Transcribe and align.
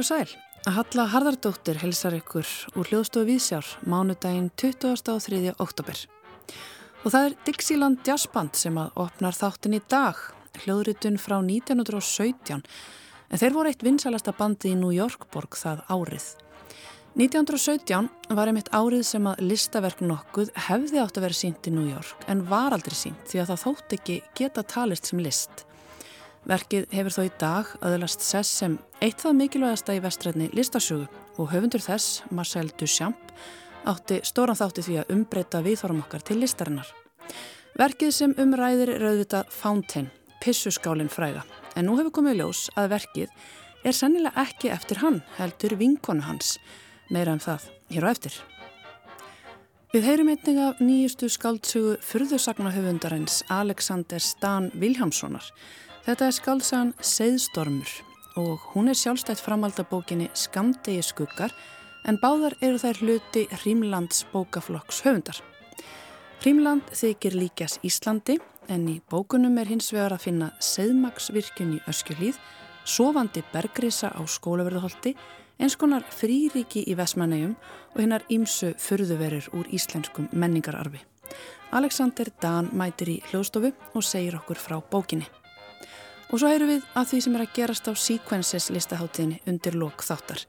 Og 0.00 0.06
sæl, 0.08 0.30
að 0.64 0.76
Halla 0.78 1.04
Harðardóttir 1.12 1.76
helsar 1.82 2.14
ykkur 2.16 2.48
úr 2.72 2.88
hljóðstofu 2.88 3.26
Vísjár 3.28 3.66
mánudaginn 3.84 4.46
23. 4.56 5.50
oktober. 5.60 5.98
Og 7.04 7.12
það 7.12 7.26
er 7.26 7.36
Dixieland 7.44 8.08
Jazzband 8.08 8.56
sem 8.56 8.80
að 8.80 8.96
opnar 9.04 9.36
þáttin 9.36 9.76
í 9.76 9.82
dag, 9.92 10.16
hljóðritun 10.62 11.20
frá 11.20 11.36
1917, 11.42 12.64
en 13.28 13.42
þeir 13.44 13.56
voru 13.58 13.74
eitt 13.74 13.84
vinsalasta 13.84 14.32
bandi 14.40 14.72
í 14.72 14.80
New 14.80 14.96
York 14.96 15.28
borg 15.34 15.60
það 15.60 15.84
árið. 15.92 16.32
1917 17.20 18.08
var 18.32 18.48
einmitt 18.48 18.72
árið 18.72 19.04
sem 19.04 19.28
að 19.28 19.44
listaverk 19.52 20.00
nokkuð 20.00 20.54
hefði 20.70 21.04
átt 21.04 21.20
að 21.20 21.28
vera 21.28 21.42
sínt 21.44 21.68
í 21.68 21.76
New 21.76 21.90
York 21.92 22.24
en 22.32 22.46
var 22.48 22.72
aldrei 22.72 22.96
sínt 22.96 23.28
því 23.28 23.44
að 23.44 23.52
það 23.52 23.66
þótt 23.66 23.98
ekki 24.00 24.22
geta 24.40 24.64
talist 24.64 25.12
sem 25.12 25.20
list. 25.20 25.66
Verkið 26.48 26.86
hefur 26.94 27.12
þó 27.12 27.22
í 27.26 27.32
dag 27.40 27.72
aðlast 27.84 28.22
sess 28.24 28.60
sem 28.62 28.78
eitt 29.04 29.20
það 29.20 29.36
mikilvægasta 29.42 29.96
í 29.96 30.00
vestrætni 30.00 30.46
listasögu 30.56 31.08
og 31.36 31.50
höfundur 31.52 31.82
þess, 31.84 32.22
Marcel 32.32 32.70
Duchamp, 32.80 33.34
átti 33.84 34.22
stóran 34.24 34.56
þátti 34.56 34.84
því 34.86 34.96
að 35.02 35.12
umbreyta 35.16 35.60
viðþórum 35.64 36.00
okkar 36.06 36.24
til 36.24 36.38
listarinnar. 36.40 36.88
Verkið 37.76 38.14
sem 38.16 38.32
umræðir 38.40 38.94
er 38.94 39.04
auðvitað 39.10 39.52
Fountain, 39.52 40.08
pissuskálinn 40.40 41.12
fræga, 41.12 41.44
en 41.76 41.86
nú 41.86 41.98
hefur 41.98 42.16
komið 42.20 42.40
ljós 42.40 42.62
að 42.80 42.94
verkið 42.94 43.36
er 43.84 43.96
sennilega 43.96 44.46
ekki 44.46 44.72
eftir 44.72 45.02
hann, 45.04 45.20
heldur 45.36 45.76
vinkonu 45.80 46.24
hans, 46.24 46.56
meira 47.12 47.34
en 47.34 47.40
um 47.40 47.44
það 47.44 47.68
hér 47.92 48.08
á 48.08 48.12
eftir. 48.14 48.40
Við 49.90 50.04
heyrum 50.06 50.28
einnig 50.30 50.58
af 50.62 50.80
nýjustu 50.80 51.28
skáldsögu 51.28 51.96
fyrðusagna 52.06 52.70
höfundarins 52.72 53.40
Alexander 53.50 54.22
Stan 54.22 54.68
Viljámssonar 54.78 55.48
Þetta 56.00 56.26
er 56.30 56.32
skálsagan 56.32 56.90
Seiðstormur 57.04 57.90
og 58.40 58.62
hún 58.72 58.88
er 58.88 58.96
sjálfstætt 58.96 59.42
framaldabókinni 59.44 60.30
Skamdegi 60.38 61.02
skuggar 61.04 61.52
en 62.08 62.16
báðar 62.22 62.54
eru 62.64 62.78
þær 62.80 63.00
hluti 63.02 63.42
Hrímlands 63.52 64.22
bókaflokks 64.32 65.02
höfundar. 65.04 65.42
Hrímland 66.40 66.88
þykir 66.96 67.36
líkjas 67.36 67.76
Íslandi 67.84 68.38
en 68.72 68.86
í 68.88 68.96
bókunum 69.12 69.58
er 69.60 69.68
hins 69.68 69.90
vegar 69.92 70.14
að 70.16 70.24
finna 70.24 70.48
Seiðmagsvirkjun 70.64 71.74
í 71.76 71.80
Öskjulíð, 71.90 72.38
sofandi 72.88 73.42
bergrisa 73.52 74.08
á 74.08 74.22
skólaverðuholti, 74.24 75.12
eins 75.60 75.76
konar 75.76 76.06
frýriki 76.16 76.86
í 76.88 76.96
Vesmanægum 76.96 77.58
og 77.92 78.00
hinnar 78.00 78.24
ímsu 78.32 78.72
fyrðuverir 78.80 79.50
úr 79.52 79.68
íslenskum 79.68 80.30
menningararfi. 80.32 81.02
Alexander 81.76 82.32
Dan 82.40 82.72
mætir 82.72 83.12
í 83.12 83.20
hljóðstofu 83.28 83.74
og 83.92 84.06
segir 84.06 84.40
okkur 84.40 84.58
frá 84.58 84.80
bókinni. 84.80 85.28
Og 86.30 86.38
svo 86.38 86.46
heyru 86.46 86.68
við 86.68 86.84
að 86.94 87.08
því 87.10 87.18
sem 87.24 87.36
er 87.36 87.42
að 87.42 87.54
gerast 87.56 87.88
á 87.90 87.92
Sequences 87.98 88.68
listaháttiðinni 88.70 89.40
undir 89.50 89.74
lok 89.74 90.04
þáttar. 90.06 90.44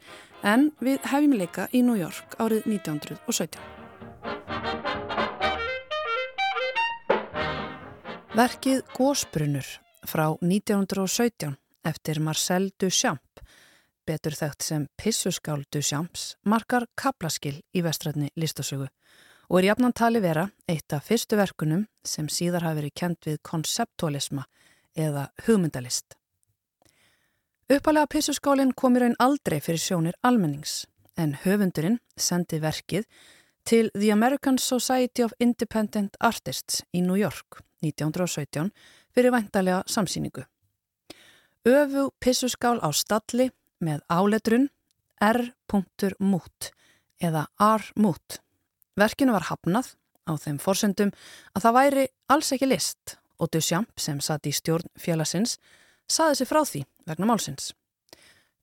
En 0.45 0.67
við 0.77 1.01
hefjum 1.09 1.33
leika 1.39 1.65
í 1.73 1.81
New 1.81 1.97
York 1.97 2.35
árið 2.38 2.67
1917. 2.69 3.57
Verkið 8.38 8.83
Gósbrunur 8.94 9.67
frá 10.06 10.28
1917 10.38 11.57
eftir 11.89 12.22
Marcel 12.22 12.69
Duchamp, 12.77 13.41
betur 14.06 14.38
þekkt 14.38 14.69
sem 14.69 14.88
Pissuskál 15.01 15.66
Duchamps, 15.73 16.35
markar 16.45 16.85
kaplaskil 16.94 17.57
í 17.73 17.81
vestrætni 17.81 18.29
listasögu 18.38 18.85
og 19.51 19.59
er 19.59 19.72
jafnan 19.72 19.97
tali 19.97 20.22
vera 20.23 20.45
eitt 20.69 20.94
af 20.95 21.09
fyrstu 21.09 21.35
verkunum 21.35 21.88
sem 22.07 22.29
síðar 22.31 22.69
hafi 22.69 22.83
verið 22.83 22.97
kent 23.01 23.27
við 23.27 23.41
konseptualisma 23.44 24.45
eða 24.96 25.29
hugmyndalist. 25.46 26.16
Uppalega 27.72 28.09
pissuskálinn 28.12 28.74
kom 28.75 28.97
í 28.97 29.03
raun 29.03 29.16
aldrei 29.24 29.62
fyrir 29.63 29.79
sjónir 29.79 30.18
almennings 30.28 30.81
en 31.16 31.38
höfundurinn 31.44 32.00
sendi 32.19 32.59
verkið 32.59 33.06
til 33.63 33.91
The 33.94 34.12
American 34.12 34.57
Society 34.59 35.24
of 35.24 35.35
Independent 35.40 36.18
Artists 36.19 36.81
í 36.91 37.03
New 37.06 37.16
York 37.16 37.62
1917 37.85 38.72
fyrir 39.16 39.31
væntalega 39.31 39.84
samsýningu. 39.88 40.44
Öfu 41.66 42.09
pissuskál 42.19 42.81
á 42.81 42.90
stalli 42.91 43.51
með 43.80 44.01
áletrun 44.09 44.69
R.mút 45.22 46.72
eða 47.22 47.46
R.mút. 47.62 48.41
Verkinu 48.97 49.35
var 49.38 49.47
hafnað 49.47 49.94
á 50.25 50.34
þeim 50.35 50.57
forsendum 50.59 51.13
að 51.56 51.68
það 51.68 51.78
væri 51.78 52.06
alls 52.34 52.51
ekki 52.56 52.69
list 52.69 53.20
og 53.41 53.50
Duchamp 53.53 54.00
sem 54.00 54.22
satt 54.22 54.47
í 54.47 54.53
stjórn 54.53 54.90
félagsins 55.00 55.57
saði 56.09 56.41
sig 56.41 56.50
frá 56.50 56.62
því 56.62 56.84
vegna 57.09 57.29
málsins. 57.29 57.72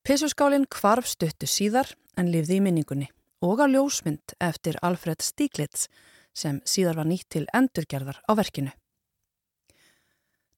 Pissuskálinn 0.07 0.69
kvarf 0.71 1.09
stuttu 1.11 1.49
síðar 1.51 1.91
en 2.17 2.31
lifði 2.33 2.59
í 2.59 2.65
minningunni 2.65 3.09
og 3.45 3.61
á 3.63 3.67
ljósmynd 3.71 4.35
eftir 4.43 4.79
Alfred 4.83 5.23
Stieglitz 5.23 5.89
sem 6.35 6.61
síðar 6.65 7.01
var 7.01 7.09
nýtt 7.11 7.29
til 7.35 7.47
endurgerðar 7.55 8.23
á 8.27 8.33
verkinu. 8.39 8.71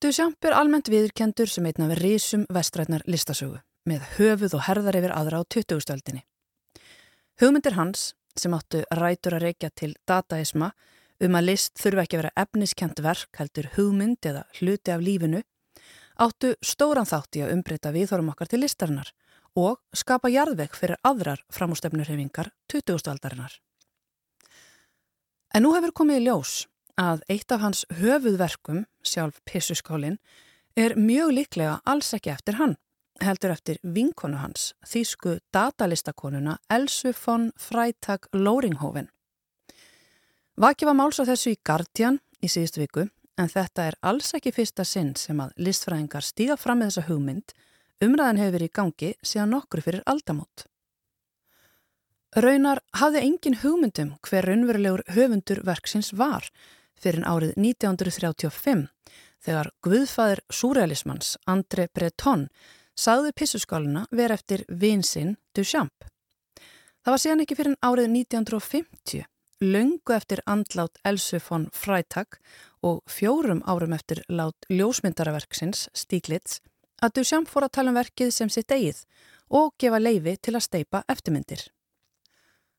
Duchamp 0.00 0.44
er 0.44 0.56
almennt 0.56 0.88
viðurkendur 0.88 1.48
sem 1.48 1.66
einn 1.68 1.84
af 1.84 1.98
risum 1.98 2.46
vestrætnar 2.52 3.04
listasögu 3.08 3.60
með 3.88 4.06
höfuð 4.16 4.56
og 4.56 4.64
herðar 4.68 4.96
yfir 5.00 5.12
aðra 5.16 5.40
á 5.40 5.44
20-stöldinni. 5.44 6.22
Hugmyndir 7.40 7.76
hans 7.76 8.14
sem 8.36 8.54
áttu 8.56 8.82
rætur 8.96 9.36
að 9.36 9.46
reykja 9.48 9.70
til 9.76 9.92
dataisma 10.08 10.70
um 11.20 11.36
að 11.36 11.48
list 11.50 11.80
þurfa 11.80 12.04
ekki 12.04 12.16
að 12.16 12.22
vera 12.22 12.44
efniskent 12.44 13.00
verk 13.04 13.40
heldur 13.40 13.70
hugmynd 13.76 14.26
eða 14.26 14.44
hluti 14.58 14.94
af 14.94 15.04
lífinu, 15.04 15.42
áttu 16.20 16.54
stóran 16.64 17.08
þátti 17.08 17.44
að 17.44 17.54
umbreyta 17.56 17.92
viðhórum 17.94 18.32
okkar 18.32 18.50
til 18.50 18.62
listarinnar 18.64 19.12
og 19.58 19.80
skapa 19.96 20.30
jarðvegg 20.30 20.76
fyrir 20.78 21.00
aðrar 21.04 21.42
framústefnurhefingar 21.52 22.52
20. 22.70 23.00
aldarinnar. 23.10 23.56
En 25.54 25.64
nú 25.66 25.72
hefur 25.74 25.92
komið 26.02 26.20
í 26.20 26.26
ljós 26.28 26.52
að 27.00 27.24
eitt 27.32 27.50
af 27.52 27.64
hans 27.64 27.82
höfuðverkum, 27.98 28.84
sjálf 29.02 29.40
Pissuskálin, 29.48 30.18
er 30.76 30.94
mjög 30.94 31.32
líklega 31.34 31.80
alls 31.88 32.12
ekki 32.14 32.30
eftir 32.30 32.60
hann, 32.60 32.76
heldur 33.20 33.52
eftir 33.54 33.80
vinkonu 33.82 34.38
hans, 34.40 34.74
þýsku 34.86 35.38
datalistakonuna 35.52 36.58
Elsu 36.70 37.12
von 37.24 37.50
Freitag 37.58 38.28
Lóringhofen. 38.32 39.10
Vakið 40.60 40.90
var 40.90 40.96
máls 40.98 41.16
á 41.16 41.24
þessu 41.24 41.54
í 41.54 41.58
Guardian 41.64 42.18
í 42.44 42.48
síðust 42.52 42.76
viku 42.76 43.06
en 43.40 43.48
þetta 43.48 43.84
er 43.88 43.94
alls 44.04 44.34
ekki 44.36 44.50
fyrsta 44.52 44.84
sinn 44.84 45.14
sem 45.16 45.38
að 45.40 45.54
listfræðingar 45.56 46.26
stíga 46.26 46.56
fram 46.60 46.82
með 46.82 46.90
þessa 46.90 47.04
hugmynd 47.06 47.54
umræðan 48.04 48.40
hefur 48.42 48.54
verið 48.58 48.68
í 48.68 48.74
gangi 48.76 49.10
síðan 49.30 49.54
nokkru 49.54 49.84
fyrir 49.86 50.02
aldamót. 50.12 50.66
Raunar 52.36 52.82
hafði 53.00 53.24
engin 53.30 53.56
hugmyndum 53.62 54.12
hver 54.28 54.50
raunverulegur 54.50 55.04
höfundur 55.16 55.64
verksins 55.64 56.12
var 56.12 56.50
fyrir 56.92 57.24
árið 57.24 57.56
1935 57.56 58.84
þegar 59.40 59.72
Guðfæður 59.80 60.44
súrealismans 60.52 61.38
André 61.48 61.88
Breton 61.88 62.50
sagði 62.92 63.32
pissuskáluna 63.32 64.04
verið 64.12 64.36
eftir 64.36 64.68
vinsinn 64.68 65.38
Duchamp. 65.56 66.04
Það 67.00 67.14
var 67.16 67.24
síðan 67.24 67.48
ekki 67.48 67.62
fyrir 67.64 67.80
árið 67.80 68.12
1950 68.12 69.30
Laungu 69.60 70.14
eftir 70.16 70.40
andlát 70.46 70.96
Elsu 71.04 71.36
von 71.50 71.66
Freitag 71.72 72.38
og 72.80 73.02
fjórum 73.04 73.58
árum 73.68 73.92
eftir 73.92 74.22
lát 74.32 74.56
ljósmyndaraverksins 74.72 75.90
Stíglitz 75.92 76.62
að 77.04 77.18
Duchamp 77.18 77.50
fór 77.52 77.66
að 77.66 77.74
tala 77.76 77.92
um 77.92 77.98
verkið 78.00 78.32
sem 78.32 78.48
sitt 78.48 78.72
eigið 78.72 79.04
og 79.52 79.76
gefa 79.76 80.00
leifi 80.00 80.36
til 80.40 80.56
að 80.56 80.64
steipa 80.64 81.02
eftirmyndir. 81.12 81.66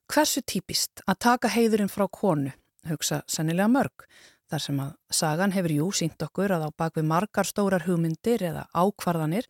Hversu 0.09 0.41
típist 0.41 1.05
að 1.05 1.21
taka 1.27 1.53
heiðurinn 1.53 1.93
frá 1.93 2.07
konu, 2.09 2.49
hugsa 2.89 3.21
sannilega 3.29 3.69
mörg, 3.69 4.09
þar 4.49 4.65
sem 4.65 4.81
að 4.81 4.97
sagan 5.13 5.53
hefur 5.53 5.77
jú 5.77 5.93
sínt 5.93 6.25
okkur 6.25 6.57
að 6.57 6.65
á 6.65 6.69
bakvið 6.81 7.09
margar 7.13 7.45
stórar 7.45 7.85
hugmyndir 7.85 8.41
eða 8.41 8.65
ákvarðanir 8.73 9.45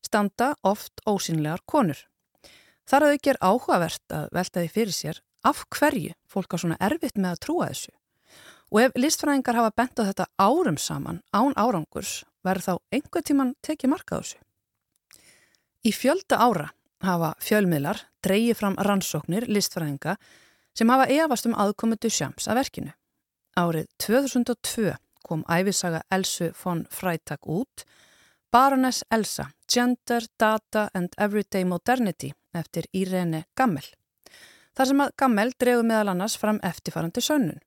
standa 0.00 0.54
oft 0.64 1.04
ósynlegar 1.04 1.60
konur. 1.66 2.06
Þar 2.88 3.04
að 3.04 3.18
aukjör 3.18 3.44
áhugavert 3.44 4.14
að 4.16 4.30
velta 4.32 4.64
því 4.64 4.78
fyrir 4.80 4.96
sér 4.96 5.26
af 5.46 5.64
hverju 5.72 6.12
fólk 6.30 6.54
á 6.54 6.56
svona 6.60 6.78
erfitt 6.80 7.18
með 7.18 7.34
að 7.34 7.42
trúa 7.46 7.70
þessu. 7.70 7.92
Og 8.70 8.82
ef 8.84 8.98
listfræðingar 8.98 9.58
hafa 9.58 9.72
bent 9.76 9.98
á 9.98 10.02
þetta 10.06 10.26
árum 10.38 10.78
saman, 10.78 11.22
án 11.34 11.56
árangurs, 11.58 12.24
verður 12.46 12.66
þá 12.66 12.74
einhver 12.94 13.24
tíman 13.26 13.54
tekið 13.66 13.90
marka 13.90 14.18
á 14.18 14.22
þessu. 14.22 14.38
Í 15.84 15.90
fjölda 15.96 16.38
ára 16.38 16.68
hafa 17.02 17.34
fjölmiðlar 17.40 18.04
dreyið 18.24 18.58
fram 18.60 18.76
rannsóknir 18.78 19.48
listfræðinga 19.48 20.16
sem 20.76 20.92
hafa 20.92 21.08
efast 21.10 21.48
um 21.48 21.56
aðkomendu 21.56 22.10
sjams 22.12 22.46
að 22.48 22.60
verkinu. 22.60 22.92
Árið 23.58 23.88
2002 23.98 24.92
kom 25.26 25.42
æfisaga 25.50 26.02
Elsu 26.12 26.52
von 26.62 26.84
Freitag 26.90 27.48
út, 27.48 27.84
Baroness 28.52 29.02
Elsa, 29.10 29.50
Gender, 29.70 30.22
Data 30.38 30.88
and 30.94 31.14
Everyday 31.18 31.64
Modernity 31.64 32.32
eftir 32.54 32.86
Irene 32.92 33.44
Gammel 33.56 33.86
þar 34.76 34.90
sem 34.90 35.02
að 35.04 35.14
Gammel 35.20 35.52
dregu 35.58 35.82
meðal 35.86 36.12
annars 36.14 36.36
fram 36.40 36.60
eftirfarandi 36.66 37.22
sönnun. 37.24 37.60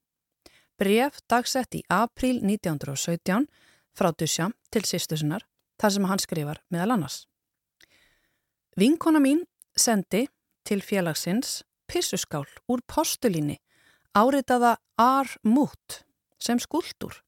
Bref 0.80 1.20
dagsett 1.30 1.76
í 1.78 1.84
apríl 1.92 2.40
1917 2.42 3.48
frá 3.94 4.10
Duchamp 4.18 4.58
til 4.74 4.84
sýstusinnar 4.88 5.46
þar 5.82 5.96
sem 5.96 6.08
hann 6.10 6.22
skrifar 6.22 6.62
meðal 6.74 6.96
annars. 6.98 7.24
Vinkona 8.80 9.22
mín 9.22 9.44
sendi 9.78 10.26
til 10.66 10.82
félagsins 10.82 11.62
pissuskál 11.90 12.48
úr 12.72 12.82
postulíni 12.90 13.60
áritaða 14.18 14.78
R-mút 14.98 16.04
sem 16.42 16.60
skuldur. 16.60 17.20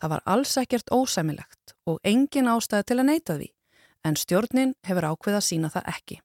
Það 0.00 0.12
var 0.14 0.22
alls 0.26 0.56
ekkert 0.58 0.90
ósæmilegt 0.90 1.76
og 1.86 2.00
engin 2.04 2.50
ástæði 2.50 2.88
til 2.88 2.98
að 2.98 3.08
neyta 3.08 3.36
því 3.38 3.48
en 4.02 4.18
stjórnin 4.18 4.74
hefur 4.86 5.06
ákveð 5.12 5.38
að 5.38 5.46
sína 5.46 5.70
það 5.70 5.88
ekki. 5.92 6.18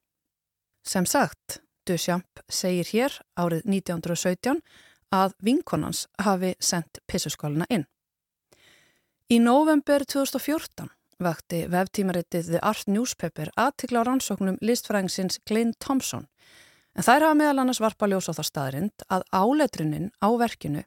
Sem 0.87 1.05
sagt, 1.05 1.59
Duchamp 1.87 2.43
segir 2.49 2.87
hér 2.91 3.15
árið 3.39 3.65
1917 3.65 4.61
að 5.15 5.35
vinkonans 5.43 6.05
hafi 6.19 6.53
sendt 6.59 6.99
pissuskáluna 7.07 7.67
inn. 7.69 7.87
Í 9.31 9.39
november 9.43 10.05
2014 10.07 10.91
vakti 11.23 11.63
veftímaritið 11.71 12.51
The 12.53 12.61
Art 12.63 12.87
Newspaper 12.87 13.51
aðtikla 13.57 14.03
á 14.03 14.07
rannsóknum 14.07 14.59
listfræðingsins 14.61 15.41
Glenn 15.47 15.73
Thompson 15.79 16.27
en 16.97 17.05
þær 17.05 17.27
hafa 17.27 17.37
meðal 17.39 17.63
annars 17.63 17.81
varpa 17.83 18.09
ljós 18.09 18.29
á 18.29 18.33
það 18.37 18.49
staðrind 18.51 19.07
að 19.13 19.25
áletrunin 19.31 20.11
á 20.21 20.29
verkinu 20.39 20.83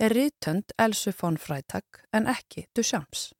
er 0.00 0.16
rítönd 0.16 0.74
Elsu 0.80 1.12
von 1.16 1.36
Freitag 1.36 2.04
en 2.16 2.28
ekki 2.30 2.66
Duchamps. 2.74 3.30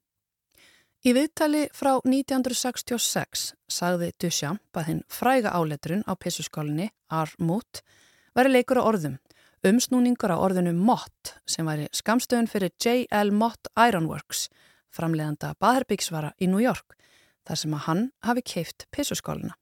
Í 1.01 1.15
viðtali 1.17 1.63
frá 1.73 1.95
1966 2.05 3.47
sagði 3.65 4.11
Duchamp 4.21 4.77
að 4.77 4.87
hinn 4.89 4.99
fræga 5.09 5.49
áletrun 5.57 6.03
á 6.05 6.13
pissuskólinni 6.13 6.91
Armut 7.09 7.81
veri 8.37 8.51
leikur 8.53 8.77
á 8.77 8.85
orðum 8.85 9.17
umsnúningur 9.65 10.33
á 10.33 10.37
orðinu 10.37 10.73
Mott 10.77 11.33
sem 11.49 11.65
væri 11.65 11.87
skamstöðun 11.93 12.49
fyrir 12.49 12.73
J.L. 12.81 13.33
Mott 13.33 13.69
Ironworks, 13.77 14.47
framleiðanda 14.93 15.53
baðherbyggsvara 15.61 16.33
í 16.41 16.49
New 16.49 16.61
York, 16.61 16.95
þar 17.45 17.61
sem 17.61 17.75
að 17.77 17.85
hann 17.87 18.07
hafi 18.25 18.45
keift 18.53 18.87
pissuskóluna. 18.93 19.57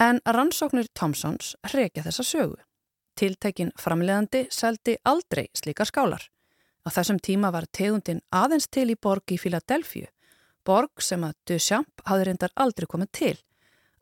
En 0.00 0.20
rannsóknir 0.24 0.88
Thompsons 0.94 1.56
hrekja 1.66 2.04
þessa 2.06 2.24
sögu. 2.24 2.58
Tiltekin 3.18 3.72
framleiðandi 3.80 4.46
seldi 4.54 4.96
aldrei 5.04 5.48
slíkar 5.56 5.88
skálar. 5.90 6.28
Á 6.88 6.96
þessum 6.96 7.18
tíma 7.20 7.50
var 7.52 7.66
tegundin 7.68 8.22
aðeins 8.32 8.64
til 8.72 8.86
í 8.88 8.94
borg 8.96 9.28
í 9.34 9.36
Philadelphia, 9.36 10.08
borg 10.64 11.02
sem 11.04 11.20
að 11.26 11.34
Duchamp 11.50 12.00
hafði 12.08 12.24
reyndar 12.24 12.54
aldrei 12.56 12.86
komið 12.88 13.10
til. 13.18 13.34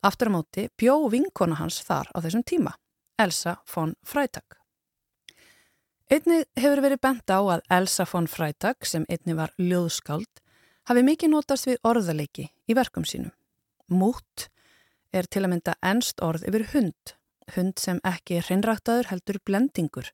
Aftur 0.07 0.31
á 0.31 0.35
móti 0.37 0.69
bjó 0.79 0.95
vinkona 1.11 1.59
hans 1.59 1.81
þar 1.83 2.13
á 2.15 2.23
þessum 2.23 2.45
tíma. 2.47 2.77
Elsa 3.19 3.57
von 3.67 3.97
Freitag. 4.07 4.61
Einni 6.07 6.45
hefur 6.55 6.85
verið 6.85 7.01
bent 7.03 7.27
á 7.27 7.43
að 7.43 7.65
Elsa 7.75 8.07
von 8.07 8.29
Freitag, 8.31 8.87
sem 8.87 9.07
einni 9.11 9.35
var 9.35 9.51
ljóðskáld, 9.59 10.43
hafi 10.87 11.03
mikið 11.03 11.33
notast 11.33 11.67
við 11.67 11.81
orðaleiki 11.83 12.47
í 12.71 12.77
verkum 12.79 13.03
sínum. 13.03 13.35
Mút 13.91 14.47
er 15.11 15.27
til 15.27 15.43
að 15.43 15.57
mynda 15.57 15.75
ennst 15.83 16.23
orð 16.23 16.47
yfir 16.47 16.69
hund, 16.77 17.17
hund 17.57 17.83
sem 17.83 17.99
ekki 18.07 18.39
er 18.39 18.47
hreinræktaður 18.47 19.11
heldur 19.11 19.43
blendingur, 19.43 20.13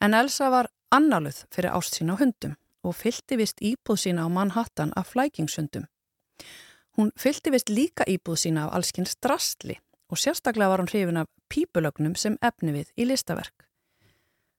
en 0.00 0.16
Elsa 0.16 0.48
var 0.54 0.72
annaluð 0.90 1.44
fyrir 1.54 1.74
ást 1.74 1.98
sína 1.98 2.14
á 2.14 2.20
hundum 2.20 2.56
og 2.86 2.94
fylgti 2.94 3.36
vist 3.40 3.60
íbúð 3.60 3.98
sína 4.04 4.26
á 4.26 4.28
Manhattan 4.30 4.92
af 4.96 5.12
flækingshundum. 5.12 5.86
Hún 6.96 7.10
fylgti 7.18 7.50
vist 7.50 7.68
líka 7.68 8.04
íbúð 8.08 8.38
sína 8.44 8.66
af 8.66 8.74
allskynst 8.78 9.20
drastli 9.20 9.78
og 10.10 10.18
sérstaklega 10.18 10.70
var 10.70 10.80
hún 10.80 10.90
hrifin 10.90 11.16
af 11.16 11.28
pípulögnum 11.50 12.14
sem 12.16 12.38
efni 12.42 12.72
við 12.72 12.92
í 12.96 13.06
listaverk. 13.08 13.66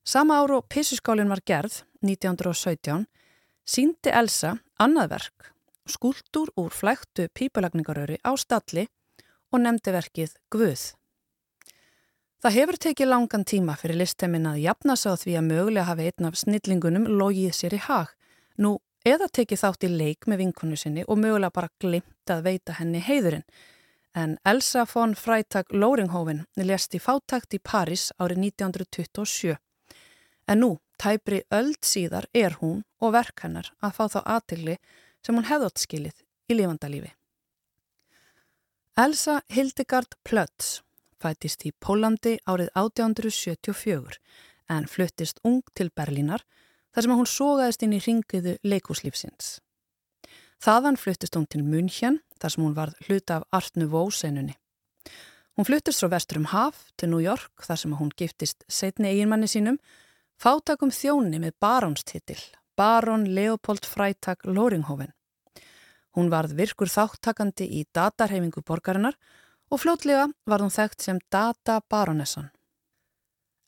Sama 0.08 0.40
áru 0.40 0.62
pissuskálinn 0.62 1.30
var 1.30 1.42
gerð, 1.46 1.84
1917, 2.04 3.08
síndi 3.68 4.12
Elsa 4.12 4.56
annað 4.80 5.10
verk, 5.16 5.50
skúldur 5.88 6.52
úr 6.56 6.72
flæktu 6.72 7.28
pípulagningaröri 7.36 8.20
á 8.24 8.32
stalli 8.40 8.88
og 9.52 9.64
nefndi 9.64 9.92
verkið 9.96 10.36
Guð. 10.52 10.97
Það 12.38 12.54
hefur 12.54 12.78
tekið 12.78 13.10
langan 13.10 13.44
tíma 13.50 13.74
fyrir 13.82 13.98
listeminn 13.98 14.46
að 14.46 14.60
jafna 14.62 14.94
sá 14.94 15.16
því 15.18 15.40
að 15.40 15.48
mögulega 15.48 15.88
hafi 15.88 16.04
einn 16.12 16.28
af 16.28 16.36
snillingunum 16.38 17.08
logið 17.18 17.56
sér 17.58 17.74
í 17.74 17.80
hag, 17.82 18.12
nú 18.62 18.76
eða 19.10 19.26
tekið 19.34 19.64
þátt 19.64 19.88
í 19.88 19.90
leik 19.90 20.28
með 20.30 20.44
vinkonu 20.44 20.78
sinni 20.78 21.08
og 21.08 21.18
mögulega 21.18 21.56
bara 21.56 21.72
glimt 21.82 22.34
að 22.34 22.46
veita 22.46 22.78
henni 22.78 23.02
heiðurinn, 23.02 23.48
en 24.14 24.38
Elsa 24.46 24.86
von 24.94 25.18
Freitag 25.18 25.74
Lóringhoven 25.74 26.46
lest 26.62 26.94
í 26.94 27.02
fátakt 27.02 27.58
í 27.58 27.64
Paris 27.64 28.12
árið 28.22 28.46
1927. 28.52 29.58
En 30.48 30.62
nú, 30.62 30.72
tæpri 31.02 31.42
öld 31.50 31.82
síðar, 31.82 32.30
er 32.38 32.62
hún 32.62 32.84
og 33.02 33.18
verk 33.18 33.48
hennar 33.48 33.74
að 33.82 33.98
fá 33.98 34.04
þá 34.14 34.20
aðtilli 34.38 34.78
sem 35.26 35.34
hún 35.34 35.50
hefðótt 35.50 35.82
skilið 35.82 36.22
í 36.54 36.62
lifandalífi. 36.62 37.16
Elsa 38.98 39.42
Hildegard 39.50 40.14
Plötz 40.22 40.84
fætist 41.22 41.66
í 41.68 41.74
Pólandi 41.84 42.38
árið 42.46 42.70
1874 42.76 44.20
en 44.74 44.88
fluttist 44.92 45.40
ung 45.48 45.64
til 45.78 45.90
Berlínar 45.90 46.44
þar 46.94 47.06
sem 47.06 47.16
hún 47.20 47.30
sógaðist 47.30 47.84
inn 47.86 47.96
í 47.98 48.02
ringiðu 48.04 48.58
leikúslífsins. 48.66 49.58
Þaðan 50.64 50.98
fluttist 50.98 51.38
hún 51.38 51.46
til 51.50 51.64
München 51.64 52.22
þar 52.42 52.54
sem 52.54 52.64
hún 52.66 52.78
varð 52.78 52.98
hluta 53.08 53.40
af 53.40 53.48
Artnu 53.54 53.88
Vósenunni. 53.92 54.56
Hún 55.58 55.66
fluttist 55.66 56.02
frá 56.02 56.12
vestur 56.14 56.42
um 56.42 56.50
Haf 56.52 56.88
til 56.98 57.10
New 57.10 57.22
York 57.22 57.66
þar 57.66 57.82
sem 57.82 57.94
hún 57.98 58.14
giftist 58.18 58.66
setni 58.70 59.10
eiginmanni 59.10 59.50
sínum, 59.50 59.80
fátakum 60.38 60.92
þjóni 60.94 61.40
með 61.42 61.56
barónstitil, 61.62 62.42
barón 62.78 63.26
Leopold 63.34 63.86
Freitag 63.86 64.46
Loringhoven. 64.46 65.14
Hún 66.18 66.30
varð 66.34 66.54
virkur 66.58 66.90
þáttakandi 66.90 67.66
í 67.78 67.86
datarhefingu 67.94 68.62
borgarinnar 68.66 69.18
og 69.72 69.82
fljótlega 69.82 70.28
var 70.48 70.64
hún 70.64 70.72
þekkt 70.74 71.04
sem 71.04 71.20
Data 71.32 71.82
Baronessan. 71.90 72.50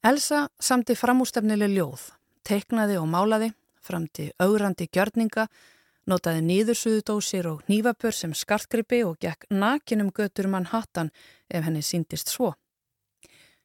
Elsa 0.04 0.48
samti 0.60 0.96
framústefnileg 0.96 1.74
ljóð, 1.76 2.06
teiknaði 2.48 2.96
og 3.02 3.10
málaði, 3.12 3.50
framti 3.84 4.30
augrandi 4.40 4.88
gjörninga, 4.88 5.50
notaði 6.08 6.44
nýðursuðudósir 6.48 7.50
og 7.52 7.66
nývapur 7.68 8.16
sem 8.16 8.34
skartgripi 8.34 9.02
og 9.04 9.20
gekk 9.20 9.50
nakinum 9.52 10.14
götur 10.16 10.48
Manhattan 10.48 11.12
ef 11.50 11.66
henni 11.68 11.84
síndist 11.84 12.32
svo. 12.32 12.54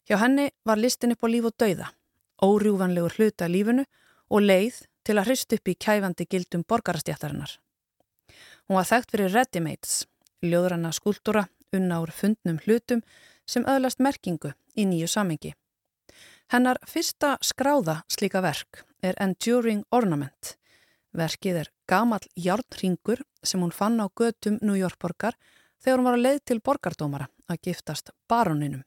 Hjá 0.04 0.18
henni 0.20 0.50
var 0.66 0.76
listin 0.76 1.14
upp 1.14 1.24
á 1.24 1.28
líf 1.30 1.46
og 1.48 1.54
dauða, 1.56 1.92
órjúvanlegur 2.42 3.14
hluta 3.16 3.48
lífinu 3.48 3.86
og 4.28 4.42
leið 4.42 4.82
til 5.06 5.16
að 5.20 5.30
hrist 5.30 5.54
upp 5.54 5.70
í 5.70 5.78
kæfandi 5.78 6.26
gildum 6.26 6.64
borgarastjættarinnar. 6.68 7.60
Hún 8.66 8.80
var 8.80 8.88
þekkt 8.88 9.14
fyrir 9.14 9.32
Readymates, 9.32 10.04
ljóðranna 10.42 10.90
skúldura 10.92 11.46
unna 11.74 12.00
úr 12.02 12.12
fundnum 12.14 12.58
hlutum 12.64 13.04
sem 13.46 13.66
öðlast 13.68 14.00
merkingu 14.00 14.54
í 14.74 14.86
nýju 14.88 15.10
samengi. 15.10 15.54
Hennar 16.52 16.78
fyrsta 16.88 17.36
skráða 17.42 18.02
slíka 18.08 18.42
verk 18.44 18.84
er 19.02 19.16
Enduring 19.20 19.84
Ornament 19.90 20.56
Verkið 21.14 21.60
er 21.60 21.68
gamal 21.86 22.24
hjárnringur 22.34 23.20
sem 23.46 23.62
hún 23.62 23.72
fann 23.72 24.00
á 24.02 24.10
götum 24.10 24.58
New 24.62 24.74
York 24.74 24.98
borgar 24.98 25.36
þegar 25.78 26.00
hún 26.00 26.08
var 26.08 26.16
að 26.18 26.24
leið 26.26 26.40
til 26.50 26.60
borgardómara 26.64 27.28
að 27.46 27.60
giftast 27.68 28.10
baroninum. 28.28 28.82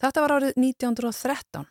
Þetta 0.00 0.24
var 0.24 0.34
árið 0.34 0.58
1913, 0.58 1.68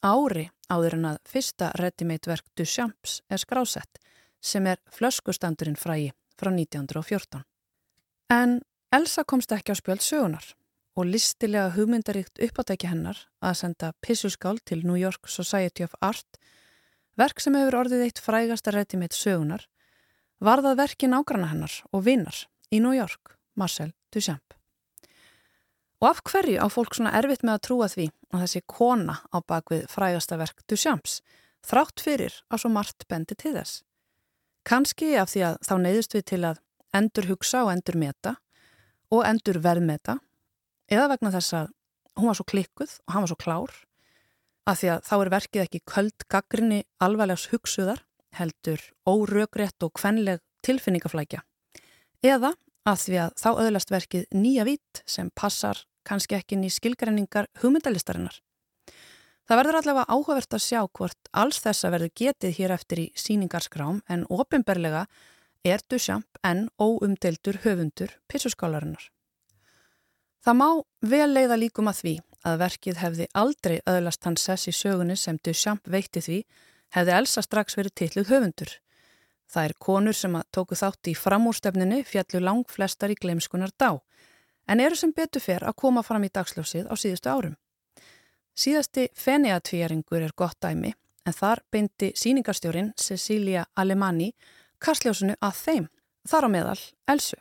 ári 0.00 0.46
áður 0.72 0.96
en 0.96 1.08
að 1.10 1.18
fyrsta 1.28 1.70
ready-made 1.76 2.30
verk 2.30 2.48
Duchamps 2.56 3.20
er 3.28 3.42
skrásett 3.42 4.00
sem 4.40 4.66
er 4.66 4.80
flöskustandurinn 4.96 5.76
frægi 5.76 6.12
frá 6.38 6.48
1914. 6.48 7.44
En 8.32 8.60
Elsa 8.92 9.24
komst 9.24 9.52
ekki 9.56 9.72
á 9.72 9.76
spjöld 9.78 10.02
sögunar 10.04 10.44
og 11.00 11.06
listilega 11.08 11.70
hugmyndaríkt 11.72 12.42
uppátæki 12.44 12.90
hennar 12.90 13.16
að 13.40 13.54
senda 13.62 13.88
pissuskál 14.04 14.58
til 14.68 14.82
New 14.84 14.98
York 15.00 15.30
Society 15.32 15.86
of 15.86 15.94
Art 16.04 16.36
Verk 17.16 17.40
sem 17.40 17.56
hefur 17.56 17.78
orðið 17.80 18.04
eitt 18.04 18.20
frægasta 18.20 18.74
rétti 18.74 19.00
meitt 19.00 19.16
sögunar 19.16 19.64
varðað 20.44 20.76
verki 20.82 21.08
nágranna 21.08 21.48
hennar 21.54 21.78
og 21.88 22.04
vinnar 22.04 22.42
í 22.68 22.82
New 22.84 22.92
York, 22.92 23.38
Marcel 23.56 23.94
Duchamp. 24.12 24.52
Og 26.04 26.10
af 26.10 26.20
hverju 26.28 26.60
á 26.60 26.68
fólk 26.68 26.96
svona 26.98 27.14
erfitt 27.16 27.46
með 27.46 27.56
að 27.56 27.64
trúa 27.68 27.88
því 27.88 28.06
að 28.34 28.44
þessi 28.44 28.64
kona 28.68 29.16
á 29.32 29.38
bakvið 29.40 29.88
frægasta 29.88 30.36
verk 30.36 30.64
Duchamps 30.68 31.20
þrátt 31.64 32.04
fyrir 32.04 32.40
að 32.52 32.64
svo 32.64 32.74
margt 32.76 33.08
bendi 33.08 33.38
til 33.40 33.56
þess? 33.56 33.80
Kanski 34.68 35.14
af 35.16 35.32
því 35.32 35.48
að 35.48 35.60
þá 35.64 35.74
neyðust 35.80 36.20
við 36.20 36.28
til 36.28 36.44
að 36.44 36.64
endur 36.92 37.32
hugsa 37.32 37.64
og 37.64 37.72
endur 37.72 37.96
meta 37.96 38.36
og 39.12 39.24
endur 39.28 39.60
verðmeta 39.62 40.18
eða 40.92 41.08
vegna 41.14 41.32
þess 41.34 41.56
að 41.60 41.72
hún 42.18 42.28
var 42.30 42.38
svo 42.38 42.48
klikkuð 42.48 42.98
og 43.06 43.14
hann 43.14 43.24
var 43.24 43.32
svo 43.32 43.40
klár 43.40 43.74
að 44.68 44.78
því 44.80 44.90
að 44.94 45.06
þá 45.08 45.14
er 45.18 45.30
verkið 45.34 45.64
ekki 45.64 45.80
köld 45.90 46.26
gaggrinni 46.30 46.80
alvarlegs 47.02 47.48
hugsuðar, 47.50 48.04
heldur 48.36 48.82
órögrétt 49.08 49.82
og 49.82 49.94
kvenleg 49.98 50.42
tilfinningaflækja. 50.62 51.42
Eða 52.22 52.52
að 52.86 53.02
því 53.02 53.18
að 53.24 53.34
þá 53.42 53.48
öðlast 53.50 53.92
verkið 53.92 54.38
nýja 54.38 54.66
vít 54.66 55.02
sem 55.06 55.30
passar 55.34 55.82
kannski 56.06 56.38
ekki 56.38 56.58
ný 56.58 56.70
skilgreiningar 56.70 57.48
hugmyndalistarinnar. 57.62 58.38
Það 59.46 59.58
verður 59.58 59.78
allavega 59.80 60.14
áhugavert 60.14 60.54
að 60.54 60.64
sjá 60.64 60.80
hvort 60.86 61.30
alls 61.34 61.58
þessa 61.62 61.90
verður 61.90 62.14
getið 62.18 62.56
hér 62.58 62.74
eftir 62.76 63.02
í 63.02 63.06
síningarskrám 63.18 64.00
en 64.10 64.22
ofinberlega 64.30 65.06
er 65.64 65.80
Duchamp 65.90 66.38
en 66.44 66.68
óumdeldur 66.78 67.60
höfundur 67.62 68.10
pissuskálarinnar. 68.28 69.10
Það 70.42 70.58
má 70.58 70.68
vel 71.06 71.30
leiða 71.30 71.58
líkum 71.58 71.90
að 71.90 71.98
því 72.02 72.14
að 72.42 72.62
verkið 72.64 72.96
hefði 72.98 73.26
aldrei 73.38 73.76
öðlast 73.86 74.24
hans 74.26 74.46
sess 74.48 74.66
í 74.66 74.74
sögunni 74.74 75.16
sem 75.16 75.38
Duchamp 75.38 75.86
veitti 75.86 76.22
því 76.24 76.38
hefði 76.96 77.18
Elsa 77.18 77.42
strax 77.46 77.78
verið 77.78 77.94
titluð 78.00 78.32
höfundur. 78.32 78.72
Það 79.46 79.68
er 79.68 79.74
konur 79.78 80.16
sem 80.16 80.34
að 80.34 80.48
tóku 80.56 80.78
þátt 80.78 81.10
í 81.12 81.14
framúrstefninu 81.14 82.00
fjallu 82.08 82.40
lang 82.42 82.64
flestar 82.68 83.12
í 83.12 83.18
gleimskunar 83.20 83.70
dá 83.78 84.00
en 84.66 84.80
eru 84.80 84.96
sem 84.96 85.12
betur 85.14 85.42
fer 85.42 85.62
að 85.66 85.78
koma 85.78 86.02
fram 86.06 86.24
í 86.24 86.30
dagsljósið 86.32 86.90
á 86.90 86.94
síðustu 86.98 87.30
árum. 87.30 87.54
Síðasti 88.54 89.08
feniatvíjaringur 89.14 90.22
er 90.22 90.34
gott 90.36 90.58
dæmi 90.62 90.92
en 91.26 91.36
þar 91.36 91.62
beindi 91.70 92.10
síningarstjórin 92.18 92.92
Cecilia 92.98 93.64
Alemanni 93.76 94.32
kastljósinu 94.82 95.36
að 95.40 95.58
þeim, 95.64 95.88
þar 96.28 96.46
á 96.46 96.48
meðal 96.54 96.80
Elsu. 97.14 97.38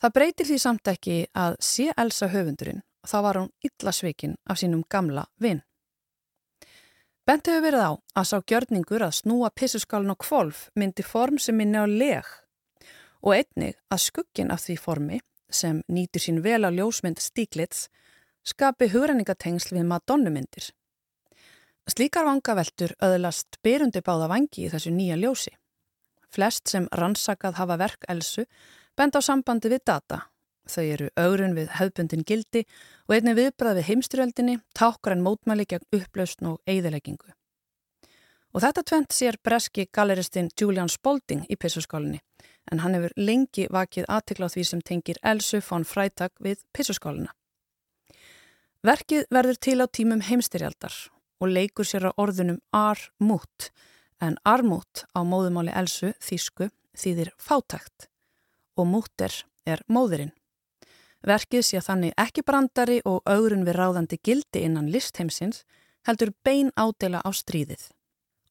Það 0.00 0.14
breytir 0.18 0.48
því 0.50 0.58
samt 0.60 0.90
ekki 0.92 1.16
að 1.32 1.56
sé 1.64 1.88
Elsa 1.96 2.28
höfundurinn 2.32 2.82
og 3.04 3.10
þá 3.10 3.18
var 3.24 3.38
hún 3.40 3.52
illa 3.64 3.92
sveikinn 3.94 4.36
af 4.44 4.60
sínum 4.60 4.84
gamla 4.92 5.24
vinn. 5.40 5.62
Bent 7.26 7.48
hefur 7.48 7.64
verið 7.64 7.82
á 7.82 7.92
að 8.20 8.26
sá 8.28 8.36
gjörningur 8.38 9.02
að 9.02 9.16
snúa 9.18 9.50
pissuskálun 9.50 10.14
á 10.14 10.16
kvolf 10.20 10.68
myndi 10.78 11.02
form 11.02 11.40
sem 11.42 11.56
minni 11.58 11.80
á 11.80 11.86
leg 11.88 12.28
og 13.24 13.32
einnig 13.34 13.74
að 13.90 14.04
skuggin 14.04 14.52
af 14.54 14.62
því 14.62 14.76
formi 14.78 15.20
sem 15.50 15.80
nýtur 15.90 16.22
sín 16.22 16.42
vel 16.44 16.62
á 16.62 16.70
ljósmynd 16.70 17.18
Stíglitz 17.22 17.88
skapi 18.46 18.90
hugrenningatengsl 18.92 19.74
við 19.74 19.88
Madonnumyndir. 19.90 20.70
Slíkar 21.90 22.26
vangaveltur 22.26 22.94
öðlast 23.02 23.58
berundi 23.62 24.02
báða 24.06 24.28
vangi 24.30 24.66
í 24.66 24.70
þessu 24.70 24.92
nýja 24.94 25.18
ljósi. 25.18 25.52
Flest 26.36 26.68
sem 26.68 26.88
rannsakað 26.92 27.56
hafa 27.56 27.78
verk 27.80 28.04
Elsu 28.12 28.44
bend 28.96 29.16
á 29.16 29.20
sambandi 29.24 29.70
við 29.72 29.86
data. 29.88 30.26
Þau 30.66 30.82
eru 30.82 31.08
augrun 31.16 31.54
við 31.56 31.70
hefbundin 31.78 32.24
gildi 32.26 32.64
og 33.06 33.14
einni 33.16 33.36
viðbrað 33.38 33.78
við 33.78 33.88
heimstyrjöldinni, 33.90 34.58
tákar 34.74 35.14
en 35.14 35.22
mótmæli 35.24 35.66
gegn 35.70 35.86
upplausn 35.94 36.50
og 36.50 36.60
eigðileggingu. 36.66 37.32
Og 38.56 38.64
þetta 38.64 38.82
tvent 38.88 39.14
sér 39.14 39.38
breski 39.44 39.86
galeristinn 39.92 40.50
Julian 40.58 40.90
Spalding 40.90 41.44
í 41.52 41.58
pissuskálinni, 41.60 42.20
en 42.72 42.82
hann 42.82 42.96
hefur 42.96 43.14
lengi 43.16 43.68
vakið 43.70 44.08
aðtikla 44.10 44.50
á 44.50 44.52
því 44.52 44.64
sem 44.64 44.82
tengir 44.82 45.20
Elsu 45.22 45.60
von 45.68 45.84
Freitag 45.86 46.32
við 46.42 46.64
pissuskálina. 46.74 47.30
Verkið 48.86 49.26
verður 49.30 49.60
til 49.62 49.78
á 49.82 49.86
tímum 49.86 50.24
heimstyrjaldar 50.24 50.96
og 51.40 51.52
leikur 51.52 51.86
sér 51.86 52.08
á 52.08 52.16
orðunum 52.16 52.58
ar-mút, 52.74 53.70
en 54.20 54.36
ar-mút 54.44 55.04
á 55.12 55.20
móðumáli 55.24 55.72
Elsu, 55.76 56.12
þýsku, 56.22 56.70
þýðir 56.96 57.32
fátækt 57.36 58.08
og 58.76 58.88
múter 58.88 59.32
er 59.66 59.82
móðurinn. 59.88 60.32
Verkið 61.26 61.64
sé 61.66 61.80
þannig 61.82 62.14
ekki 62.20 62.44
brandari 62.46 63.00
og 63.04 63.24
augrun 63.26 63.64
við 63.66 63.78
ráðandi 63.80 64.18
gildi 64.22 64.62
innan 64.68 64.90
listheimsins 64.92 65.64
heldur 66.06 66.32
bein 66.44 66.70
ádela 66.78 67.22
á 67.24 67.30
stríðið. 67.34 67.88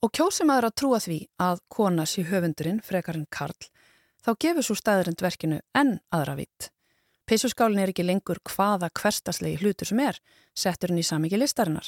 Og 0.04 0.12
kjósum 0.12 0.52
aðra 0.52 0.70
að 0.74 0.78
trúa 0.82 1.00
því 1.00 1.20
að 1.42 1.62
kona 1.72 2.06
sé 2.06 2.26
höfundurinn, 2.28 2.82
frekarinn 2.84 3.30
Karl, 3.32 3.70
þá 4.22 4.32
gefur 4.42 4.66
svo 4.68 4.76
staðurind 4.78 5.24
verkinu 5.24 5.62
enn 5.78 6.00
aðra 6.14 6.36
vitt. 6.42 6.70
Peysuskálin 7.26 7.80
er 7.82 7.90
ekki 7.94 8.06
lengur 8.06 8.42
hvaða 8.46 8.92
hverstaslegi 8.94 9.64
hlutur 9.64 9.90
sem 9.90 10.02
er, 10.04 10.20
settur 10.54 10.92
henni 10.92 11.02
í 11.02 11.08
samiki 11.08 11.40
listarinnar. 11.40 11.88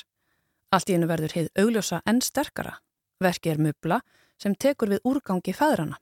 Allt 0.74 0.90
í 0.90 0.96
hennu 0.96 1.10
verður 1.10 1.36
heið 1.36 1.52
augljósa 1.62 2.02
enn 2.10 2.24
sterkara. 2.26 2.80
Verkið 3.24 3.54
er 3.54 3.64
mubla 3.70 4.02
sem 4.42 4.54
tekur 4.56 4.92
við 4.94 5.08
úrgangi 5.08 5.56
fæðrana. 5.56 5.98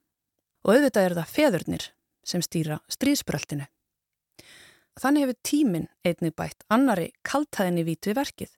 Og 0.65 0.75
auðvitað 0.75 1.07
er 1.07 1.15
það 1.19 1.31
feðurnir 1.35 1.87
sem 2.25 2.41
stýra 2.43 2.79
stríðsbröltinu. 2.91 3.67
Þannig 4.99 5.25
hefur 5.25 5.39
tíminn 5.43 5.87
einnig 6.07 6.35
bætt 6.35 6.63
annari 6.71 7.11
kaltæðinni 7.27 7.83
vít 7.87 8.07
við 8.07 8.19
verkið 8.19 8.53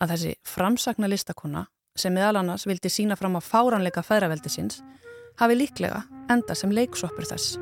að 0.00 0.12
þessi 0.14 0.34
framsagna 0.48 1.08
listakona 1.08 1.66
sem 1.96 2.12
meðal 2.16 2.40
annars 2.42 2.66
vildi 2.68 2.92
sína 2.92 3.16
fram 3.16 3.36
á 3.36 3.40
fáranleika 3.44 4.04
fæðraveldi 4.04 4.52
síns 4.52 4.82
hafi 5.40 5.56
líklega 5.56 6.04
enda 6.32 6.56
sem 6.56 6.72
leiksoppur 6.72 7.28
þess. 7.28 7.60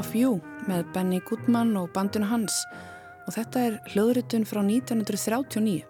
Of 0.00 0.14
You 0.16 0.38
með 0.68 0.88
Benny 0.94 1.20
Goodman 1.28 1.76
og 1.78 1.92
bandinu 1.94 2.28
hans 2.30 2.54
og 3.26 3.34
þetta 3.36 3.64
er 3.68 3.76
hljóðritun 3.92 4.46
frá 4.48 4.62
1939. 4.64 5.82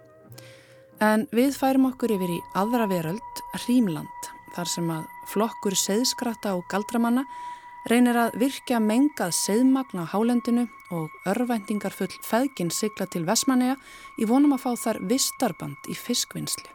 En 1.01 1.25
við 1.33 1.55
færum 1.57 1.87
okkur 1.89 2.13
yfir 2.13 2.35
í 2.35 2.41
aðra 2.59 2.89
veröld, 2.91 3.43
Rímland, 3.65 4.27
þar 4.57 4.69
sem 4.69 4.91
að 4.93 5.07
flokkur 5.31 5.77
seðskrata 5.79 6.53
og 6.59 6.67
galdramanna 6.73 7.25
reynir 7.89 8.19
að 8.21 8.37
virkja 8.43 8.81
mengað 8.83 9.33
seðmagn 9.39 10.03
á 10.03 10.11
hálendinu 10.13 10.67
og 10.93 11.31
örvæntingar 11.31 11.95
full 11.97 12.13
feðgin 12.27 12.73
sigla 12.75 13.07
til 13.09 13.25
Vesmanega 13.29 13.79
í 14.21 14.29
vonum 14.29 14.59
að 14.59 14.67
fá 14.67 14.73
þar 14.85 15.01
vistarband 15.09 15.89
í 15.89 15.97
fiskvinnslu. 15.97 16.69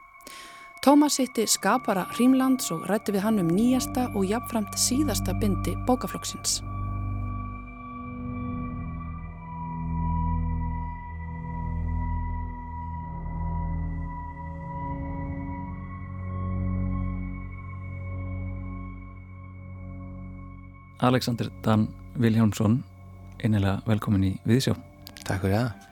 Tómas 0.85 1.19
hitti 1.21 1.45
skapara 1.49 2.07
Rímlands 2.17 2.71
og 2.73 2.85
rætti 2.89 3.13
við 3.15 3.25
hann 3.25 3.41
um 3.41 3.49
nýjasta 3.49 4.11
og 4.13 4.25
jafnframt 4.29 4.77
síðasta 4.77 5.33
bindi 5.37 5.73
bókaflokksins. 5.87 6.61
Alexander 21.05 21.49
Dan 21.63 21.87
Viljámsson 22.17 22.79
einnilega 23.43 23.81
velkomin 23.85 24.23
í 24.25 24.31
Viðsjá. 24.47 24.73
Takk 25.25 25.43
fyrir 25.43 25.57
það. 25.59 25.91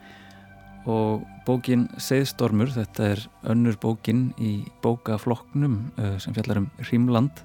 Og 0.90 1.22
bókin 1.46 1.86
Seðstormur, 2.02 2.72
þetta 2.74 3.06
er 3.14 3.22
önnur 3.52 3.78
bókin 3.80 4.26
í 4.42 4.56
bókaflokknum 4.84 5.78
uh, 5.96 6.16
sem 6.20 6.34
fjallar 6.36 6.64
um 6.64 6.68
Rímland 6.90 7.44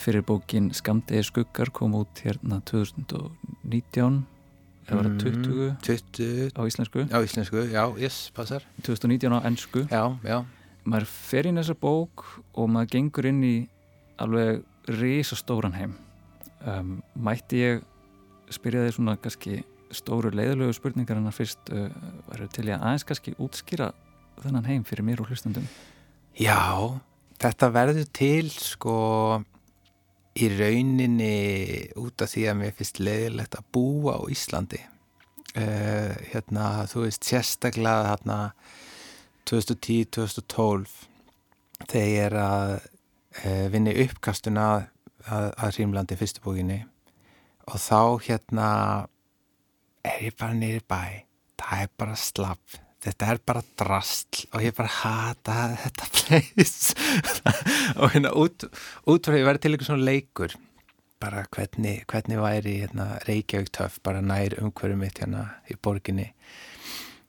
fyrir 0.00 0.22
bókin 0.26 0.70
Skamdegi 0.76 1.24
skuggar 1.26 1.72
kom 1.74 1.96
út 1.98 2.22
hérna 2.22 2.60
2019 2.68 4.22
eða 4.86 4.98
var 4.98 5.08
það 5.08 5.18
20? 5.24 5.48
Mm, 5.48 5.74
20 5.88 6.54
á 6.54 6.62
íslensku? 6.68 7.04
Á 7.08 7.18
íslensku, 7.22 7.66
já, 7.72 7.82
yes, 7.98 8.22
passar. 8.34 8.64
2019 8.82 9.32
á 9.32 9.40
ennsku 9.48 9.84
já, 9.90 10.04
já. 10.22 10.38
Maður 10.84 11.10
fer 11.10 11.50
inn 11.50 11.60
þessa 11.60 11.76
bók 11.78 12.24
og 12.54 12.70
maður 12.70 12.94
gengur 12.96 13.28
inn 13.30 13.42
í 13.46 13.56
alveg 14.22 14.62
risastóran 14.90 15.76
heim 15.78 15.98
um, 16.66 16.96
mætti 17.14 17.62
ég 17.62 17.84
spyrja 18.52 18.86
þig 18.86 18.96
svona 18.96 19.16
kannski 19.20 19.62
stóru 19.92 20.32
leiðilegu 20.32 20.74
spurningar 20.76 21.20
en 21.20 21.30
að 21.30 21.38
fyrst 21.40 21.72
uh, 21.72 21.88
varu 22.28 22.48
til 22.52 22.68
ég 22.70 22.78
aðeins 22.78 23.06
kannski 23.08 23.36
útskýra 23.42 23.92
þennan 24.42 24.68
heim 24.68 24.84
fyrir 24.88 25.06
mér 25.06 25.22
og 25.22 25.32
hlustandum 25.32 25.66
Já, 26.40 27.00
þetta 27.42 27.68
verður 27.74 28.06
til 28.16 28.48
sko 28.52 28.96
í 30.32 30.48
rauninni 30.48 31.34
út 32.00 32.24
af 32.24 32.32
því 32.32 32.46
að 32.48 32.58
mér 32.62 32.76
finnst 32.78 33.02
leiðilegt 33.02 33.58
að 33.58 33.66
búa 33.76 34.16
á 34.16 34.20
Íslandi. 34.32 34.80
Uh, 35.52 36.16
hérna, 36.32 36.86
þú 36.88 37.04
veist, 37.04 37.26
sérstaklega 37.28 38.06
hérna 38.08 38.38
2010-2012 39.50 40.94
þegar 41.90 42.08
ég 42.08 42.26
er 42.26 42.36
að 42.38 42.72
e, 43.42 43.50
vinna 43.72 43.94
uppkastuna 44.04 44.66
að, 45.26 45.50
að, 45.56 45.74
Rímlandi 45.78 46.18
fyrstu 46.20 46.42
bókinni. 46.44 46.80
Og 47.70 47.78
þá 47.78 48.00
hérna 48.26 48.68
er 50.06 50.26
ég 50.28 50.38
bara 50.38 50.56
nýri 50.58 50.82
bæ. 50.88 51.28
Það 51.62 51.84
er 51.84 51.92
bara 52.02 52.18
slapp. 52.18 52.80
Þetta 53.02 53.30
er 53.32 53.38
bara 53.46 53.62
drastl 53.78 54.44
og 54.54 54.62
ég 54.62 54.74
bara 54.78 54.90
hata 55.00 55.56
þetta 55.84 56.10
place. 56.16 56.94
Og 58.00 58.12
hérna 58.14 58.30
út, 58.38 58.68
út 59.10 59.26
frá 59.26 59.34
ég 59.34 59.46
verði 59.46 59.64
til 59.64 59.72
eitthvað 59.72 59.88
svona 59.90 60.06
leikur 60.06 60.54
bara 61.22 61.42
hvernig, 61.54 62.04
hvernig 62.10 62.38
væri 62.42 62.76
hérna, 62.82 63.06
Reykjavík 63.26 63.72
töff 63.74 63.98
bara 64.06 64.22
nær 64.22 64.56
umhverju 64.58 64.98
mitt 64.98 65.20
hérna 65.22 65.44
í 65.70 65.76
borginni. 65.78 66.28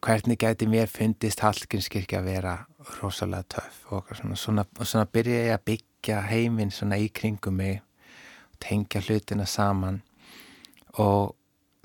Hvernig 0.04 0.40
gæti 0.42 0.68
mér 0.68 0.90
fundist 0.92 1.44
Hallgrímskirkja 1.46 2.22
að 2.22 2.30
vera 2.32 2.56
rosalega 3.00 3.58
töff 3.58 3.94
og 3.94 4.10
svona, 4.18 4.38
svona, 4.40 4.66
svona 4.82 5.10
byrja 5.10 5.44
ég 5.48 5.58
að 5.58 5.66
byggja 5.70 5.93
heiminn 6.12 6.72
svona 6.72 6.98
í 7.00 7.08
kringum 7.10 7.56
mig 7.56 7.82
tengja 8.60 9.02
hlutina 9.02 9.46
saman. 9.46 10.02
Og 11.00 11.36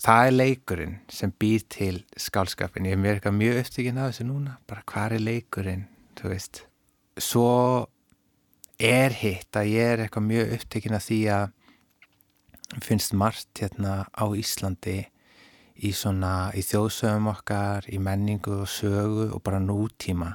það 0.03 0.27
er 0.27 0.35
leikurinn 0.35 0.97
sem 1.09 1.33
býr 1.33 1.65
til 1.71 2.05
skálskapin 2.17 2.87
ég 2.87 2.99
er 2.99 3.17
eitthvað 3.17 3.39
mjög 3.39 3.61
upptíkin 3.63 3.99
af 3.99 4.11
þessu 4.13 4.27
núna. 4.29 4.59
Bara 4.67 4.83
hvað 4.87 5.13
er 5.19 5.25
leikurinn, 5.27 5.87
þú 6.19 6.33
veist? 6.33 6.65
Svo 7.19 7.87
er 8.79 9.11
hitt 9.11 9.57
að 9.57 9.71
ég 9.73 9.95
er 9.95 10.03
eitthvað 10.05 10.29
mjög 10.29 10.53
upptíkin 10.59 10.99
af 10.99 11.07
því 11.07 11.21
að 11.35 11.47
finnst 12.85 13.15
margt 13.17 13.63
hérna 13.63 14.05
á 14.13 14.25
Íslandi 14.37 14.99
í 15.79 15.93
svona, 15.95 16.51
í 16.59 16.63
þjóðsögum 16.67 17.31
okkar, 17.31 17.87
í 17.87 17.99
menningu 18.03 18.61
og 18.63 18.69
sögu 18.71 19.31
og 19.33 19.43
bara 19.43 19.61
nútíma 19.63 20.35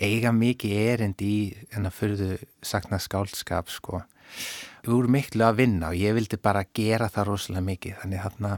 eiga 0.00 0.32
mikið 0.32 0.78
erind 0.80 1.22
í 1.24 1.34
þennan 1.72 1.94
fyrðu 1.94 2.30
sakna 2.64 2.98
skálskap 3.02 3.70
sko. 3.72 4.02
Við 4.84 4.94
vorum 4.94 5.16
miklu 5.18 5.44
að 5.44 5.60
vinna 5.60 5.90
og 5.92 6.00
ég 6.00 6.16
vildi 6.16 6.38
bara 6.40 6.64
gera 6.76 7.10
það 7.12 7.28
rosalega 7.32 7.66
mikið. 7.66 7.98
Þannig 8.02 8.24
þarna 8.24 8.52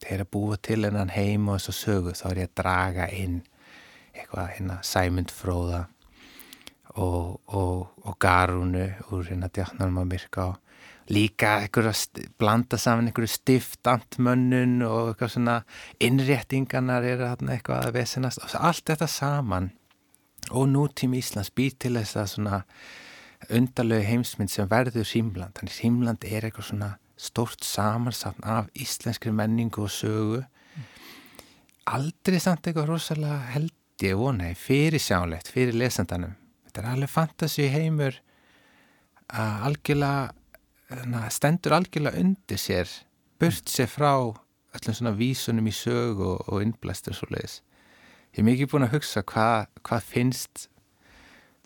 þegar 0.00 0.24
að 0.24 0.32
búa 0.34 0.58
til 0.58 0.80
hennan 0.86 1.14
heim 1.14 1.48
og 1.48 1.60
þessu 1.60 1.76
sögu 1.76 2.16
þá 2.16 2.26
er 2.30 2.42
ég 2.42 2.50
að 2.50 2.58
draga 2.62 3.08
inn 3.14 3.40
eitthvað 4.16 4.52
hérna 4.56 4.78
Sæmund 4.86 5.32
Fróða 5.34 5.84
og, 6.96 7.38
og, 7.46 7.86
og 8.02 8.18
Garunu 8.18 8.88
úr 9.14 9.30
hérna 9.30 9.50
Djarnarma 9.52 10.04
Myrká. 10.08 10.52
Líka 11.10 11.56
einhverja 11.64 12.22
blanda 12.38 12.78
saman 12.78 13.10
einhverju 13.10 13.32
stiftantmönnun 13.34 14.78
og 14.86 15.12
eitthvað 15.12 15.32
svona 15.34 15.56
innréttinganar 16.02 17.06
er 17.06 17.24
eitthvað 17.26 17.88
að 17.88 17.96
vesenast. 17.98 18.42
Og 18.42 18.54
allt 18.58 18.84
þetta 18.92 19.08
saman 19.10 19.70
og 20.50 20.68
nútími 20.70 21.20
Íslands 21.20 21.52
býr 21.54 21.76
til 21.78 21.96
þess 21.98 22.18
að 22.18 22.32
svona 22.34 22.62
undarlegu 23.50 24.06
heimsmynd 24.06 24.52
sem 24.52 24.68
verður 24.70 25.06
Símland 25.08 25.56
þannig 25.56 25.76
Símland 25.76 26.26
er 26.28 26.46
eitthvað 26.46 26.70
svona 26.70 26.90
stórt 27.20 27.64
samansatn 27.64 28.44
af 28.48 28.70
íslenskri 28.74 29.32
menningu 29.32 29.84
og 29.84 29.92
sögu. 29.92 30.42
Aldrei 31.90 32.40
samt 32.40 32.66
eitthvað 32.66 32.90
rosalega 32.92 33.38
held 33.54 34.04
ég 34.04 34.16
vona 34.16 34.50
fyrir 34.56 35.02
sjálegt, 35.02 35.50
fyrir 35.52 35.76
lesandanum. 35.76 36.36
Þetta 36.66 36.82
er 36.82 36.92
alveg 36.94 37.12
fantasi 37.12 37.68
heimur 37.72 38.20
að 39.30 39.66
algjörlega 39.68 41.28
stendur 41.30 41.76
algjörlega 41.76 42.20
undir 42.22 42.60
sér 42.60 42.90
burt 43.40 43.68
sér 43.70 43.90
frá 43.90 44.12
öllum 44.20 44.96
svona 44.96 45.12
vísunum 45.16 45.68
í 45.68 45.74
sög 45.74 46.20
og, 46.22 46.46
og 46.48 46.62
innblæstur 46.64 47.16
svo 47.16 47.28
leiðis. 47.30 47.60
Ég 48.30 48.42
er 48.42 48.46
mikið 48.46 48.70
búin 48.72 48.86
að 48.86 48.94
hugsa 48.94 49.24
hvað 49.26 49.66
hva 49.86 50.00
finnst 50.04 50.68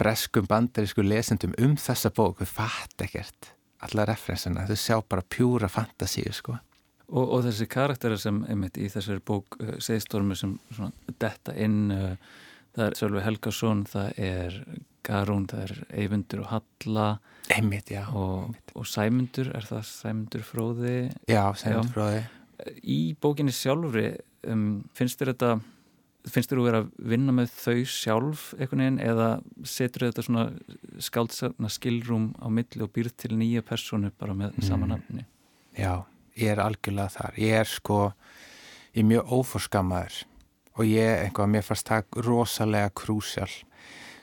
breskum 0.01 0.47
bandarísku 0.51 1.05
lesendum 1.05 1.53
um 1.61 1.75
þessa 1.79 2.11
bók, 2.15 2.41
við 2.41 2.55
fatt 2.57 3.05
ekkert 3.05 3.53
alla 3.85 4.07
referensina, 4.09 4.65
þau 4.69 4.79
sjá 4.81 4.97
bara 5.05 5.27
pjúra 5.29 5.69
fantasíu 5.69 6.33
sko. 6.33 6.57
Og, 7.13 7.25
og 7.37 7.45
þessi 7.45 7.69
karakterar 7.69 8.19
sem 8.19 8.41
einmitt 8.49 8.79
í 8.81 8.89
þessari 8.89 9.21
bók 9.21 9.59
uh, 9.61 9.77
segistormi 9.83 10.37
sem 10.41 10.57
svona 10.73 11.13
detta 11.21 11.53
inn 11.61 11.93
uh, 11.93 12.15
það 12.75 12.87
er 12.87 12.99
Sölvi 12.99 13.25
Helgarsson, 13.25 13.85
það 13.91 14.23
er 14.25 14.59
Garún, 15.05 15.45
það 15.51 15.67
er 15.67 15.83
Eyvindur 16.01 16.47
og 16.47 16.51
Halla 16.55 17.09
Einmitt, 17.53 17.93
já. 17.93 18.07
Og, 18.17 18.47
einmitt. 18.49 18.73
og 18.73 18.89
Sæmundur, 18.89 19.51
er 19.53 19.69
það 19.69 19.85
Sæmundur 19.91 20.47
fróði? 20.49 20.97
Já, 21.29 21.43
Sæmundur 21.61 21.91
já. 21.91 21.93
fróði. 21.93 22.25
Í 22.89 22.99
bókinni 23.21 23.53
sjálfri, 23.53 24.07
um, 24.49 24.67
finnst 24.97 25.21
þér 25.21 25.35
þetta, 25.35 25.51
finnst 26.25 26.53
þér 26.53 26.61
að 26.61 26.67
vera 26.69 26.81
að 26.83 26.91
vinna 27.13 27.35
með 27.37 27.53
þau 27.53 27.85
sjálf 27.91 28.45
einhvern 28.57 28.83
veginn 28.83 29.01
eða 29.05 29.29
setur 29.69 30.07
þetta 30.07 30.25
svona 30.25 30.45
skáldsarna 31.05 31.71
skilrúm 31.73 32.31
á 32.41 32.49
milli 32.49 32.85
og 32.85 32.93
býr 32.95 33.11
til 33.13 33.35
nýja 33.37 33.65
personu 33.67 34.13
bara 34.19 34.37
með 34.37 34.55
mm. 34.57 34.67
samanafni? 34.69 35.27
Já, 35.77 36.07
ég 36.41 36.55
er 36.55 36.63
algjörlega 36.65 37.13
þar. 37.19 37.39
Ég 37.43 37.59
er 37.61 37.69
sko, 37.69 37.99
ég 38.95 39.03
er 39.05 39.11
mjög 39.11 39.35
óforskammaður 39.37 40.23
og 40.75 40.89
ég, 40.89 41.11
einhvað, 41.27 41.53
mér 41.53 41.67
fannst 41.67 41.93
það 41.93 42.25
rosalega 42.27 42.95
krúsjál. 42.97 43.51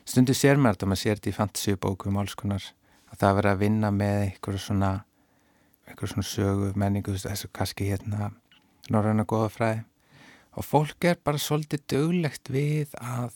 Stundu 0.08 0.34
sér 0.36 0.60
mér 0.60 0.76
þetta, 0.76 0.90
maður 0.90 1.04
sér 1.04 1.20
þetta 1.20 1.32
í 1.32 1.38
fantasíubókum 1.38 2.18
og 2.18 2.26
alls 2.26 2.36
konar 2.40 2.66
að 3.12 3.22
það 3.22 3.38
verið 3.38 3.54
að 3.54 3.62
vinna 3.62 3.94
með 3.94 4.18
einhverju 4.26 4.66
svona 4.66 4.92
einhverju 5.88 6.16
svona 6.16 6.28
sögu, 6.28 6.74
menningu 6.80 7.16
þessu 7.20 7.52
kannski 7.54 7.92
hérna 7.92 8.32
norðan 8.92 9.24
og 9.24 9.30
goðafræði 9.30 9.84
og 10.58 10.68
fólk 10.68 11.08
er 11.08 11.20
bara 11.24 11.40
svolítið 11.40 11.86
döglegt 11.94 12.52
við 12.52 12.96
að 13.00 13.32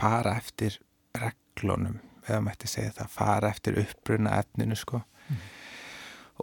fara 0.00 0.36
eftir 0.40 0.78
reglunum 1.18 2.00
eða 2.26 2.40
mætti 2.46 2.70
segja 2.70 2.94
það, 2.96 3.12
fara 3.12 3.50
eftir 3.50 3.78
uppbruna 3.82 4.38
efninu 4.40 4.78
sko. 4.78 5.02
Mm. 5.28 5.42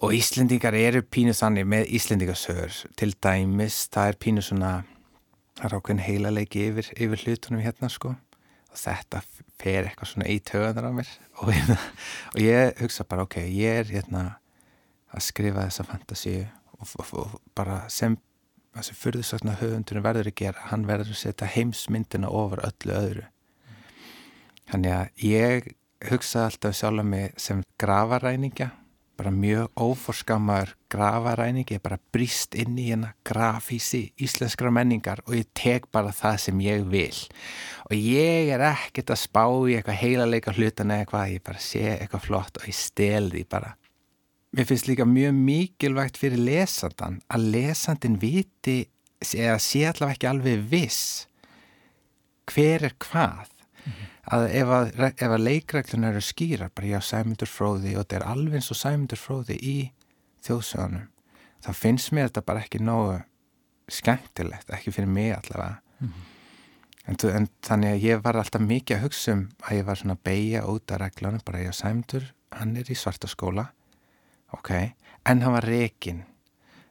og 0.04 0.13
Íslendingar 0.15 0.75
eru 0.78 1.02
pínu 1.04 1.34
þannig 1.36 1.65
með 1.67 1.89
Íslendingasögur. 1.97 2.75
Til 2.95 3.12
dæmis, 3.23 3.82
það 3.91 4.12
er 4.12 4.19
pínu 4.23 4.43
svona 4.45 4.73
það 5.60 5.67
er 5.67 5.75
ákveðin 5.75 6.06
heila 6.06 6.32
leiki 6.32 6.65
yfir, 6.69 6.91
yfir 6.95 7.23
hlutunum 7.25 7.63
hérna 7.63 7.89
sko. 7.91 8.13
Og 8.69 8.78
þetta 8.80 9.21
fer 9.60 9.88
eitthvað 9.88 10.12
svona 10.13 10.30
í 10.30 10.38
töðanar 10.45 10.88
á 10.88 10.91
mér. 10.95 11.12
Og, 11.41 11.52
hérna, 11.52 11.78
og 12.34 12.39
ég 12.43 12.80
hugsa 12.84 13.06
bara 13.10 13.25
ok, 13.28 13.41
ég 13.49 13.82
er 13.82 13.91
hérna 13.91 14.23
að 15.10 15.25
skrifa 15.25 15.65
þessa 15.65 15.88
fantasíu 15.89 16.43
og, 16.78 16.91
og, 17.02 17.13
og 17.23 17.38
bara 17.58 17.82
sem 17.91 18.15
þessi 18.77 18.97
fyrðusakna 19.01 19.58
höfundurinn 19.60 20.05
verður 20.05 20.32
að 20.32 20.39
gera 20.43 20.69
hann 20.71 20.88
verður 20.89 21.13
að 21.15 21.21
setja 21.23 21.51
heimsmyndina 21.55 22.32
ofar 22.41 22.65
öllu 22.69 22.97
öðru 22.97 23.27
þannig 24.69 24.95
að 24.95 25.25
ég 25.29 25.71
hugsa 26.10 26.45
alltaf 26.47 26.77
sjálf 26.77 27.03
að 27.03 27.12
mig 27.13 27.41
sem 27.41 27.63
gravaræningja 27.82 28.71
bara 29.19 29.32
mjög 29.36 29.67
óforskamaður 29.75 30.75
grafaræning, 30.89 31.67
ég 31.67 31.82
bara 31.84 31.99
brist 32.13 32.55
inn 32.58 32.77
í 32.79 32.88
hérna 32.89 33.12
grafísi 33.27 34.13
íslenskra 34.23 34.71
menningar 34.73 35.21
og 35.25 35.36
ég 35.36 35.49
tek 35.58 35.89
bara 35.91 36.13
það 36.15 36.38
sem 36.45 36.62
ég 36.63 36.86
vil 36.89 37.17
og 37.89 37.95
ég 37.97 38.53
er 38.55 38.63
ekkert 38.69 39.12
að 39.13 39.21
spá 39.25 39.43
í 39.43 39.75
eitthvað 39.75 40.01
heilalega 40.03 40.55
hlutan 40.55 40.93
eða 40.95 41.03
eitthvað, 41.03 41.34
ég 41.36 41.45
bara 41.49 41.63
sé 41.63 41.84
eitthvað 41.97 42.25
flott 42.29 42.62
og 42.62 42.69
ég 42.69 42.79
stel 42.79 43.29
því 43.34 43.45
bara. 43.51 43.75
Mér 44.49 44.65
finnst 44.65 44.88
líka 44.89 45.05
mjög 45.05 45.35
mikilvægt 45.38 46.17
fyrir 46.17 46.41
lesandan 46.41 47.19
að 47.29 47.51
lesandin 47.53 48.17
viti 48.21 48.79
eða 49.21 49.59
sé 49.62 49.83
allavega 49.85 50.15
ekki 50.15 50.29
alveg 50.29 50.63
viss 50.71 51.03
hver 52.49 52.88
er 52.88 52.95
hvað. 52.97 53.51
Að 54.29 54.47
ef 54.57 54.71
að, 54.73 54.89
ef 55.09 55.29
að 55.29 55.45
leikreglun 55.45 56.07
eru 56.09 56.21
skýra 56.21 56.69
bara 56.73 56.95
já 56.95 56.99
sæmundur 57.05 57.49
fróði 57.49 57.93
og 57.95 58.03
þetta 58.03 58.17
er 58.19 58.25
alveg 58.29 58.59
eins 58.59 58.71
og 58.73 58.77
sæmundur 58.77 59.21
fróði 59.21 59.57
í 59.57 59.77
þjóðsögunum 60.45 61.07
þá 61.65 61.71
finnst 61.75 62.12
mér 62.15 62.29
þetta 62.29 62.45
bara 62.45 62.63
ekki 62.63 62.81
nógu 62.83 63.17
skemmtilegt, 63.89 64.69
ekki 64.73 64.93
fyrir 64.93 65.09
mig 65.09 65.33
allavega. 65.33 65.79
Mm 65.99 66.07
-hmm. 66.07 66.27
en, 67.05 67.17
en 67.35 67.47
þannig 67.65 67.89
að 67.95 68.03
ég 68.05 68.21
var 68.23 68.38
alltaf 68.38 68.62
mikið 68.62 68.97
að 68.97 69.03
hugsa 69.03 69.33
um 69.33 69.49
að 69.62 69.77
ég 69.77 69.85
var 69.85 69.97
svona 69.97 70.13
að 70.13 70.23
beigja 70.23 70.65
út 70.65 70.91
af 70.91 71.01
reglunum 71.01 71.41
bara 71.45 71.63
já 71.63 71.71
sæmundur, 71.73 72.33
hann 72.51 72.77
er 72.77 72.91
í 72.91 72.95
svarta 72.95 73.27
skóla 73.27 73.73
ok, 74.55 74.71
en 75.25 75.43
hann 75.43 75.55
var 75.55 75.67
rekin 75.67 76.23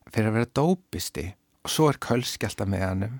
fyrir 0.08 0.30
að 0.30 0.38
vera 0.38 0.52
dópisti 0.60 1.26
og 1.64 1.72
svo 1.72 1.88
er 1.92 2.00
kölskjálta 2.02 2.66
með 2.68 2.84
hannum 2.86 3.16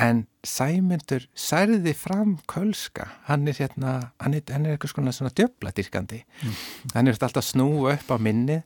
en 0.00 0.26
Sæmundur 0.42 1.26
særði 1.36 1.92
fram 1.94 2.38
kölska. 2.50 3.04
Hann 3.28 3.46
er 3.48 3.58
hérna, 3.60 4.12
hann 4.18 4.34
er, 4.34 4.42
hann 4.50 4.64
er 4.66 4.74
eitthvað 4.74 4.94
svona, 4.94 5.12
svona 5.14 5.32
djöbladýrkandi 5.36 6.22
mm. 6.24 6.60
hann 6.94 7.08
er 7.08 7.18
alltaf 7.20 7.46
snú 7.46 7.68
upp 7.90 8.10
á 8.10 8.16
minni 8.18 8.58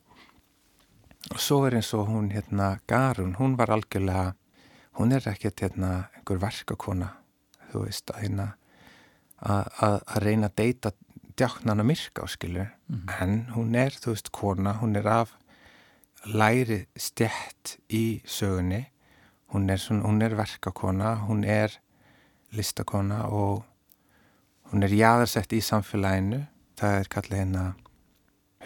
og 1.32 1.40
svo 1.42 1.64
er 1.66 1.78
eins 1.80 1.92
og 1.98 2.06
hún 2.10 2.30
hérna 2.34 2.76
Garun, 2.86 3.34
hún 3.40 3.56
var 3.58 3.72
algjörlega 3.74 4.34
hún 5.00 5.12
er 5.12 5.26
ekkert 5.28 5.60
hérna 5.64 6.08
einhver 6.16 6.40
verkakona 6.40 7.10
þú 7.72 7.84
veist 7.84 8.12
að 8.14 8.22
hérna 8.22 8.46
að 9.36 9.98
reyna 10.24 10.48
að 10.48 10.56
deyta 10.62 10.92
djáknan 11.38 11.82
að 11.82 11.90
myrka 11.90 12.24
á 12.24 12.26
skilu 12.30 12.64
mm. 12.64 13.02
en 13.20 13.36
hún 13.54 13.74
er, 13.78 13.94
þú 13.94 14.14
veist, 14.14 14.32
kona 14.34 14.76
hún 14.80 14.96
er 14.98 15.08
af 15.10 15.34
læri 16.26 16.86
stjætt 16.98 17.76
í 17.92 18.20
sögunni. 18.26 18.86
Hún 19.54 19.70
er, 19.70 19.78
svona, 19.78 20.02
hún 20.08 20.24
er 20.26 20.34
verkakona, 20.34 21.12
hún 21.28 21.44
er 21.46 21.76
listakona 22.50 23.28
og 23.30 23.62
hún 24.72 24.82
er 24.82 24.90
jáðarsett 24.90 25.54
í 25.54 25.62
samfélaginu. 25.62 26.42
Það 26.76 26.98
er 26.98 27.12
kallið 27.12 27.40
hérna 27.44 27.66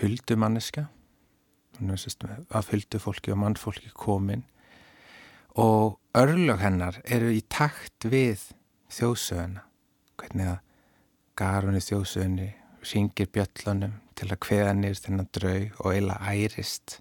huldumanniska 0.01 0.87
hún 1.81 1.91
er 1.91 1.97
sérst 1.97 2.25
af 2.51 2.71
huldufólki 2.71 3.33
og 3.33 3.39
mannfólki 3.39 3.91
komin. 3.95 4.45
Og 5.57 5.99
örlög 6.15 6.61
hennar 6.61 7.01
eru 7.05 7.33
í 7.33 7.41
takt 7.49 8.05
við 8.05 8.43
þjóðsöguna. 8.93 9.65
Hvernig 10.21 10.51
að 10.53 10.59
garunni 11.41 11.81
þjóðsögunni 11.81 12.49
ringir 12.85 13.29
bjöllunum 13.33 13.99
til 14.19 14.29
að 14.31 14.41
hveða 14.47 14.75
nýrst 14.77 15.07
þennan 15.09 15.31
draug 15.37 15.81
og 15.85 15.95
eila 15.95 16.19
ærist 16.29 17.01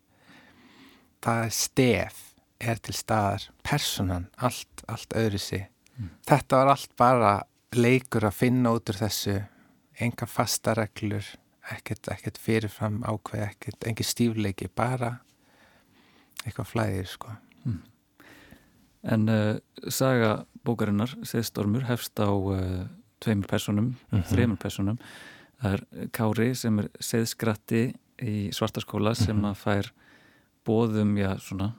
það 1.24 1.46
er 1.46 1.56
stef 1.56 2.24
er 2.60 2.80
til 2.84 2.96
staðar 2.96 3.46
personan, 3.64 4.28
allt, 4.36 4.84
allt 4.92 5.16
öðru 5.16 5.40
sig 5.40 5.66
mm. 5.96 6.10
þetta 6.28 6.62
var 6.62 6.74
allt 6.74 6.96
bara 7.00 7.34
leikur 7.76 8.28
að 8.28 8.40
finna 8.40 8.74
út 8.76 8.92
úr 8.92 9.00
þessu 9.00 9.38
enga 10.00 10.28
fasta 10.28 10.76
reglur 10.78 11.26
ekkert, 11.70 12.10
ekkert 12.12 12.40
fyrirfram 12.42 13.02
ákveð 13.06 13.46
ekkert, 13.46 13.88
engi 13.88 14.06
stífleiki, 14.08 14.70
bara 14.76 15.20
eitthvað 16.46 16.74
flæðir 16.74 17.14
sko 17.16 17.36
mm. 17.64 17.80
En 19.10 19.30
uh, 19.32 19.56
saga 19.88 20.42
bókarinnar, 20.68 21.14
Seðstormur, 21.24 21.86
hefst 21.88 22.20
á 22.20 22.28
uh, 22.28 22.82
tveimur 23.24 23.48
personum, 23.48 23.86
mm 23.86 23.96
-hmm. 24.12 24.26
þreimur 24.28 24.60
personum 24.60 24.98
það 25.62 25.76
er 25.78 26.10
Kári 26.16 26.50
sem 26.58 26.80
er 26.80 26.90
seðskratti 27.04 27.84
í 28.20 28.50
svartaskóla 28.56 29.16
sem 29.16 29.38
-hmm. 29.38 29.50
að 29.52 29.56
fær 29.64 29.92
bóðum 30.68 31.18
já, 31.18 31.38
svona, 31.40 31.74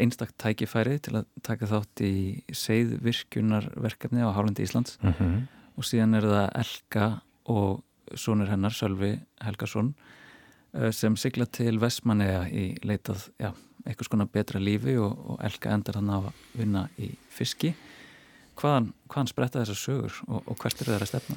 einstakt 0.00 0.36
tækifæri 0.38 0.98
til 1.02 1.18
að 1.20 1.26
taka 1.42 1.68
þátt 1.70 2.02
í 2.04 2.14
seiðvirkjunarverkefni 2.52 4.24
á 4.24 4.34
Hálandi 4.34 4.64
Íslands 4.64 4.98
mm 5.02 5.12
-hmm. 5.12 5.46
og 5.76 5.84
síðan 5.84 6.14
er 6.14 6.22
það 6.22 6.50
Elka 6.54 7.20
og 7.44 7.82
sonur 8.14 8.48
hennar, 8.48 8.72
Sölvi 8.72 9.20
Helgason 9.40 9.94
eh, 10.72 10.90
sem 10.92 11.16
sigla 11.16 11.46
til 11.46 11.80
Vestmanneja 11.80 12.48
í 12.48 12.76
leitað 12.82 13.30
já, 13.38 13.52
eitthvað 13.86 14.08
svona 14.08 14.26
betra 14.26 14.60
lífi 14.60 14.96
og, 14.98 15.18
og 15.30 15.44
Elka 15.44 15.70
endar 15.70 15.94
hann 15.94 16.10
að 16.10 16.32
vinna 16.54 16.88
í 16.98 17.14
fiski 17.28 17.74
hvaðan, 18.56 18.92
hvaðan 19.08 19.28
spretta 19.28 19.64
þessar 19.64 19.80
sögur 19.80 20.22
og, 20.28 20.42
og 20.46 20.56
hvert 20.56 20.80
er 20.80 20.86
það 20.86 21.02
að 21.02 21.06
stefna? 21.08 21.36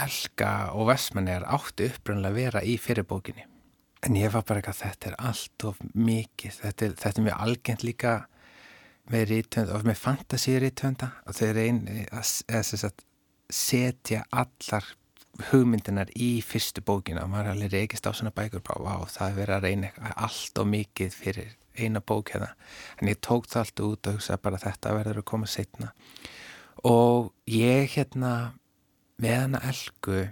Elka 0.00 0.72
og 0.72 0.88
Vestmannejar 0.88 1.44
áttu 1.52 1.88
uppröndilega 1.90 2.32
að 2.32 2.38
vera 2.40 2.62
í 2.64 2.78
fyrirbókinni 2.80 3.48
En 4.02 4.16
ég 4.18 4.32
var 4.34 4.42
bara 4.42 4.58
ekki 4.58 4.72
að 4.72 4.80
þetta 4.80 5.08
er 5.08 5.16
allt 5.30 5.64
of 5.68 5.76
mikið, 5.94 6.56
þetta 6.58 6.86
er, 6.86 6.94
þetta 6.98 7.20
er 7.20 7.26
mjög 7.28 7.42
algengt 7.44 7.84
líka 7.86 8.14
með 9.12 9.24
rítvönda 9.30 9.76
og 9.76 9.84
með 9.86 10.00
fantasírítvönda 10.00 11.08
og 11.22 11.36
þau 11.38 11.60
einn 11.62 11.78
að, 12.10 12.32
að, 12.50 13.04
setja 13.52 14.24
allar 14.32 14.88
hugmyndinar 15.52 16.10
í 16.18 16.32
fyrstu 16.44 16.82
bókina. 16.82 17.22
Og 17.22 17.30
maður 17.30 17.52
er 17.52 17.54
alveg 17.54 17.74
reykist 17.76 18.08
á 18.08 18.10
svona 18.10 18.34
bækur 18.34 18.64
og 18.74 19.06
það 19.12 19.28
er 19.28 19.38
verið 19.38 19.54
að 19.54 19.66
reyna 19.68 19.92
allt 20.16 20.58
of 20.58 20.68
mikið 20.72 21.14
fyrir 21.14 21.54
eina 21.78 22.02
bók 22.02 22.32
hérna. 22.34 22.50
En 22.98 23.12
ég 23.12 23.20
tók 23.22 23.46
það 23.52 23.62
allt 23.62 23.84
út 23.86 24.10
og 24.10 24.18
hugsaði 24.18 24.42
bara 24.48 24.62
þetta 24.64 24.96
verður 24.98 25.22
að 25.22 25.28
koma 25.30 25.50
setna 25.50 25.92
og 26.82 27.30
ég 27.46 27.92
hérna 27.94 28.32
með 29.22 29.38
hana 29.38 29.60
elgu 29.70 30.24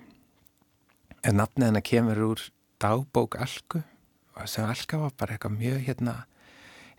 en 1.22 1.38
nafnið 1.38 1.68
hana 1.68 1.82
kemur 1.84 2.22
úr 2.30 2.42
dagbók 2.82 3.36
Alku 3.38 3.82
sem 4.48 4.64
Alka 4.64 4.98
var 4.98 5.12
bara 5.20 5.36
eitthvað 5.36 5.58
mjög 5.58 5.82
hérna, 5.84 6.14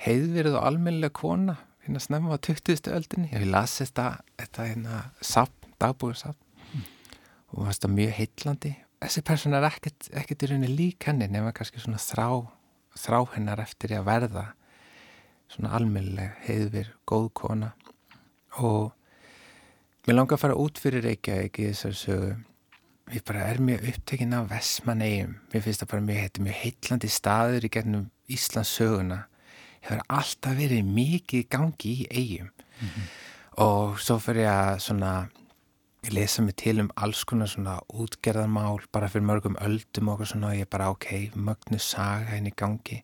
heiðvirð 0.03 0.59
og 0.59 0.67
almennilega 0.69 1.15
kona 1.17 1.57
hérna 1.81 2.01
snemma 2.03 2.37
á 2.37 2.39
20. 2.39 2.91
öldinni 2.93 3.31
ég 3.33 3.47
las 3.49 3.79
þetta, 3.81 4.21
þetta 4.37 4.67
hérna, 4.69 5.01
sapn, 5.25 5.73
dagbókarsapn 5.81 6.37
mm. 6.69 6.87
og 7.57 7.65
það 7.65 7.83
var 7.87 7.93
mjög 7.97 8.15
heitlandi 8.19 8.73
þessi 9.01 9.25
persón 9.25 9.57
er 9.57 9.67
ekkert, 9.67 10.11
ekkert 10.13 10.45
í 10.45 10.51
rauninni 10.51 10.77
lík 10.77 11.09
henni 11.09 11.27
nema 11.31 11.53
kannski 11.57 11.81
svona 11.81 12.01
þrá 12.01 12.45
þrá 13.01 13.19
hennar 13.33 13.63
eftir 13.63 13.97
að 13.97 14.07
verða 14.07 14.45
svona 15.51 15.73
almennilega 15.75 16.37
heiðvirð, 16.45 16.93
góð 17.09 17.29
kona 17.41 17.73
og 18.61 18.93
mér 20.07 20.17
langar 20.17 20.37
að 20.37 20.43
fara 20.45 20.57
út 20.57 20.79
fyrir 20.81 21.05
Reykjavík 21.05 21.59
í 21.59 21.67
þessari 21.71 21.99
sögu. 21.99 22.31
Ég 23.11 23.25
bara 23.27 23.47
er 23.51 23.59
mjög 23.59 23.89
upptekinn 23.91 24.37
af 24.37 24.47
Vestmannegjum 24.51 25.35
mér 25.51 25.65
finnst 25.65 25.83
það 25.83 25.91
bara 25.91 26.07
mjög, 26.07 26.39
mjög 26.45 26.59
heitlandi 26.61 27.09
staður 27.11 27.67
í 27.67 27.71
gennum 27.73 28.07
Íslands 28.31 28.71
söguna 28.77 29.25
hefur 29.81 30.01
alltaf 30.07 30.55
verið 30.55 30.87
mikið 30.87 31.47
gangi 31.51 31.91
í 31.91 32.07
eigum 32.11 32.49
mm 32.51 32.87
-hmm. 32.87 33.11
og 33.65 33.99
svo 33.99 34.19
fyrir 34.19 34.47
að 34.47 34.79
svona 34.79 35.13
lesa 36.09 36.41
mig 36.41 36.55
til 36.55 36.79
um 36.79 36.89
alls 36.95 37.23
konar 37.23 37.47
svona 37.47 37.79
útgerðarmál 37.93 38.81
bara 38.91 39.09
fyrir 39.09 39.25
mörgum 39.25 39.57
öldum 39.61 40.09
og 40.09 40.25
svona 40.27 40.47
og 40.47 40.55
ég 40.55 40.69
bara 40.69 40.89
ok, 40.89 41.31
mögnu 41.35 41.79
saga 41.79 42.25
henni 42.25 42.49
í 42.49 42.55
gangi. 42.57 43.03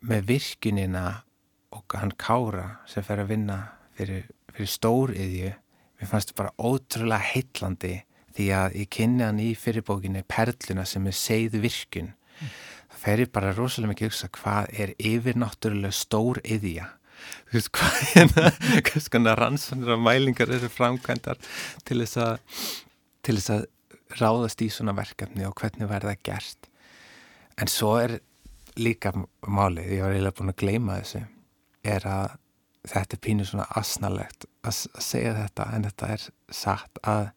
Með 0.00 0.26
virkunina 0.26 1.22
og 1.70 1.84
hann 1.94 2.12
Kára 2.16 2.78
sem 2.86 3.02
fer 3.02 3.18
að 3.18 3.28
vinna 3.28 3.58
fyrir, 3.96 4.24
fyrir 4.56 4.72
stóriðju 4.72 5.52
mér 5.52 6.10
fannst 6.10 6.32
þetta 6.32 6.42
bara 6.42 6.70
ótrúlega 6.70 7.30
heitlandi 7.32 7.94
því 8.36 8.48
að 8.52 8.78
ég 8.82 8.90
kynni 8.92 9.24
hann 9.24 9.40
í 9.40 9.50
fyrirbókinni 9.56 10.24
Perluna 10.28 10.84
sem 10.88 11.06
er 11.08 11.16
segð 11.16 11.58
virkun 11.62 12.12
mm. 12.12 12.56
það 12.92 13.02
ferir 13.04 13.32
bara 13.32 13.54
rosalega 13.56 13.94
mikið 13.94 14.10
hugsa 14.10 14.32
hvað 14.36 14.72
er 14.84 14.94
yfirnáttúrulega 14.98 15.96
stór 15.96 16.42
yðja 16.44 16.90
þú 17.46 17.56
veist 17.56 17.72
hvað 17.76 18.02
hérna 18.12 18.50
hvað 18.90 19.06
svona 19.06 19.36
rannsónir 19.38 19.94
og 19.96 20.04
mælingar 20.04 20.52
eru 20.58 20.68
framkvæmdar 20.72 21.40
til 21.88 22.02
þess 22.02 22.20
að 22.26 22.36
til 23.26 23.38
þess 23.38 23.54
að 23.56 23.64
ráðast 24.20 24.62
í 24.62 24.68
svona 24.70 24.94
verkefni 24.96 25.46
og 25.48 25.56
hvernig 25.58 25.88
verða 25.90 26.14
gert? 26.24 26.68
En 27.58 27.70
svo 27.70 27.96
er 27.98 28.18
líka 28.76 29.12
málið, 29.16 29.96
ég 29.96 30.04
var 30.04 30.14
eiginlega 30.14 30.36
búin 30.36 30.52
að 30.52 30.60
gleima 30.60 30.98
þessu 31.00 31.22
er 31.86 32.06
að 32.10 32.36
þetta 32.86 33.16
er 33.16 33.22
pínu 33.22 33.46
svona 33.46 33.66
asnalegt 33.78 34.46
að 34.66 34.80
segja 35.02 35.34
þetta 35.36 35.68
en 35.74 35.86
þetta 35.88 36.10
er 36.14 36.26
satt 36.54 37.00
að 37.06 37.28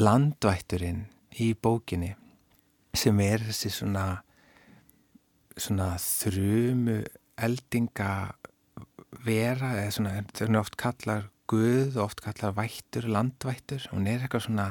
landvætturinn 0.00 1.04
í 1.42 1.52
bókinni 1.54 2.14
sem 2.96 3.20
er 3.24 3.44
þessi 3.46 3.72
svona 3.72 4.06
svona 5.56 5.94
þrjumu 6.00 6.98
eldinga 7.46 8.10
vera 9.24 9.72
eða 9.80 9.94
svona 9.96 10.14
þau 10.36 10.60
oft 10.60 10.76
kallar 10.80 11.28
guð 11.48 11.96
oft 12.02 12.20
kallar 12.24 12.56
vættur, 12.56 13.06
landvættur. 13.08 13.86
Hún 13.92 14.08
er 14.10 14.24
eitthvað 14.24 14.48
svona 14.48 14.66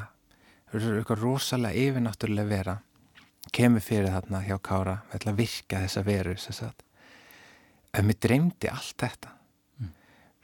eitthvað 0.75 1.21
rosalega 1.21 1.85
yfirnáttúrulega 1.85 2.51
vera. 2.51 2.75
Kemur 3.55 3.83
fyrir 3.85 4.11
þarna 4.11 4.41
hjá 4.43 4.57
Kára 4.59 4.97
með 5.11 5.29
að 5.31 5.39
virka 5.39 5.81
þessa 5.85 6.03
veru 6.03 6.35
en 7.95 8.07
mér 8.09 8.17
dreymdi 8.19 8.67
allt 8.67 8.97
þetta 8.99 9.34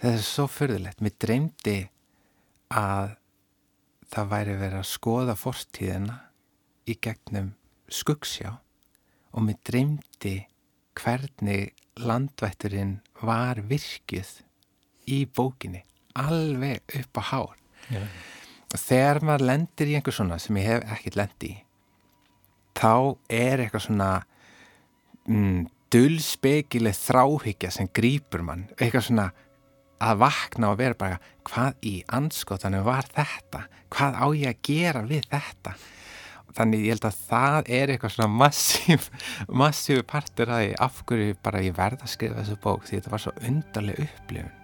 þetta 0.02 0.18
er 0.18 0.26
svo 0.26 0.48
förðulegt 0.50 1.04
mér 1.04 1.16
dreymdi 1.22 1.78
að 2.74 3.16
það 4.12 4.32
væri 4.34 4.58
verið 4.60 4.80
að 4.82 4.90
skoða 4.90 5.38
fortíðina 5.40 6.18
í 6.90 6.98
gegnum 6.98 7.54
skuggsjá 7.92 8.56
og 9.32 9.46
mér 9.46 9.60
dreymdi 9.68 10.36
hvernig 10.98 11.72
landvætturinn 12.02 12.98
var 13.22 13.62
virkið 13.70 14.42
í 15.12 15.24
bókinni 15.30 15.86
alveg 16.20 16.82
upp 17.00 17.20
á 17.20 17.24
hár. 17.32 17.58
Yeah. 17.92 18.08
og 18.72 18.80
þegar 18.80 19.20
maður 19.26 19.48
lendir 19.50 19.90
í 19.90 19.96
einhver 19.98 20.14
svona 20.16 20.38
sem 20.40 20.58
ég 20.60 20.68
hef 20.68 20.84
ekkert 20.96 21.18
lendi 21.18 21.48
í 21.50 21.56
þá 22.78 23.18
er 23.28 23.64
eitthvað 23.64 23.86
svona 23.88 24.10
mm, 25.28 25.66
dulspekileg 25.92 26.96
þráhyggja 26.96 27.72
sem 27.74 27.90
grýpur 27.92 28.44
mann. 28.48 28.68
Eitthvað 28.78 29.08
svona 29.10 29.28
að 30.02 30.22
vakna 30.26 30.72
og 30.72 30.80
vera 30.82 30.98
bara 30.98 31.20
hvað 31.48 31.88
í 31.88 31.96
anskotanum 32.18 32.86
var 32.88 33.10
þetta? 33.16 33.66
Hvað 33.92 34.22
á 34.22 34.26
ég 34.38 34.54
að 34.54 34.64
gera 34.68 35.04
við 35.08 35.28
þetta? 35.32 35.76
Þannig 36.52 36.82
ég 36.84 36.96
held 36.96 37.06
að 37.08 37.20
það 37.30 37.70
er 37.80 37.94
eitthvað 37.94 38.16
svona 38.16 38.40
massíf 38.42 39.12
massífu 39.62 40.08
partur 40.08 40.52
að 40.52 40.66
ég 40.70 40.82
afhverju 40.88 41.38
bara 41.44 41.64
ég 41.64 41.78
verða 41.78 42.08
að 42.08 42.16
skrifa 42.18 42.42
þessu 42.42 42.60
bók 42.64 42.88
því 42.88 42.98
þetta 42.98 43.14
var 43.14 43.24
svo 43.26 43.38
undarlega 43.48 44.10
upplifun 44.10 44.61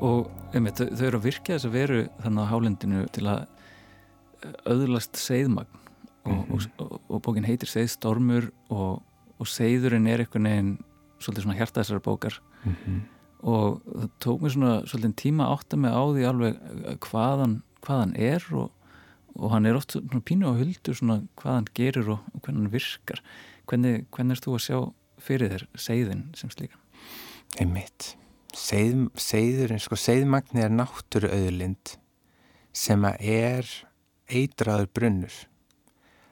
Einmitt, 0.00 0.80
þau 0.80 1.06
eru 1.06 1.18
að 1.20 1.26
virka 1.28 1.54
þess 1.54 1.68
að 1.68 1.76
veru 1.76 2.00
þannig 2.22 2.42
á 2.42 2.50
hálendinu 2.50 3.02
til 3.14 3.26
að 3.30 3.40
eh, 4.44 5.10
seiðmagn 5.12 5.80
og, 6.24 6.32
mm 6.32 6.42
-hmm. 6.42 6.52
og, 6.78 6.92
og, 6.92 7.00
og 7.08 7.22
bókin 7.22 7.44
heitir 7.44 7.68
Seiðstormur 7.68 8.50
og 8.70 9.46
seiðurinn 9.48 10.06
er 10.06 10.20
einhvern 10.20 10.48
veginn 10.48 10.72
svolítið 11.20 11.44
svona 11.44 11.56
hjarta 11.58 11.80
þessara 11.80 12.00
bókar 12.00 12.40
mm 12.64 12.74
-hmm. 12.74 13.00
og 13.42 13.80
það 13.84 14.10
tók 14.24 14.40
mér 14.40 14.52
svona 14.52 14.86
svolítið 14.86 15.14
tíma 15.16 15.44
að 15.44 15.52
átta 15.52 15.76
mig 15.76 15.92
á 15.92 16.02
því 16.12 16.24
alveg 16.28 16.54
hvaðan, 17.00 17.62
hvaðan 17.80 18.16
er 18.16 18.44
og, 18.52 18.70
og 19.34 19.50
hann 19.50 19.66
er 19.66 19.76
oft 19.76 19.92
svona 19.92 20.20
pínu 20.20 20.48
á 20.48 20.58
huldu 20.58 20.94
svona 20.94 21.22
hvað 21.36 21.54
hann 21.54 21.68
gerir 21.74 22.08
og, 22.08 22.18
og 22.34 22.40
hvernig 22.40 22.62
hann 22.62 22.72
virkar 22.72 23.22
hvernig, 23.66 24.06
hvernig 24.10 24.30
erst 24.32 24.46
þú 24.46 24.54
að 24.54 24.66
sjá 24.66 24.92
fyrir 25.18 25.50
þér 25.50 25.66
segðin 25.74 26.24
sem 26.34 26.50
slíkan? 26.50 26.80
Einmitt 27.58 28.16
Seið, 28.56 29.06
Seiðurinn, 29.20 29.80
sko, 29.82 29.98
seiðmagni 29.98 30.64
er 30.64 30.72
náttúru 30.74 31.30
auðlind 31.30 31.96
sem 32.76 33.04
að 33.06 33.24
er 33.32 33.70
eitraður 34.30 34.90
brunnur. 34.94 35.36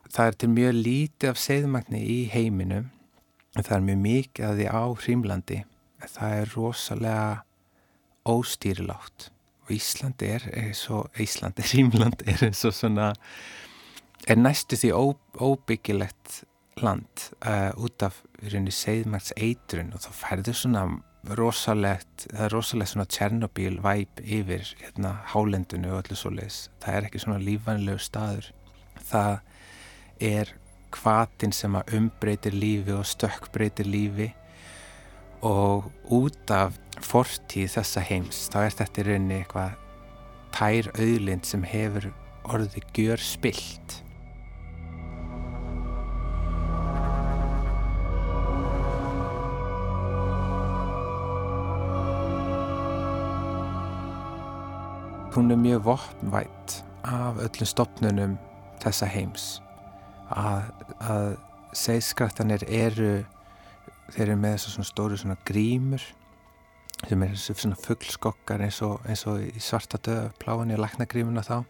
Það 0.08 0.30
er 0.30 0.38
til 0.40 0.50
mjög 0.52 0.76
lítið 0.78 1.32
af 1.32 1.40
seiðmagni 1.42 2.00
í 2.00 2.18
heiminum. 2.32 2.88
En 3.56 3.66
það 3.66 3.74
er 3.76 3.86
mjög 3.88 4.00
mikið 4.04 4.46
að 4.48 4.60
því 4.60 4.68
á 4.70 4.84
Hrímlandi. 5.02 5.58
Það 6.04 6.36
er 6.38 6.52
rosalega 6.54 7.28
óstýrilátt. 8.28 9.28
Og 9.66 9.74
Ísland 9.76 10.22
er 10.24 10.46
eins 10.56 10.84
og 10.94 11.20
Ísland 11.20 11.58
er 11.60 11.68
Hrímland 11.72 12.24
er 12.24 12.46
eins 12.48 12.64
og 12.64 12.76
svona 12.76 13.12
er 14.28 14.40
næstu 14.40 14.78
því 14.78 14.92
ó, 14.96 15.04
óbyggilegt 15.44 16.42
land 16.82 17.28
uh, 17.42 17.72
út 17.76 18.02
af 18.06 18.22
segðmæts 18.38 19.34
eitrun 19.36 19.92
og 19.96 20.02
þá 20.04 20.10
færður 20.14 20.56
svona 20.56 20.82
rosalegt, 21.36 22.26
það 22.30 22.44
er 22.46 22.54
rosalegt 22.54 22.92
svona 22.92 23.08
Tjernobyl 23.12 23.78
væp 23.84 24.22
yfir 24.24 24.72
hérna 24.80 25.18
hálendinu 25.32 25.92
og 25.92 26.02
öllu 26.02 26.16
svo 26.18 26.32
leiðis 26.32 26.68
það 26.82 26.96
er 26.96 27.08
ekki 27.08 27.22
svona 27.22 27.42
lífanlegu 27.42 28.02
staður. 28.02 28.50
Það 29.08 29.34
er 30.30 30.52
kvatin 30.94 31.52
sem 31.52 31.76
að 31.76 31.94
umbreytir 31.98 32.56
lífi 32.56 32.94
og 32.96 33.06
stökkbreytir 33.08 33.88
lífi. 33.88 34.30
Og 35.46 35.86
út 36.10 36.50
af 36.50 36.78
fortíð 37.04 37.76
þessa 37.76 38.02
heims 38.08 38.48
þá 38.50 38.58
er 38.64 38.76
þetta 38.80 39.02
í 39.02 39.06
rauninni 39.06 39.38
eitthvað 39.42 39.76
tær 40.56 40.90
auðlind 40.96 41.46
sem 41.46 41.62
hefur 41.68 42.08
orðið 42.48 42.88
gjör 42.96 43.22
spilt 43.22 44.00
Hún 55.38 55.50
er 55.50 55.56
mjög 55.56 55.84
vopnvætt 55.84 56.84
af 57.06 57.36
öllum 57.38 57.66
stopnunum 57.70 58.32
þessa 58.82 59.06
heims. 59.06 59.44
Að, 60.34 60.64
að 60.98 61.28
segskrættanir 61.78 62.64
eru 62.66 63.12
þeir 64.16 64.24
eru 64.24 64.36
með 64.42 64.56
þessu 64.56 64.72
svona 64.72 64.88
stóru 64.88 65.20
svona 65.20 65.38
grímur 65.46 66.02
sem 67.04 67.22
er 67.22 67.36
þessu 67.36 67.54
svona 67.54 67.78
fuggskokkar 67.84 68.66
eins, 68.66 68.82
eins 68.82 69.24
og 69.30 69.46
í 69.46 69.62
svarta 69.62 70.02
döða 70.02 70.34
pláinni 70.42 70.74
og 70.74 70.82
læknagrímuna 70.82 71.46
þá. 71.46 71.62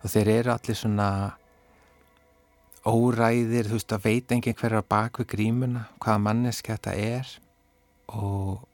Og 0.00 0.14
þeir 0.16 0.34
eru 0.38 0.56
allir 0.56 0.80
svona 0.80 1.08
óræðir, 2.88 3.68
þú 3.68 3.76
veist 3.76 3.98
að 3.98 4.08
veit 4.08 4.32
enginn 4.32 4.56
hverja 4.56 4.86
bak 4.88 5.20
við 5.20 5.34
grímuna 5.36 5.90
hvaða 5.98 6.28
manneski 6.30 6.72
þetta 6.72 6.96
er. 6.96 7.36
Og 8.08 8.64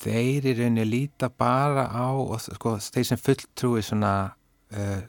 þeir 0.00 0.48
í 0.48 0.56
rauninni 0.58 0.86
líta 0.88 1.30
bara 1.30 1.86
á 1.92 2.08
og 2.12 2.38
sko 2.42 2.76
þeir 2.80 3.08
sem 3.10 3.20
fulltrúi 3.20 3.82
svona 3.84 4.14
uh, 4.72 5.02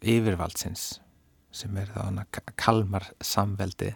yfirvaldsins 0.00 1.00
sem 1.50 1.76
er 1.82 1.90
þá 1.90 2.24
kalmar 2.54 3.08
samveldi 3.20 3.90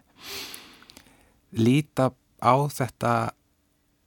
líta 1.54 2.10
á 2.42 2.54
þetta 2.66 3.12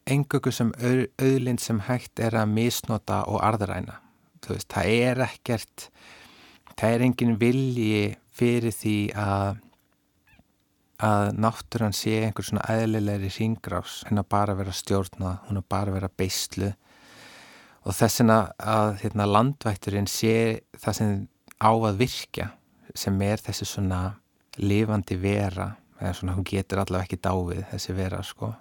engöku 0.07 0.51
sem 0.51 0.71
auðlind 0.79 1.61
sem 1.63 1.79
hægt 1.87 2.19
er 2.23 2.35
að 2.39 2.51
misnota 2.53 3.23
og 3.27 3.41
arðræna. 3.43 3.99
Veist, 4.47 4.69
það 4.71 4.91
er 4.93 5.21
ekkert 5.25 5.87
það 6.77 6.93
er 6.93 7.03
engin 7.07 7.39
vilji 7.41 8.03
fyrir 8.37 8.75
því 8.75 8.97
að 9.19 9.57
að 11.03 11.31
náttúrann 11.37 11.93
sé 11.93 12.15
einhver 12.25 12.45
svona 12.47 12.65
eðlilegri 12.73 13.29
ringrás 13.35 14.01
henn 14.07 14.21
að 14.21 14.29
bara 14.33 14.55
vera 14.57 14.73
stjórna, 14.73 15.37
hún 15.47 15.61
að 15.61 15.67
bara 15.69 15.93
vera 15.93 16.09
beislu. 16.09 16.71
Og 17.87 17.95
þessina 17.95 18.37
að 18.57 18.97
hérna, 19.03 19.27
landvætturinn 19.29 20.09
sé 20.09 20.63
það 20.81 20.97
sem 20.97 21.11
á 21.61 21.71
að 21.71 21.99
virkja 22.01 22.47
sem 22.97 23.21
er 23.21 23.41
þessi 23.41 23.67
svona 23.69 24.01
lifandi 24.57 25.17
vera 25.21 25.75
eða 26.01 26.15
svona 26.17 26.37
hún 26.37 26.47
getur 26.47 26.81
allavega 26.81 27.05
ekki 27.05 27.21
dáið 27.21 27.61
þessi 27.71 27.95
vera 27.97 28.23
sko. 28.25 28.51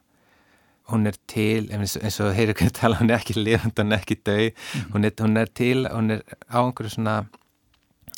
Hún 0.93 1.09
er 1.09 1.17
til, 1.27 1.67
eins 1.75 2.21
og 2.23 2.31
heyrðu 2.37 2.55
hvernig 2.61 2.77
tala 2.77 3.01
hún 3.01 3.11
er 3.11 3.19
ekki 3.19 3.35
lifandi, 3.41 3.83
hún 3.83 3.97
er 3.97 4.05
ekki 4.05 4.21
döið 4.23 4.53
mm. 4.53 4.93
hún, 4.93 5.09
hún 5.25 5.41
er 5.41 5.51
til, 5.51 5.89
hún 5.91 6.15
er 6.15 6.23
á 6.53 6.61
einhverju 6.63 6.95
svona 6.95 7.17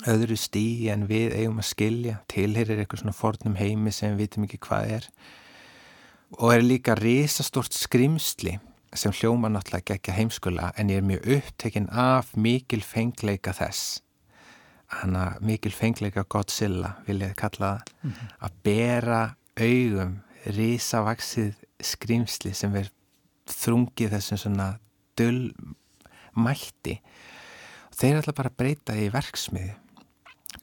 öðru 0.06 0.36
stíi 0.38 0.88
en 0.92 1.06
við 1.08 1.34
eigum 1.34 1.58
að 1.62 1.70
skilja. 1.72 2.16
Tilherir 2.30 2.82
eitthvað 2.82 3.02
svona 3.02 3.16
fornum 3.16 3.58
heimi 3.58 3.92
sem 3.94 4.14
við 4.14 4.28
vitum 4.28 4.46
ekki 4.46 4.60
hvað 4.68 4.92
er. 4.98 5.08
Og 6.38 6.52
er 6.54 6.62
líka 6.62 6.94
risastort 6.98 7.74
skrimsli 7.74 8.58
sem 8.94 9.12
hljóma 9.12 9.50
náttúrulega 9.52 9.98
ekki 9.98 10.14
heimskula 10.16 10.72
en 10.78 10.92
ég 10.92 11.00
er 11.00 11.08
mjög 11.08 11.26
upptekinn 11.38 11.88
af 11.90 12.34
mikil 12.36 12.84
fengleika 12.84 13.52
þess. 13.56 14.02
Hana 14.88 15.34
mikil 15.44 15.74
fengleika 15.74 16.24
Godzilla 16.24 16.94
vil 17.06 17.20
ég 17.20 17.34
kalla 17.36 17.78
það. 17.78 17.82
Mm 18.02 18.10
-hmm. 18.10 18.28
að 18.40 18.52
bera 18.62 19.34
augum 19.58 20.20
risavaksið 20.46 21.54
skrimsli 21.80 22.54
sem 22.54 22.74
er 22.76 22.90
þrungið 23.46 24.14
þessum 24.14 24.38
svona 24.38 24.78
dull 25.16 25.52
mætti 26.36 27.00
og 27.88 27.94
þeir 27.98 28.10
er 28.10 28.16
alltaf 28.16 28.34
bara 28.34 28.52
að 28.52 28.56
breyta 28.56 28.96
í 28.96 29.08
verksmiði 29.12 29.74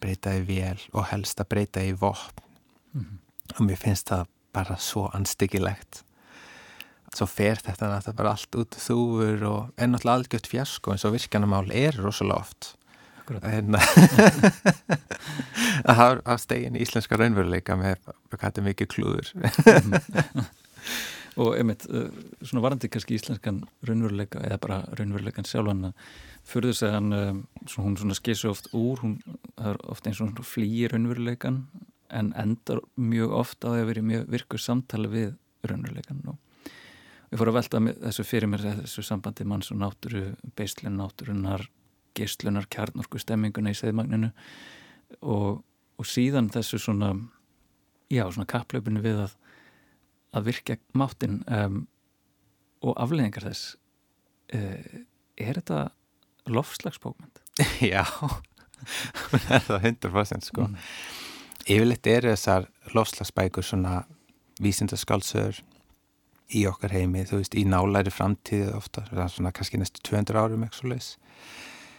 breyta 0.01 0.33
í 0.35 0.41
vél 0.47 0.81
og 0.93 1.07
helst 1.11 1.39
að 1.39 1.51
breyta 1.53 1.83
í 1.83 1.93
vopn. 1.93 2.43
Mm 2.93 3.01
-hmm. 3.01 3.19
og 3.59 3.61
mér 3.65 3.77
finnst 3.77 4.09
það 4.09 4.27
bara 4.53 4.77
svo 4.77 5.09
anstyggilegt 5.13 6.05
svo 7.15 7.27
fer 7.29 7.59
þetta 7.63 7.89
náttúrulega 7.89 8.17
bara 8.17 8.33
allt 8.35 8.55
út 8.59 8.77
þúur 8.79 9.43
og 9.49 9.61
ennáttúrulega 9.77 10.15
algjört 10.19 10.47
fjasko 10.51 10.91
eins 10.91 11.05
og 11.07 11.15
virkjanamál 11.15 11.71
er 11.71 11.95
rosalega 12.01 12.39
oft. 12.39 12.75
En 13.41 13.75
að 15.89 15.95
hafa 15.99 16.37
stegin 16.41 16.77
í 16.77 16.83
íslenska 16.85 17.17
raunveruleika 17.19 17.77
með 17.79 17.97
hvað 18.05 18.45
þetta 18.45 18.65
mikið 18.67 18.91
klúður 18.93 19.31
og 21.35 21.57
einmitt 21.57 21.85
uh, 21.89 22.07
svona 22.41 22.63
varandi 22.63 22.89
kannski 22.91 23.17
íslenskan 23.17 23.63
raunveruleika 23.87 24.43
eða 24.47 24.59
bara 24.61 24.77
raunveruleikan 24.95 25.47
sjálfan 25.47 25.91
fyrir 26.47 26.71
þess 26.71 26.87
að 26.87 26.95
hann 26.95 27.17
um, 27.17 27.41
hún 27.75 27.97
svona 27.99 28.17
skessu 28.17 28.51
oft 28.51 28.71
úr 28.73 29.03
hún 29.03 29.17
er 29.59 29.79
ofta 29.83 30.11
eins 30.11 30.21
og 30.23 30.39
flýir 30.47 30.95
raunveruleikan 30.95 31.65
en 32.15 32.31
endar 32.39 32.81
mjög 32.95 33.33
ofta 33.35 33.73
að 33.73 33.87
vera 33.89 34.05
mjög 34.05 34.27
virku 34.31 34.61
samtali 34.61 35.11
við 35.11 35.31
raunveruleikan 35.65 36.23
og 36.31 36.41
ég 37.31 37.39
fór 37.41 37.51
að 37.51 37.57
velta 37.59 37.81
þessu 38.05 38.27
fyrir 38.27 38.51
mér 38.51 38.67
þessu 38.83 39.03
sambandi 39.03 39.47
manns 39.47 39.71
og 39.73 39.81
náttúru 39.81 40.27
beislinn 40.55 40.99
náttúrunar 41.01 41.65
geyslunar 42.15 42.67
kjarnorku 42.71 43.19
stemminguna 43.19 43.73
í 43.73 43.77
segðmagninu 43.77 44.31
og, 45.21 45.63
og 45.99 46.07
síðan 46.07 46.51
þessu 46.53 46.79
svona 46.79 47.11
já, 48.11 48.23
svona 48.29 48.47
kapplaupinu 48.47 49.03
við 49.03 49.25
að 49.25 49.35
að 50.35 50.49
virka 50.49 50.77
máttinn 50.97 51.41
um, 51.51 51.83
og 52.85 52.97
afleðingar 53.01 53.47
þess 53.47 53.75
uh, 54.55 55.03
er 55.35 55.59
þetta 55.61 55.89
lofslagsbókmynd? 56.51 57.41
Já 57.93 58.03
það 59.45 59.55
er 59.57 59.63
það 59.69 59.87
100% 59.91 60.49
sko 60.49 60.67
mm. 60.67 60.75
yfirleitt 61.65 62.11
eru 62.11 62.33
þessar 62.33 62.67
lofslagsbækur 62.93 63.65
svona 63.65 64.01
vísindaskálsöður 64.63 65.61
í 66.55 66.61
okkar 66.69 66.93
heimi, 66.93 67.23
þú 67.25 67.39
veist, 67.39 67.55
í 67.57 67.63
nálæri 67.65 68.11
framtíði 68.13 68.69
ofta, 68.77 69.01
svona 69.33 69.51
kannski 69.55 69.79
næstu 69.81 70.03
200 70.05 70.37
árum 70.37 70.65
eitthvað 70.67 70.91
leiðis 70.91 71.15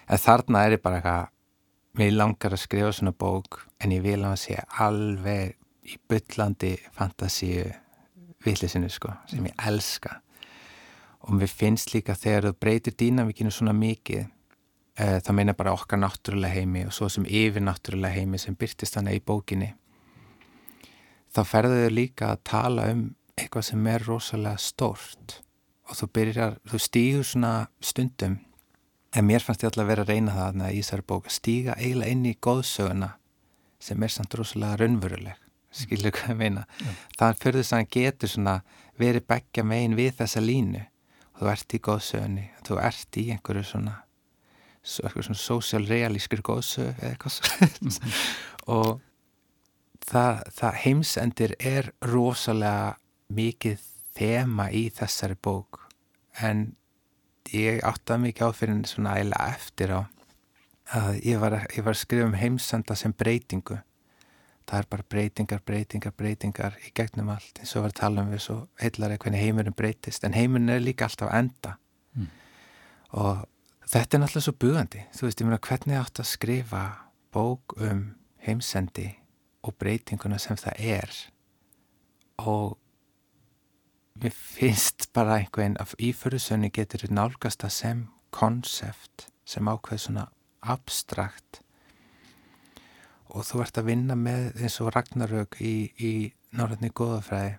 en 0.06 0.22
þarna 0.22 0.62
er 0.66 0.76
ég 0.76 0.84
bara 0.84 1.00
eitthvað 1.00 1.32
mér 1.96 2.14
langar 2.14 2.54
að 2.54 2.62
skrifa 2.62 2.92
svona 2.94 3.14
bók 3.16 3.64
en 3.82 3.94
ég 3.96 4.04
vil 4.04 4.20
að 4.20 4.30
það 4.34 4.42
sé 4.44 4.60
alveg 4.84 5.56
í 5.86 5.98
byllandi 6.10 6.72
fantasíu 6.94 7.66
villisinu 8.46 8.90
sko, 8.92 9.12
sem 9.30 9.46
ég 9.48 9.66
elska. 9.68 10.20
Og 11.26 11.34
mér 11.36 11.50
finnst 11.50 11.92
líka 11.94 12.14
þegar 12.14 12.50
þú 12.50 12.58
breytir 12.62 12.96
dýnavíkinu 12.98 13.50
svona 13.52 13.74
mikið 13.76 14.22
e, 14.22 15.06
það 15.18 15.32
meina 15.38 15.56
bara 15.58 15.74
okkar 15.74 16.00
náttúrulega 16.00 16.54
heimi 16.54 16.86
og 16.86 16.94
svo 16.94 17.10
sem 17.12 17.26
yfir 17.26 17.64
náttúrulega 17.66 18.20
heimi 18.20 18.38
sem 18.38 18.54
byrtist 18.54 18.94
þannig 18.96 19.18
í 19.18 19.24
bókinni 19.26 19.72
þá 21.34 21.42
ferðu 21.44 21.80
þau 21.82 21.96
líka 21.96 22.30
að 22.32 22.44
tala 22.46 22.90
um 22.94 23.08
eitthvað 23.36 23.66
sem 23.68 23.88
er 23.92 24.06
rosalega 24.06 24.62
stórt. 24.62 25.40
Og 25.86 25.98
þú 25.98 26.06
byrjar, 26.18 26.54
þú 26.66 26.78
stýgur 26.82 27.26
svona 27.26 27.50
stundum 27.84 28.38
En 29.16 29.24
mér 29.24 29.40
fannst 29.40 29.62
ég 29.64 29.70
alltaf 29.70 29.86
að 29.86 29.88
vera 29.88 30.02
að 30.04 30.10
reyna 30.12 30.32
það 30.34 30.64
í 30.66 30.80
þessari 30.82 31.04
bók 31.08 31.28
að 31.30 31.34
stíga 31.38 31.74
eiginlega 31.80 32.12
inn 32.12 32.26
í 32.28 32.34
góðsöguna 32.46 33.08
sem 33.80 34.02
er 34.04 34.12
samt 34.12 34.34
rosalega 34.36 34.76
raunveruleg, 34.82 35.38
skilur 35.82 36.14
hvað 36.16 36.32
ég 36.34 36.40
meina. 36.40 36.66
Ja. 36.80 36.96
Það 37.20 37.40
fyrir 37.42 37.62
þess 37.62 37.72
að 37.72 37.80
hann 37.80 37.94
getur 37.96 38.32
svona 38.32 38.56
verið 39.00 39.26
begja 39.28 39.64
megin 39.66 39.96
við 39.98 40.14
þessa 40.20 40.42
línu 40.42 40.82
og 41.36 41.42
þú 41.42 41.50
ert 41.52 41.76
í 41.76 41.80
góðsögunni 41.84 42.44
þú 42.66 42.78
ert 42.82 43.18
í 43.20 43.24
einhverju 43.34 43.64
svona 43.70 43.96
eitthvað 44.86 45.26
svona 45.26 45.42
sósjálrealískur 45.42 46.42
góðsög 46.46 47.02
eða 47.02 47.10
eitthvað 47.10 47.34
svo 47.36 48.12
og 48.76 49.02
það, 50.06 50.42
það 50.56 50.80
heimsendir 50.84 51.54
er 51.58 51.90
rosalega 52.06 52.96
mikið 53.36 53.82
þema 54.16 54.70
í 54.72 54.86
þessari 54.94 55.36
bók 55.42 55.82
en 56.40 56.70
ég 57.52 57.82
áttaði 57.86 58.28
mikið 58.28 58.48
á 58.48 58.50
fyrir 58.56 58.86
svona 58.88 59.16
æla 59.20 59.42
eftir 59.50 59.92
á 59.92 60.00
að 60.96 61.18
ég 61.26 61.40
var, 61.42 61.58
ég 61.74 61.82
var 61.82 61.96
að 61.96 62.02
skrifa 62.04 62.30
um 62.30 62.38
heimsenda 62.38 62.94
sem 62.98 63.12
breytingu 63.12 63.80
það 64.66 64.78
er 64.78 64.88
bara 64.90 65.06
breytingar, 65.14 65.60
breytingar, 65.66 66.14
breytingar 66.16 66.78
í 66.86 66.92
gegnum 66.96 67.30
allt. 67.34 67.60
Eins 67.60 67.74
og 67.76 67.86
var 67.86 67.92
að 67.94 68.00
tala 68.00 68.24
um 68.24 68.32
við 68.32 68.42
svo 68.46 68.56
heillar 68.82 69.14
eitthvað 69.14 69.38
heimurinn 69.40 69.76
breytist 69.76 70.26
en 70.26 70.36
heimurinn 70.36 70.74
er 70.74 70.82
líka 70.82 71.06
alltaf 71.06 71.34
enda. 71.34 71.76
Mm. 72.16 72.30
og 73.20 73.44
þetta 73.86 74.16
er 74.16 74.22
náttúrulega 74.22 74.46
svo 74.48 74.56
bugandi. 74.58 75.04
Þú 75.14 75.28
veist, 75.28 75.40
ég 75.40 75.48
meina 75.48 75.62
hvernig 75.62 76.00
átt 76.00 76.22
að 76.22 76.30
skrifa 76.30 76.82
bók 77.34 77.76
um 77.80 78.02
heimsendi 78.46 79.10
og 79.66 79.76
breytinguna 79.78 80.38
sem 80.42 80.58
það 80.58 80.82
er? 80.96 81.14
Og 82.42 82.76
mér 84.22 84.34
finnst 84.34 85.10
bara 85.16 85.40
einhvern 85.40 85.76
af 85.82 85.94
íförðusönni 86.00 86.72
getur 86.74 87.06
nálgast 87.10 87.64
að 87.64 87.74
sem 87.76 88.02
konsept 88.34 89.28
sem 89.46 89.68
ákveð 89.68 90.02
svona 90.06 90.26
abstrakt 90.66 91.62
og 93.32 93.46
þú 93.48 93.62
ert 93.64 93.80
að 93.80 93.90
vinna 93.90 94.16
með 94.18 94.62
eins 94.62 94.80
og 94.84 94.92
Ragnarök 94.94 95.60
í, 95.60 95.74
í 95.98 96.12
náttúrulega 96.56 96.96
góðafræði 97.00 97.54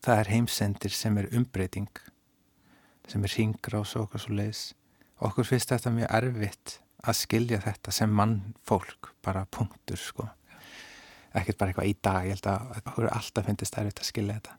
það 0.00 0.22
er 0.22 0.32
heimsendir 0.34 0.94
sem 0.96 1.18
er 1.20 1.30
umbreyting 1.36 2.04
sem 3.10 3.24
er 3.26 3.34
ringrás 3.36 3.96
og 3.96 4.06
okkur 4.08 4.24
svo 4.24 4.36
leiðis 4.38 4.62
okkur 5.20 5.46
finnst 5.46 5.72
þetta 5.72 5.92
mjög 5.94 6.14
erfitt 6.16 6.78
að 7.00 7.18
skilja 7.20 7.60
þetta 7.64 7.94
sem 7.94 8.12
mann 8.12 8.38
fólk 8.66 9.12
bara 9.24 9.46
punktur 9.52 10.00
sko. 10.00 10.28
Ekkert 11.36 11.60
bara 11.60 11.72
eitthvað 11.72 11.90
í 11.90 11.96
dag, 12.02 12.26
ég 12.26 12.36
held 12.36 12.48
að 12.50 12.72
okkur 12.80 13.10
alltaf 13.10 13.46
finnst 13.46 13.64
þetta 13.64 13.82
erfitt 13.84 14.02
að 14.02 14.08
skilja 14.08 14.38
þetta. 14.38 14.56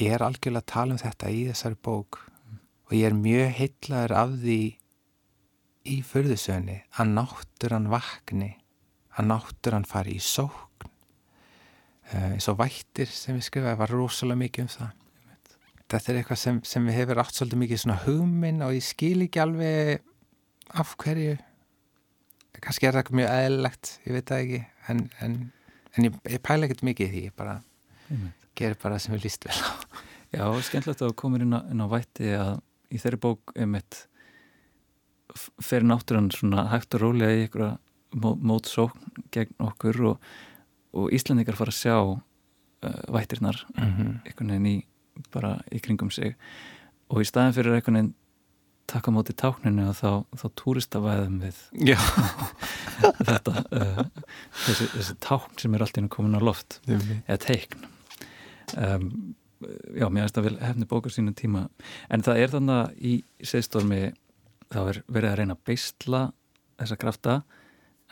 Ég 0.00 0.14
er 0.14 0.24
algjörlega 0.26 0.64
að 0.64 0.72
tala 0.72 0.96
um 0.96 1.02
þetta 1.02 1.30
í 1.30 1.42
þessari 1.50 1.80
bók 1.86 2.20
og 2.88 2.96
ég 2.96 3.06
er 3.08 3.18
mjög 3.18 3.52
heitlaður 3.58 4.16
af 4.20 4.34
því 4.42 4.60
í 5.84 5.96
förðusögni 6.08 6.78
að 6.98 7.12
nátturann 7.18 7.90
vakni 7.92 8.50
að 9.14 9.30
nátturann 9.30 9.88
fari 9.88 10.18
í 10.18 10.22
sókn. 10.22 10.90
Uh, 12.12 12.34
eins 12.34 12.48
og 12.52 12.58
vættir 12.60 13.08
sem 13.08 13.38
við 13.38 13.48
skrifaði 13.48 13.80
var 13.80 13.94
rosalega 13.94 14.42
mikið 14.42 14.66
um 14.66 14.70
það. 14.74 14.92
Þetta 15.94 16.10
er 16.10 16.20
eitthvað 16.20 16.40
sem, 16.40 16.60
sem 16.66 16.86
við 16.88 16.98
hefur 17.00 17.20
átt 17.22 17.36
svolítið 17.36 17.60
mikið 17.62 17.82
svona 17.82 17.98
hugminn 18.04 18.62
og 18.64 18.74
ég 18.74 18.84
skil 18.84 19.24
ekki 19.24 19.42
alveg 19.42 20.06
af 20.80 20.94
hverju. 21.00 21.34
Kannski 22.64 22.88
er 22.88 22.96
það 22.96 23.12
mjög 23.18 23.34
eðlilegt, 23.34 23.92
ég 24.06 24.16
veit 24.16 24.30
það 24.30 24.44
ekki 24.44 24.62
en, 24.92 25.02
en, 25.24 25.36
en 25.94 26.08
ég, 26.08 26.16
ég 26.34 26.42
pæla 26.44 26.68
ekkert 26.68 26.84
mikið 26.86 27.06
í 27.06 27.12
því 27.12 27.24
ég 27.28 27.36
bara 27.36 27.58
mm 28.08 28.32
gerir 28.58 28.78
bara 28.80 28.98
sem 29.02 29.14
við 29.14 29.28
líst 29.28 29.46
vel 29.46 29.56
á. 29.58 29.70
Já, 30.34 30.44
skemmtilegt 30.66 31.02
að 31.04 31.14
koma 31.18 31.38
inn 31.42 31.54
á, 31.54 31.60
inn 31.70 31.82
á 31.82 31.86
vætti 31.90 32.34
að 32.38 32.56
í 32.94 33.00
þeirri 33.02 33.20
bók 33.22 33.54
um 33.60 33.78
eitt 33.78 34.00
fer 35.62 35.86
náttúrann 35.86 36.30
svona 36.34 36.68
hægt 36.70 36.94
og 36.94 37.02
rólega 37.02 37.34
í 37.34 37.46
ykkur 37.48 37.64
mótsókn 38.14 39.24
gegn 39.34 39.54
okkur 39.58 40.00
og, 40.12 40.28
og 40.94 41.14
Íslandikar 41.14 41.58
fara 41.58 41.74
að 41.74 41.80
sjá 41.80 41.96
uh, 42.00 42.18
vættirnar 43.12 43.64
mm 43.74 43.90
-hmm. 43.90 44.12
einhvern 44.26 44.50
veginn 44.50 44.66
í, 44.66 44.76
bara 45.32 45.58
í 45.72 45.80
kringum 45.80 46.10
sig. 46.10 46.36
Og 47.08 47.20
í 47.20 47.28
staðin 47.28 47.54
fyrir 47.54 47.74
einhvern 47.74 47.94
veginn 47.94 48.14
taka 48.86 49.10
móti 49.10 49.32
tákninu 49.32 49.88
og 49.88 49.96
þá, 49.96 50.10
þá 50.36 50.46
túristavæðum 50.60 51.40
við 51.40 51.56
þetta 53.28 53.64
uh, 53.72 54.04
þessi, 54.66 54.86
þessi 54.92 55.14
tákn 55.24 55.58
sem 55.58 55.74
er 55.74 55.84
alltaf 55.86 56.08
komin 56.12 56.36
á 56.36 56.40
loft 56.44 56.80
eða 56.86 57.38
teikn. 57.40 57.86
Um, 58.76 59.34
já, 59.94 60.08
mér 60.08 60.24
finnst 60.24 60.36
það 60.38 60.48
vel 60.48 60.58
hefni 60.60 60.88
bókar 60.90 61.14
sínum 61.14 61.36
tíma. 61.36 61.68
En 62.12 62.24
það 62.24 62.40
er 62.42 62.52
þannig 62.52 62.80
að 62.82 62.94
í 62.98 63.14
seðstormi 63.40 64.00
þá 64.72 64.80
er 64.82 65.02
verið 65.06 65.30
að 65.30 65.38
reyna 65.40 65.56
að 65.56 65.66
beistla 65.70 66.22
þessa 66.80 66.98
krafta 67.00 67.36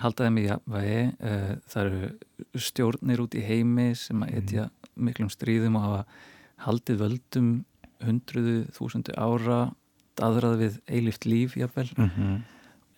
halda 0.00 0.26
þeim 0.26 0.38
í 0.40 0.46
jafnvægi 0.46 1.02
uh, 1.12 1.50
það 1.72 1.85
eru 1.85 2.62
stjórnir 2.68 3.22
út 3.24 3.37
í 3.37 3.44
heimi 3.44 3.92
sem 3.98 4.24
að 4.24 4.35
etja 4.40 4.64
mm. 4.68 4.88
miklum 5.09 5.31
stríðum 5.33 5.76
og 5.78 5.87
hafa 5.87 6.02
haldið 6.66 7.05
völdum 7.05 7.52
hundruðu, 8.02 8.57
þúsundu 8.74 9.14
ára 9.18 9.61
aðrað 10.22 10.59
við 10.61 10.81
eilift 10.87 11.26
líf 11.26 11.57
jafnvel 11.57 11.88
mm 11.96 12.09
-hmm. 12.09 12.40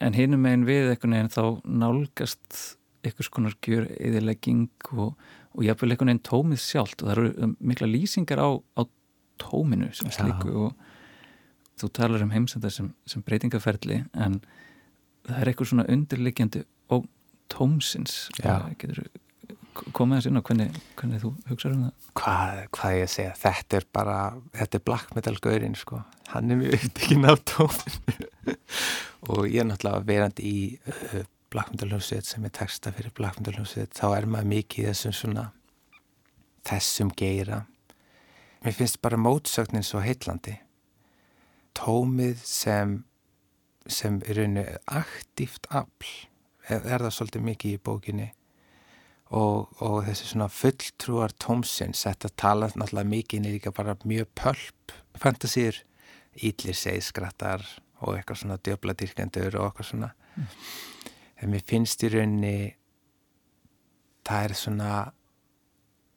en 0.00 0.14
hinum 0.14 0.40
megin 0.40 0.66
við 0.66 0.90
einhvern 0.90 1.16
veginn 1.16 1.34
þá 1.34 1.60
nálgast 1.64 2.78
einhvers 3.04 3.28
konar 3.28 3.54
gjör 3.62 3.88
eðilegging 4.00 4.70
og 4.92 5.14
og 5.54 5.62
hafði 5.68 5.92
einhvern 5.92 6.10
veginn 6.10 6.26
tómið 6.26 6.60
sjálft 6.62 7.02
og 7.02 7.08
það 7.08 7.16
eru 7.16 7.32
um, 7.46 7.56
mikla 7.60 7.86
lýsingar 7.86 8.42
á, 8.42 8.50
á 8.58 8.82
tóminu 9.38 9.90
sem 9.94 10.10
slíku 10.10 10.50
ja. 10.50 10.66
og 10.66 11.80
þú 11.80 11.90
talar 11.94 12.24
um 12.24 12.32
heimsendar 12.34 12.74
sem, 12.74 12.90
sem 13.06 13.22
breytingaferli 13.22 14.02
en 14.12 14.40
það 15.24 15.40
er 15.40 15.50
eitthvað 15.50 15.70
svona 15.70 15.86
undirliggjandi 15.90 16.64
og 16.92 17.06
tómsins 17.52 18.26
getur 18.36 19.04
komið 19.94 20.18
þess 20.18 20.28
inn 20.30 20.38
á 20.38 20.46
hvernig, 20.46 20.80
hvernig 20.98 21.22
þú 21.22 21.30
hugsaður 21.48 21.74
um 21.74 21.84
það? 21.84 22.08
Hvað, 22.20 22.58
hvað 22.76 22.96
ég 22.98 23.10
segja, 23.10 23.34
þetta 23.40 23.78
er 23.78 23.86
bara 23.96 24.16
þetta 24.54 24.78
er 24.78 24.84
black 24.86 25.14
metal 25.16 25.34
gaurinn 25.42 25.78
sko. 25.78 26.00
Hann 26.30 26.54
er 26.54 26.60
mjög 26.60 26.76
upptikinn 26.78 27.28
af 27.30 27.42
tóminu. 27.50 28.58
Og 29.34 29.46
ég 29.48 29.62
er 29.62 29.68
náttúrulega 29.68 30.04
verandi 30.06 30.46
í 30.46 30.58
uh, 30.90 31.22
Blackmundaljónsveit 31.54 32.28
sem 32.28 32.44
er 32.44 32.52
texta 32.54 32.92
fyrir 32.94 33.14
Blackmundaljónsveit 33.16 33.94
þá 33.96 34.06
er 34.18 34.28
maður 34.30 34.50
mikið 34.52 34.90
þessum 34.90 35.16
svona 35.16 35.46
þessum 36.68 37.10
geira. 37.16 37.64
Mér 38.64 38.76
finnst 38.78 39.00
bara 39.04 39.20
mótsögnin 39.20 39.86
svo 39.86 40.02
heitlandi 40.04 40.58
tómið 41.74 42.38
sem 42.46 43.02
sem 43.90 44.20
er 44.24 44.38
rauninu 44.38 44.78
aktíft 44.88 45.66
afl 45.68 46.12
er, 46.68 47.02
það 47.04 47.12
svolítið 47.16 47.46
mikið 47.50 47.76
í 47.76 47.82
bókinni. 47.88 48.28
Og, 49.34 49.70
og 49.82 49.96
þessi 50.06 50.28
svona 50.30 50.50
fulltrúar 50.52 51.32
tómsins 51.42 52.04
þetta 52.06 52.30
tala 52.38 52.68
náttúrulega 52.74 53.10
mikið 53.10 53.48
er 53.48 53.56
líka 53.56 53.72
bara 53.74 53.96
mjög 54.04 54.30
pölp 54.38 54.94
fantasýr. 55.20 55.80
Ídlir 56.34 56.76
segskrattar 56.76 57.64
og 58.02 58.16
eitthvað 58.18 58.40
svona 58.42 58.60
djöbladýrkendur 58.62 59.58
og 59.58 59.68
eitthvað 59.70 59.90
svona. 59.90 60.10
Mm. 60.34 60.54
En 61.40 61.52
mér 61.52 61.66
finnst 61.66 62.02
í 62.04 62.10
raunni 62.12 62.56
það 64.24 64.48
er 64.48 64.56
svona 64.58 64.90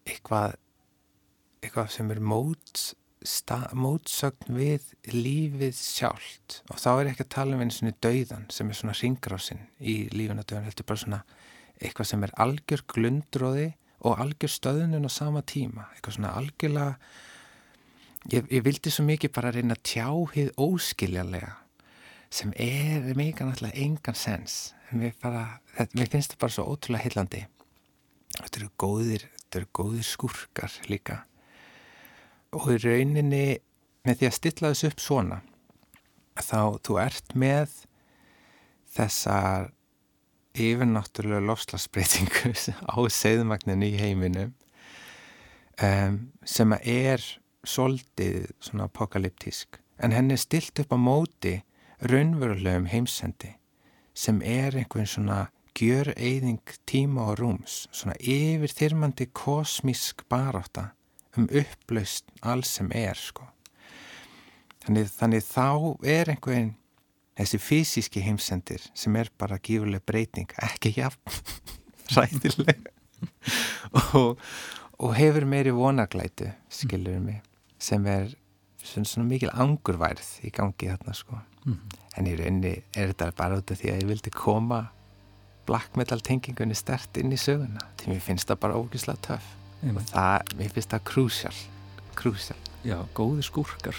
eitthvað 0.07 0.57
eitthvað 1.63 1.91
sem 1.91 2.11
er 2.13 2.21
mót, 2.21 2.83
mótsögn 3.77 4.55
við 4.57 4.91
lífið 5.09 5.75
sjálft. 5.75 6.61
Og 6.71 6.79
þá 6.81 6.89
er 6.93 7.09
ekki 7.11 7.25
að 7.25 7.33
tala 7.33 7.57
um 7.57 7.63
einu 7.63 7.73
svona 7.73 7.95
dauðan 8.03 8.47
sem 8.53 8.69
er 8.69 8.77
svona 8.77 8.95
ringgrásinn 8.97 9.63
í 9.79 9.95
lífuna 10.13 10.45
döðan, 10.45 10.67
þetta 10.69 10.83
er 10.83 10.89
bara 10.91 11.03
svona 11.03 11.21
eitthvað 11.77 12.09
sem 12.11 12.25
er 12.25 12.33
algjör 12.45 12.83
glundróði 12.93 13.67
og 14.05 14.21
algjör 14.21 14.53
stöðunum 14.53 15.07
á 15.09 15.11
sama 15.11 15.41
tíma. 15.41 15.87
Eitthvað 15.95 16.17
svona 16.17 16.33
algjörlega 16.37 16.97
ég, 18.33 18.49
ég 18.53 18.65
vildi 18.65 18.93
svo 18.93 19.07
mikið 19.07 19.33
bara 19.37 19.53
reyna 19.55 19.77
að 19.77 19.85
tjá 19.93 20.09
hið 20.35 20.51
óskiljanlega 20.61 21.55
sem 22.29 22.51
er 22.59 23.13
mikið 23.17 23.49
náttúrulega 23.49 23.85
engan 23.85 24.17
sens. 24.19 24.57
Mér, 24.91 25.15
bara, 25.21 25.59
þetta, 25.75 25.99
mér 25.99 26.11
finnst 26.11 26.33
þetta 26.33 26.43
bara 26.43 26.55
svo 26.57 26.67
ótrúlega 26.69 27.07
heillandi. 27.07 27.47
Þetta 28.37 28.61
eru 28.61 28.69
góðir 28.79 29.25
þetta 29.47 29.61
eru 29.61 29.69
góðir 29.79 30.03
skúrkar 30.03 30.73
líka 30.91 31.21
og 32.55 32.69
í 32.73 32.77
rauninni 32.83 33.45
með 34.07 34.19
því 34.19 34.29
að 34.29 34.37
stilla 34.37 34.71
þessu 34.73 34.91
upp 34.91 35.03
svona 35.03 35.41
þá 36.37 36.59
þú 36.85 36.99
ert 37.01 37.35
með 37.35 37.73
þessar 38.97 39.71
yfirnáttúrulega 40.57 41.45
lofslagsbreytingu 41.45 42.53
á 42.93 42.97
segðmagninu 43.13 43.91
í 43.91 43.99
heiminum 43.99 44.53
um, 45.83 46.21
sem 46.45 46.73
er 46.79 47.23
soldið 47.67 48.47
svona 48.63 48.87
apokalyptísk 48.87 49.81
en 50.01 50.13
henni 50.15 50.37
er 50.37 50.41
stilt 50.41 50.79
upp 50.81 50.93
á 50.93 50.99
móti 51.01 51.57
raunverulegum 52.05 52.87
heimsendi 52.89 53.55
sem 54.17 54.41
er 54.41 54.77
einhvern 54.77 55.09
svona 55.09 55.47
gjör 55.77 56.09
eyðing 56.17 56.73
tíma 56.89 57.27
og 57.31 57.39
rúms, 57.41 57.85
svona 57.93 58.15
yfir 58.17 58.71
þyrmandi 58.73 59.27
kosmísk 59.37 60.23
baráta 60.29 60.91
um 61.37 61.47
upplaust 61.47 62.27
alls 62.41 62.73
sem 62.79 62.89
er 62.95 63.17
sko. 63.19 63.47
Þannig, 64.85 65.09
þannig 65.13 65.43
þá 65.45 65.69
er 66.07 66.31
einhvern 66.33 66.75
þessi 67.37 67.59
fysíski 67.61 68.23
heimsendir 68.25 68.85
sem 68.97 69.15
er 69.19 69.29
bara 69.37 69.59
gífurlega 69.61 70.05
breyting, 70.07 70.49
ekki 70.63 70.95
jafn 70.97 71.37
ræðilega 72.15 72.93
og, 74.17 74.37
og 74.97 75.13
hefur 75.17 75.45
meiri 75.49 75.73
vonaglætu, 75.75 76.49
skilur 76.69 77.19
mig 77.21 77.41
sem 77.81 78.05
er 78.09 78.31
svona, 78.81 79.05
svona 79.05 79.27
mikil 79.29 79.51
angurværð 79.53 80.31
í 80.47 80.53
gangi 80.53 80.89
þarna 80.89 81.15
sko 81.17 81.37
mm. 81.65 81.79
en 82.17 82.29
í 82.29 82.35
rauninni 82.39 82.73
er 82.95 83.11
þetta 83.13 83.31
bara 83.37 83.59
út 83.61 83.73
af 83.73 83.81
því 83.81 83.93
að 83.93 84.01
ég 84.01 84.11
vildi 84.13 84.33
koma 84.33 84.81
black 85.67 85.99
metal 85.99 86.21
tengingunni 86.23 86.77
stert 86.77 87.19
inn 87.21 87.35
í 87.35 87.39
söguna 87.41 87.89
því 87.99 88.13
mér 88.13 88.23
finnst 88.23 88.49
það 88.49 88.63
bara 88.65 88.81
ógislega 88.81 89.23
töff 89.29 89.56
og 89.83 90.07
það, 90.11 90.55
mér 90.59 90.73
finnst 90.75 90.95
það 90.95 91.05
krúsjál 91.11 91.57
krúsjál 92.17 92.63
Já, 92.87 93.01
góði 93.17 93.43
skúrkar. 93.43 93.97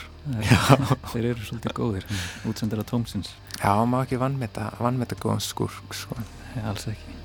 Þeir 1.12 1.26
eru 1.34 1.44
svolítið 1.44 1.74
góðir 1.76 2.06
útsendir 2.48 2.80
að 2.80 2.86
Tómsins. 2.92 3.34
Já, 3.58 3.74
maður 3.84 4.06
ekki 4.06 4.20
vann 4.22 4.38
með 4.40 4.54
þetta 4.54 4.84
vann 4.84 4.96
með 4.96 5.10
þetta 5.10 5.24
góðan 5.26 5.44
skúrk 5.44 5.96
sko. 5.98 6.16
Alls 6.62 6.86
ekki 6.88 7.16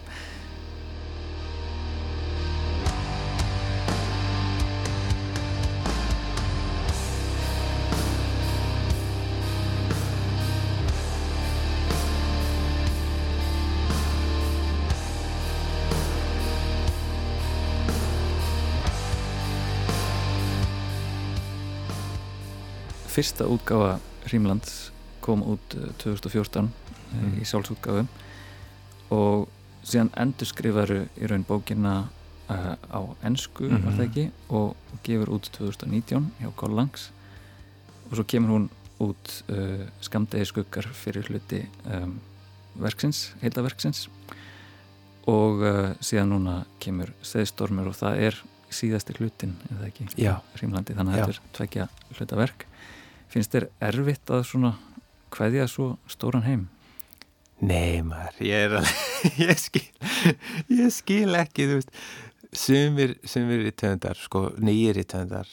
Fyrsta 23.13 23.45
útgáfa 23.45 23.99
Rímlands 24.31 24.91
kom 25.21 25.43
út 25.45 25.75
eh, 25.77 25.91
2014 26.01 26.65
mm. 26.65 27.33
í 27.41 27.45
sjálfsútgáfu 27.45 28.07
og 29.13 29.49
síðan 29.85 30.09
endur 30.17 30.49
skrifaru 30.49 31.03
í 31.19 31.29
raun 31.29 31.43
bókina 31.45 32.07
uh, 32.49 32.73
á 32.89 33.01
ennsku, 33.27 33.67
mm 33.67 33.75
-hmm. 33.75 33.83
var 33.85 33.93
það 33.93 34.05
ekki 34.07 34.25
og 34.49 34.75
gefur 35.03 35.29
út 35.35 35.49
2019 35.51 36.31
hjá 36.39 36.49
Gollangs 36.55 37.11
og 38.09 38.15
svo 38.15 38.23
kemur 38.23 38.49
hún 38.55 38.69
út 38.99 39.43
uh, 39.49 39.85
skamdegi 40.01 40.45
skuggar 40.45 40.87
fyrir 40.87 41.27
hluti 41.29 41.67
um, 41.85 42.19
verksins, 42.75 43.33
heildaverksins 43.41 44.07
og 45.27 45.61
uh, 45.61 45.93
síðan 46.01 46.33
núna 46.33 46.65
kemur 46.79 47.13
Seðstormur 47.21 47.87
og 47.87 47.95
það 47.95 48.17
er 48.17 48.43
síðasti 48.73 49.13
hlutin, 49.19 49.55
eða 49.69 49.87
ekki 49.87 50.07
Já. 50.17 50.41
Rímlandi, 50.57 50.95
þannig 50.97 51.13
að 51.13 51.19
þetta 51.19 51.33
er 51.33 51.41
tvekja 51.53 51.87
hlutaverk 52.17 52.65
finnst 53.33 53.53
þér 53.55 53.67
erfitt 53.89 54.33
að 54.33 54.45
svona 54.51 54.73
hveðja 55.33 55.67
svo 55.71 55.93
stóran 56.11 56.45
heim? 56.45 56.67
Nei 57.63 58.01
maður, 58.05 58.41
ég 58.43 58.67
er 58.67 58.77
alveg 58.79 59.39
ég 59.47 59.59
skil, 59.61 59.85
ég 60.73 60.91
skil 60.93 61.37
ekki 61.39 61.67
þú 61.69 61.79
veist, 61.79 61.93
sumir 62.53 63.15
sumir 63.25 63.63
í 63.69 63.73
töndar, 63.77 64.19
sko, 64.19 64.49
nýjir 64.61 64.99
í 65.01 65.05
töndar 65.09 65.49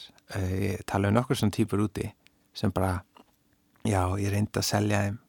ég 0.51 0.83
tala 0.89 1.09
um 1.09 1.17
nokkur 1.17 1.39
svona 1.39 1.55
típur 1.55 1.85
úti 1.85 2.09
sem 2.55 2.73
bara 2.73 2.99
já, 3.87 4.03
ég 4.19 4.29
reyndi 4.33 4.59
að 4.59 4.67
selja 4.67 5.03
þeim 5.05 5.19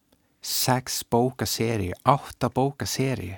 sex 0.42 1.02
bóka 1.06 1.46
seri, 1.46 1.92
átta 2.02 2.50
bóka 2.50 2.88
seri 2.90 3.30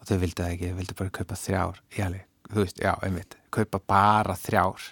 og 0.00 0.08
þau 0.08 0.18
vildi 0.24 0.42
það 0.42 0.54
ekki, 0.56 0.70
þau 0.72 0.80
vildi 0.80 0.98
bara 0.98 1.16
kaupa 1.20 1.38
þrjár, 1.38 1.82
ég 1.94 2.06
alveg, 2.08 2.28
þú 2.50 2.64
veist, 2.64 2.82
já, 2.82 2.92
einmitt 3.06 3.38
kaupa 3.54 3.80
bara 3.94 4.36
þrjár 4.38 4.88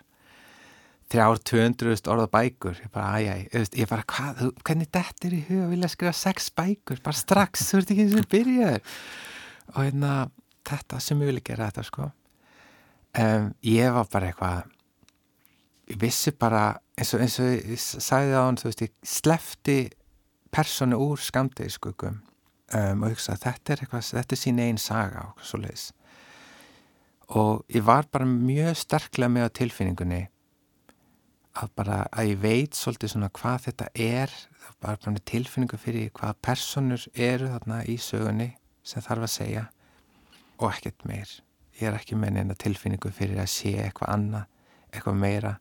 þrjár 1.12 1.40
200 1.46 2.10
orða 2.12 2.26
bækur. 2.32 2.80
Ég 2.82 2.92
bara, 2.94 3.20
æjæ, 3.20 3.66
ég 3.78 3.90
bara, 3.90 4.06
hvað 4.10 4.44
hvernig 4.66 4.90
þetta 4.90 5.28
er 5.28 5.36
í 5.36 5.42
huga 5.48 5.66
að 5.66 5.74
vilja 5.74 5.92
skrifa 5.92 6.14
sex 6.18 6.48
bækur? 6.56 7.02
Bara 7.04 7.20
strax, 7.20 7.66
þú 7.70 7.80
ert 7.80 7.92
ekki 7.94 8.06
eins 8.06 8.16
og 8.18 8.30
byrjaður 8.32 8.94
og 9.74 9.82
hérna 9.82 10.14
þetta 10.66 11.02
sem 11.02 11.20
ég 11.22 11.30
vilja 11.30 11.46
gera 11.50 11.70
þetta 11.70 11.86
sko. 11.86 12.08
Um, 13.16 13.52
ég 13.64 13.94
var 13.94 14.08
bara 14.12 14.30
eitthvað 14.30 14.72
ég 15.86 16.00
vissi 16.00 16.32
bara 16.34 16.64
eins 16.98 17.12
og, 17.14 17.22
eins 17.22 17.38
og 17.40 17.52
ég 17.52 17.80
sagði 17.80 18.34
á 18.34 18.42
hann 18.42 18.58
þú 18.60 18.70
veist, 18.70 18.82
ég 18.86 18.94
slefti 19.06 19.76
personu 20.54 20.98
úr 21.00 21.20
skamdegiskuggum 21.22 22.18
um, 22.18 23.04
og 23.04 23.14
hugsa 23.14 23.36
þetta 23.38 23.74
er 23.74 23.84
eitthvað, 23.84 24.08
þetta 24.18 24.36
er 24.36 24.40
sín 24.40 24.62
einn 24.62 24.80
saga 24.80 25.28
og 25.30 25.44
svo 25.46 25.60
leiðis 25.62 25.90
og 27.36 27.64
ég 27.74 27.84
var 27.86 28.06
bara 28.12 28.26
mjög 28.28 28.76
sterklega 28.82 29.32
með 29.32 29.48
á 29.48 29.56
tilfinningunni 29.60 30.22
að 31.56 31.72
bara 31.78 32.02
að 32.12 32.30
ég 32.32 32.40
veit 32.42 32.76
svolítið 32.76 33.12
svona 33.14 33.30
hvað 33.34 33.68
þetta 33.68 33.88
er 33.94 34.32
bara 34.82 34.98
bara 35.00 35.24
tilfinningu 35.30 35.78
fyrir 35.80 36.10
hvað 36.16 36.40
personur 36.44 37.06
eru 37.14 37.48
þarna 37.52 37.82
í 37.88 37.96
sögunni 38.02 38.50
sem 38.86 39.04
þarf 39.04 39.26
að 39.26 39.32
segja 39.32 39.64
og 40.58 40.68
ekkert 40.70 41.06
meir. 41.08 41.30
Ég 41.76 41.88
er 41.90 41.98
ekki 41.98 42.16
með 42.16 42.36
neina 42.36 42.56
tilfinningu 42.56 43.12
fyrir 43.12 43.40
að 43.42 43.50
sé 43.52 43.74
eitthvað 43.82 44.12
annað, 44.14 44.44
eitthvað 44.92 45.18
meira. 45.20 45.54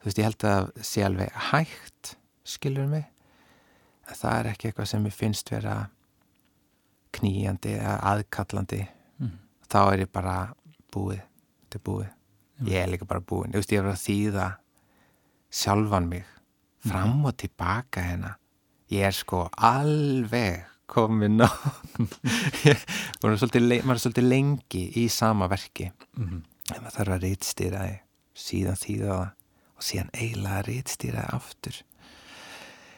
Þú 0.00 0.08
veist 0.08 0.20
ég 0.20 0.28
held 0.28 0.48
að 0.50 0.70
sé 0.84 1.04
alveg 1.06 1.38
hægt 1.50 2.16
skilur 2.46 2.88
mig 2.90 3.06
en 4.06 4.18
það 4.18 4.38
er 4.40 4.50
ekki 4.52 4.70
eitthvað 4.70 4.90
sem 4.92 5.08
ég 5.08 5.16
finnst 5.16 5.50
vera 5.50 5.78
kníjandi 7.16 7.78
eða 7.78 7.96
aðkallandi. 8.12 8.84
Mm. 9.16 9.38
þá 9.72 9.78
er 9.92 10.02
ég 10.04 10.10
bara 10.12 10.36
búið 10.92 11.22
þetta 11.22 11.78
er 11.78 11.84
búið, 11.88 12.10
ég 12.68 12.82
er 12.82 12.90
líka 12.92 13.08
bara 13.08 13.24
búin 13.24 13.54
ég 13.54 13.62
veist 13.62 13.72
ég 13.72 13.80
er 13.80 13.88
að 13.90 14.02
þýða 14.02 14.48
sjálfan 15.50 16.08
mig 16.10 16.24
fram 16.86 17.24
og 17.26 17.36
tilbaka 17.36 18.02
hérna. 18.02 18.36
Ég 18.92 19.08
er 19.08 19.14
sko 19.14 19.46
alveg 19.56 20.66
komin 20.86 21.42
á 21.42 21.50
maður 23.20 23.32
er 23.32 23.40
svolítið, 23.40 24.28
lengi 24.28 24.84
í 25.02 25.08
sama 25.10 25.48
verki. 25.50 25.90
Mm 26.14 26.44
en 26.74 26.82
maður 26.82 26.96
þarf 26.98 27.14
að 27.14 27.24
rítstýra 27.26 27.84
því 27.84 27.96
síðan 28.46 28.80
þýða 28.80 29.08
það 29.12 29.26
og 29.76 29.86
síðan 29.86 30.12
eiginlega 30.16 30.58
að 30.58 30.68
rítstýra 30.70 31.24
það 31.24 31.38
aftur. 31.38 31.80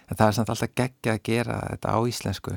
En 0.08 0.18
það 0.18 0.26
er 0.26 0.36
samt 0.38 0.52
alltaf 0.54 0.74
geggja 0.80 1.14
að 1.14 1.24
gera 1.28 1.58
þetta 1.66 1.94
á 1.94 1.98
íslensku 2.08 2.56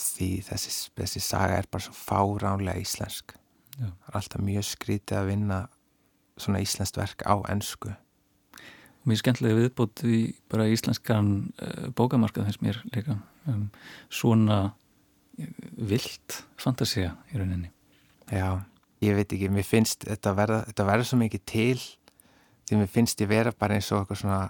því 0.00 0.30
þessi, 0.46 0.72
þessi 1.00 1.22
saga 1.24 1.58
er 1.58 1.68
bara 1.70 1.86
svo 1.86 1.96
fáránlega 1.96 2.82
íslensk. 2.82 3.36
Já. 3.80 3.88
það 4.04 4.16
alltaf 4.18 4.42
mjög 4.44 4.66
skrítið 4.68 5.16
að 5.16 5.28
vinna 5.30 5.58
svona 6.40 6.60
íslenskt 6.60 6.98
verk 7.00 7.24
á 7.24 7.34
ensku 7.48 7.94
Mér 9.08 9.16
skemmtilega 9.16 9.56
viðbót 9.56 10.02
í 10.04 10.18
bara 10.52 10.66
íslenskan 10.68 11.30
uh, 11.56 11.88
bókamarkað 11.96 12.50
finnst 12.50 12.64
mér 12.64 12.80
líka 12.92 13.16
um, 13.48 13.70
svona 14.12 14.58
uh, 14.68 15.46
vilt 15.88 16.42
fantasía 16.60 17.14
í 17.32 17.40
rauninni. 17.40 17.70
Já, 18.28 18.60
ég 19.00 19.16
veit 19.16 19.32
ekki, 19.32 19.48
mér 19.52 19.64
finnst 19.64 20.04
þetta 20.04 20.34
verða, 20.36 20.60
þetta 20.68 20.86
verða 20.90 21.08
svo 21.08 21.20
mikið 21.22 21.44
til 21.48 21.78
því 22.68 22.80
mér 22.82 22.90
finnst 22.92 23.24
ég 23.24 23.30
vera 23.30 23.54
bara 23.56 23.78
eins 23.78 23.88
og 23.90 24.02
eitthvað 24.02 24.20
svona, 24.20 24.40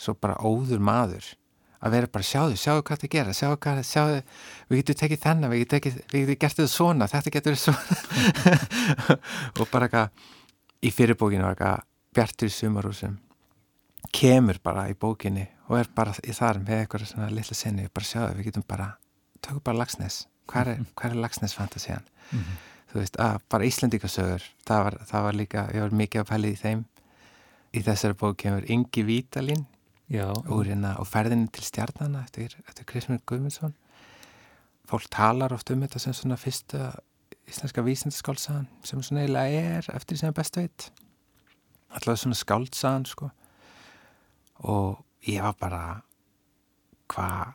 svo 0.00 0.16
bara 0.18 0.38
óður 0.40 0.80
maður. 0.82 1.28
Að 1.82 1.96
vera 1.96 2.10
bara 2.14 2.26
sjáðu, 2.26 2.56
sjáðu 2.62 2.84
hvað 2.86 3.00
þetta 3.02 3.12
gera 3.12 3.34
sjáðu 3.34 3.58
hvað, 3.66 3.82
sjáðu, 3.86 4.20
við 4.70 4.80
getum 4.80 4.98
tekið 5.00 5.20
þennan 5.24 5.52
við 5.52 5.64
getum, 5.64 5.74
tekið, 5.76 5.96
við 6.12 6.22
getum 6.22 6.40
gert 6.44 6.60
þetta 6.60 6.72
svona, 6.72 7.10
þetta 7.10 7.34
getur 7.36 7.58
svona. 7.58 7.96
Og 9.58 9.66
bara 9.66 9.90
eitthvað 9.90 10.30
í 10.80 10.94
fyrirbókinu 10.94 11.44
var 11.44 11.58
eitthvað 11.58 11.88
Bjartur 12.12 12.50
í 12.50 12.54
sumarúsum 12.54 13.18
kemur 14.10 14.58
bara 14.62 14.88
í 14.90 14.96
bókinni 14.98 15.46
og 15.68 15.78
er 15.78 15.88
bara 15.94 16.16
í 16.26 16.34
þar 16.36 16.60
með 16.64 16.82
eitthvað 16.82 17.06
svona 17.12 17.30
litla 17.30 17.56
sinni 17.56 17.88
bara 17.92 18.08
sjáðu, 18.08 18.36
við 18.38 18.50
getum 18.50 18.66
bara, 18.68 18.90
tökum 19.40 19.64
bara 19.64 19.84
Lagsnes 19.84 20.26
hvað 20.50 20.74
er, 20.74 20.84
hvað 20.98 21.14
er 21.14 21.24
Lagsnes 21.26 21.56
fantasían 21.56 22.06
Mm 22.32 22.60
þú 22.92 23.00
veist, 23.00 23.18
að 23.20 23.38
bara 23.50 23.68
Íslandikasögur 23.68 24.46
það 24.68 24.86
var, 24.86 24.96
það 25.08 25.26
var 25.26 25.38
líka, 25.38 25.66
ég 25.72 25.84
var 25.84 25.94
mikið 26.02 26.22
að 26.22 26.28
pæla 26.28 26.50
í 26.50 26.56
þeim. 26.60 26.82
Í 27.72 27.80
þessari 27.86 28.18
bók 28.20 28.40
kemur 28.42 28.66
Ingi 28.68 29.04
Vítalín 29.08 29.64
úr 30.12 30.68
hérna 30.68 30.96
og 31.00 31.08
ferðinu 31.08 31.48
til 31.54 31.64
stjarnana 31.64 32.26
eftir, 32.26 32.58
eftir 32.66 32.84
Krismur 32.88 33.22
Guðmundsson. 33.28 33.72
Fólk 34.90 35.08
talar 35.14 35.54
oft 35.56 35.72
um 35.72 35.84
þetta 35.86 36.02
sem 36.02 36.16
svona 36.16 36.36
fyrsta 36.36 36.90
íslenska 37.48 37.84
vísindaskálsagan 37.86 38.68
sem 38.84 39.00
svona 39.00 39.24
eiginlega 39.24 39.78
er 39.78 39.88
eftir 39.96 40.20
sem 40.20 40.34
best 40.36 40.58
veit 40.60 40.90
allavega 41.92 42.20
svona 42.20 42.36
skáldsagan 42.38 43.06
sko 43.08 43.30
og 44.62 45.02
ég 45.28 45.42
var 45.42 45.54
bara 45.60 45.82
hvað, 47.12 47.52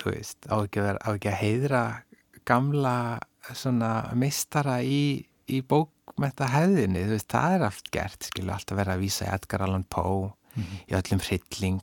þú 0.00 0.12
veist, 0.12 0.48
á 0.50 0.56
ekki 0.64 0.82
vera, 0.84 0.98
á 1.04 1.08
ekki 1.14 1.30
að 1.30 1.40
heiðra 1.42 1.82
gamla 2.46 2.94
svona 3.54 3.90
mistara 4.18 4.80
í, 4.82 5.24
í 5.48 5.60
bókmenta 5.62 6.48
hefðinni, 6.50 7.04
þú 7.06 7.14
veist, 7.16 7.28
það 7.32 7.56
er 7.58 7.66
allt 7.68 7.90
gert, 7.94 8.28
skilu, 8.30 8.52
alltaf 8.54 8.78
vera 8.78 8.96
að 8.96 9.04
vísa 9.06 9.26
í 9.28 9.32
Edgar 9.34 9.66
Allan 9.66 9.84
Poe 9.90 10.32
Mhm. 10.56 10.76
í 10.88 10.92
öllum 10.96 11.20
hrylling 11.20 11.82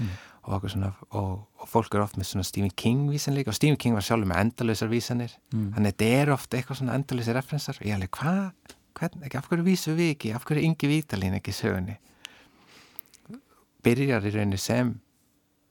Mhm. 0.00 0.10
og, 0.44 0.64
og, 1.12 1.46
og 1.60 1.68
fólk 1.68 1.94
er 1.94 2.00
oft 2.00 2.16
með 2.16 2.24
svona 2.24 2.44
Stephen 2.44 2.70
King 2.70 3.08
vísan 3.10 3.34
líka 3.36 3.48
og 3.48 3.54
Stephen 3.54 3.76
King 3.76 3.94
var 3.94 4.02
sjálfur 4.02 4.26
með 4.32 4.40
endalausar 4.40 4.88
vísanir 4.88 5.32
Mm. 5.52 5.72
þannig 5.74 5.92
að 5.92 5.96
þetta 5.96 6.22
er 6.22 6.30
oft 6.32 6.50
eitthvað 6.50 6.76
svona 6.80 6.94
endalausar 6.94 7.34
referensar 7.34 7.76
og 7.80 7.86
ég 7.86 7.94
alveg, 7.94 8.10
hvað, 8.10 8.52
hvern, 8.94 9.22
ekki, 9.24 9.36
af 9.38 9.48
hverju 9.48 9.64
vísum 9.64 9.96
við 9.96 10.10
ekki, 10.16 10.34
af 10.34 10.44
hverju 10.44 10.58
er 10.58 10.64
Ingi 10.64 10.88
Vítalín 10.88 11.34
ekki 11.36 11.52
sögunni 11.52 11.96
byrjar 13.84 14.26
í 14.26 14.34
rauninni 14.34 14.58
sem 14.60 14.94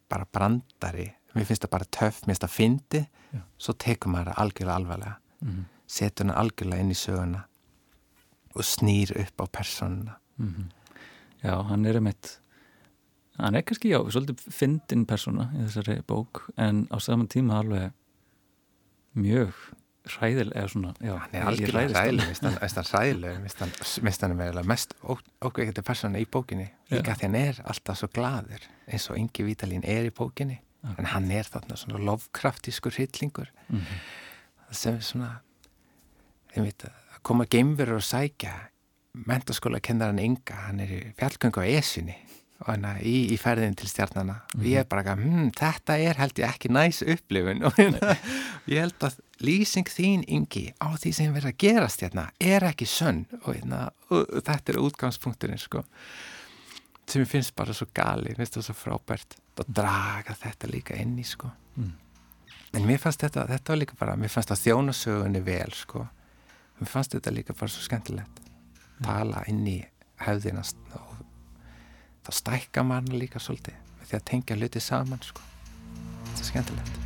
bara 0.10 0.26
brandari. 0.30 1.10
Mér 1.34 1.48
finnst 1.50 1.66
það 1.66 1.74
bara 1.74 1.90
töff, 1.90 2.24
mér 2.24 2.36
finnst 2.36 2.46
það 2.46 2.58
fyndi 2.58 3.00
Já. 3.34 3.42
svo 3.58 3.74
tekur 3.82 4.14
maður 4.14 4.34
það 4.34 4.42
algjörlega 4.44 4.80
alvarlega. 4.82 5.16
Mm 5.42 5.64
setur 5.94 6.28
hana 6.28 6.38
algjörlega 6.42 6.84
inn 6.84 6.94
í 6.94 6.98
söguna 6.98 7.44
og 8.54 8.66
snýr 8.68 9.14
upp 9.20 9.42
á 9.42 9.46
personuna 9.60 10.18
-hmm. 10.40 10.72
Já, 11.44 11.64
hann 11.64 11.86
er 11.86 11.96
einmitt 11.96 12.40
hann 13.38 13.56
er 13.56 13.62
kannski 13.62 13.90
já, 13.90 14.00
svolítið 14.12 14.40
fyndin 14.50 15.06
persóna 15.06 15.52
í 15.54 15.66
þessari 15.66 16.02
bók 16.08 16.50
en 16.58 16.88
á 16.92 16.98
saman 17.00 17.28
tíma 17.28 17.60
alveg 17.60 17.92
mjög 19.16 19.54
ræðileg 20.04 20.58
eða 20.60 20.70
svona, 20.74 20.94
já, 21.00 21.14
hann 21.16 21.36
er 21.38 21.48
algjörlega 21.48 22.02
ræðileg 22.02 22.28
mist 24.04 24.26
hann 24.26 24.36
er 24.36 24.64
mest 24.68 24.96
ókveikandi 25.04 25.84
persóna 25.86 26.20
í 26.20 26.28
bókinni. 26.28 26.68
Líka 26.92 27.16
því 27.16 27.30
hann 27.30 27.40
er 27.40 27.62
alltaf 27.64 28.02
svo 28.02 28.10
gladur 28.12 28.68
eins 28.88 29.10
og 29.10 29.18
Ingi 29.18 29.46
Vítalín 29.48 29.86
er 29.88 30.10
í 30.10 30.12
bókinni. 30.12 30.60
Okay. 30.84 31.00
en 31.00 31.08
hann 31.14 31.30
er 31.32 31.48
þarna 31.48 31.78
svona 31.80 32.00
lofkraftískur 32.04 32.98
hillingur 33.00 33.48
mm 33.70 33.80
-hmm. 33.80 34.00
sem 34.76 34.96
er 34.96 35.02
svona 35.02 35.30
veit 36.56 36.84
að 36.84 37.22
koma 37.22 37.46
geimverður 37.46 38.02
og 38.02 38.04
sækja 38.04 38.54
mentaskóla 39.14 39.80
kennar 39.80 40.12
hann 40.12 40.20
Inga 40.20 40.56
hann 40.68 40.80
er 40.80 40.92
í 40.92 41.14
fjallgöngu 41.16 41.64
á 41.64 41.66
Esinni 41.80 42.18
hana, 42.68 42.94
í, 43.02 43.34
í 43.34 43.38
ferðin 43.42 43.76
til 43.76 43.90
stjarnana 43.90 44.34
mm 44.34 44.40
-hmm. 44.40 44.60
og 44.60 44.68
ég 44.70 44.80
er 44.80 44.88
bara 44.90 45.16
hm, 45.16 45.52
þetta 45.58 45.98
er 45.98 46.20
held 46.22 46.40
ég 46.40 46.48
ekki 46.48 46.70
næs 46.70 47.02
upplifun. 47.02 47.64
Og 47.68 47.80
ég 48.72 48.80
held 48.80 49.04
að 49.04 49.20
lýsing 49.40 49.90
þín 49.90 50.24
Ingi 50.28 50.74
á 50.80 50.96
því 50.96 51.14
sem 51.14 51.34
verður 51.34 51.52
að 51.52 51.58
gerast 51.58 52.02
hérna 52.02 52.30
er 52.40 52.64
ekki 52.64 52.86
sönn. 52.86 53.26
Og, 53.44 53.56
hana, 53.60 53.90
og 54.10 54.28
þetta 54.46 54.72
er 54.72 54.80
útgangspunkturinn 54.80 55.60
sko 55.60 55.84
sem 57.08 57.22
ég 57.22 57.30
finnst 57.30 57.56
bara 57.56 57.74
svo 57.74 57.88
gali, 57.94 58.34
finnst 58.36 58.58
það 58.58 58.68
svo 58.70 58.76
frábært 58.80 59.36
og 59.60 59.68
draga 59.68 60.36
þetta 60.40 60.70
líka 60.72 60.98
inn 61.00 61.18
í 61.20 61.26
sko. 61.28 61.52
Mm. 61.76 61.94
en 62.74 62.86
mér 62.86 63.00
fannst 63.02 63.22
þetta, 63.22 63.48
þetta 63.50 63.74
var 63.74 63.80
líka 63.82 63.98
bara, 64.00 64.16
mér 64.18 64.32
fannst 64.34 64.50
það 64.50 64.64
þjónasögunni 64.64 65.42
vel 65.46 65.74
sko, 65.78 66.06
mér 66.80 66.90
fannst 66.90 67.16
þetta 67.18 67.34
líka 67.34 67.54
bara 67.54 67.74
svo 67.74 67.84
skemmtilegt. 67.86 68.40
Mm. 68.40 69.06
tala 69.06 69.44
inn 69.50 69.66
í 69.68 69.80
hefðinast 70.24 70.78
og 71.00 71.13
það 72.24 72.40
stækka 72.42 72.86
mann 72.88 73.14
líka 73.14 73.42
svolítið 73.44 73.80
því 74.04 74.20
að 74.20 74.28
tengja 74.30 74.60
hluti 74.60 74.84
saman 74.84 75.24
sko. 75.24 75.42
Þetta 76.28 76.44
er 76.44 76.52
skemmtilegt 76.52 77.03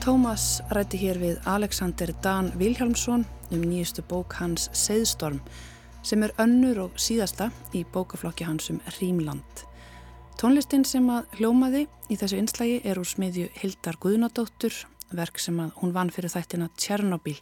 Tómas 0.00 0.62
rætti 0.72 0.96
hér 0.96 1.18
við 1.20 1.40
Alexander 1.44 2.08
Dan 2.24 2.46
Vilhjálmsson 2.56 3.20
um 3.52 3.64
nýjustu 3.68 4.00
bók 4.08 4.32
hans 4.38 4.70
Seiðstorm 4.72 5.42
sem 6.00 6.22
er 6.24 6.32
önnur 6.40 6.78
og 6.86 6.94
síðasta 6.96 7.50
í 7.76 7.82
bókaflokki 7.84 8.46
hans 8.48 8.70
um 8.72 8.78
Rímland. 8.96 9.64
Tónlistin 10.40 10.86
sem 10.88 11.04
að 11.12 11.26
hljómaði 11.36 11.82
í 12.08 12.16
þessu 12.16 12.38
einslægi 12.40 12.78
er 12.88 12.96
úr 12.96 13.10
smiðju 13.10 13.50
Hildar 13.58 13.98
Guðnadóttur, 14.00 14.72
verk 15.12 15.36
sem 15.36 15.58
að 15.60 15.74
hún 15.82 15.92
vann 15.92 16.12
fyrir 16.14 16.32
þættina 16.32 16.70
Tjernobyl. 16.80 17.36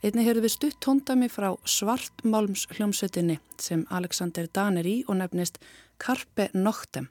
Einni 0.00 0.24
hefur 0.24 0.40
við 0.46 0.54
stutt 0.54 0.78
tóndami 0.80 1.28
frá 1.28 1.50
Svartmálms 1.68 2.64
hljómsveitinni 2.78 3.36
sem 3.60 3.82
Alexander 3.90 4.48
Dan 4.48 4.80
er 4.80 4.88
í 4.88 5.02
og 5.04 5.20
nefnist 5.20 5.60
Karpe 6.00 6.48
Noctem. 6.56 7.10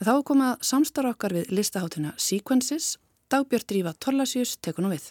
Þá 0.00 0.14
komað 0.24 0.64
samstarf 0.64 1.12
okkar 1.12 1.36
við 1.36 1.52
listaháttina 1.52 2.14
Sequences 2.16 2.94
Dagbjörn 3.28 3.66
Drífa 3.68 3.90
Torlasjus 4.00 4.54
tekur 4.64 4.86
nú 4.86 4.88
við. 4.88 5.10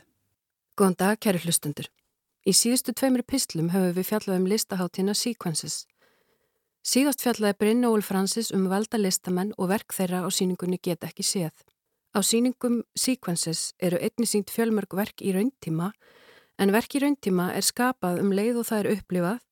Góðan 0.73 0.95
dag, 0.97 1.19
kæri 1.21 1.37
hlustundur. 1.43 1.85
Í 2.49 2.51
síðustu 2.57 2.95
tveimri 2.97 3.21
pislum 3.21 3.67
höfum 3.69 3.91
við 3.93 4.07
fjallað 4.09 4.39
um 4.39 4.47
listaháttina 4.49 5.13
Sequences. 5.13 5.75
Síðast 6.81 7.21
fjallaði 7.21 7.59
Brynjóul 7.61 8.01
Francis 8.01 8.49
um 8.57 8.63
valda 8.71 8.97
listamenn 8.97 9.51
og 9.61 9.69
verk 9.69 9.93
þeirra 9.93 10.23
á 10.25 10.33
síningunni 10.33 10.79
Get 10.81 11.05
ekki 11.05 11.21
séð. 11.21 11.53
Á 12.17 12.25
síningum 12.25 12.79
Sequences 12.97 13.75
eru 13.77 13.99
einni 14.01 14.25
sínt 14.25 14.49
fjölmörg 14.49 14.95
verk 14.97 15.21
í 15.21 15.35
rauntíma 15.35 15.91
en 16.57 16.73
verk 16.73 16.97
í 16.97 17.03
rauntíma 17.03 17.51
er 17.53 17.67
skapað 17.67 18.23
um 18.23 18.33
leið 18.33 18.63
og 18.63 18.65
það 18.71 18.79
er 18.79 18.89
upplifað 18.95 19.43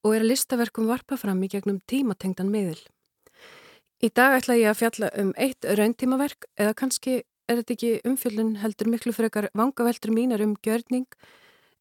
og 0.00 0.16
er 0.16 0.24
listaverkum 0.24 0.88
varpa 0.88 1.20
fram 1.20 1.44
í 1.44 1.52
gegnum 1.52 1.82
tímatengdan 1.84 2.48
miðil. 2.48 2.80
Í 4.00 4.08
dag 4.08 4.38
ætla 4.40 4.56
ég 4.56 4.72
að 4.72 4.80
fjalla 4.80 5.12
um 5.20 5.36
eitt 5.36 5.68
rauntímaverk 5.68 6.48
eða 6.56 6.72
kannski 6.80 7.18
er 7.48 7.60
þetta 7.60 7.74
ekki 7.76 7.92
umfjöldun 8.08 8.56
heldur 8.62 8.90
miklu 8.92 9.12
frekar 9.12 9.48
vangaveltur 9.58 10.12
mínar 10.14 10.42
um 10.44 10.54
gjörning 10.62 11.06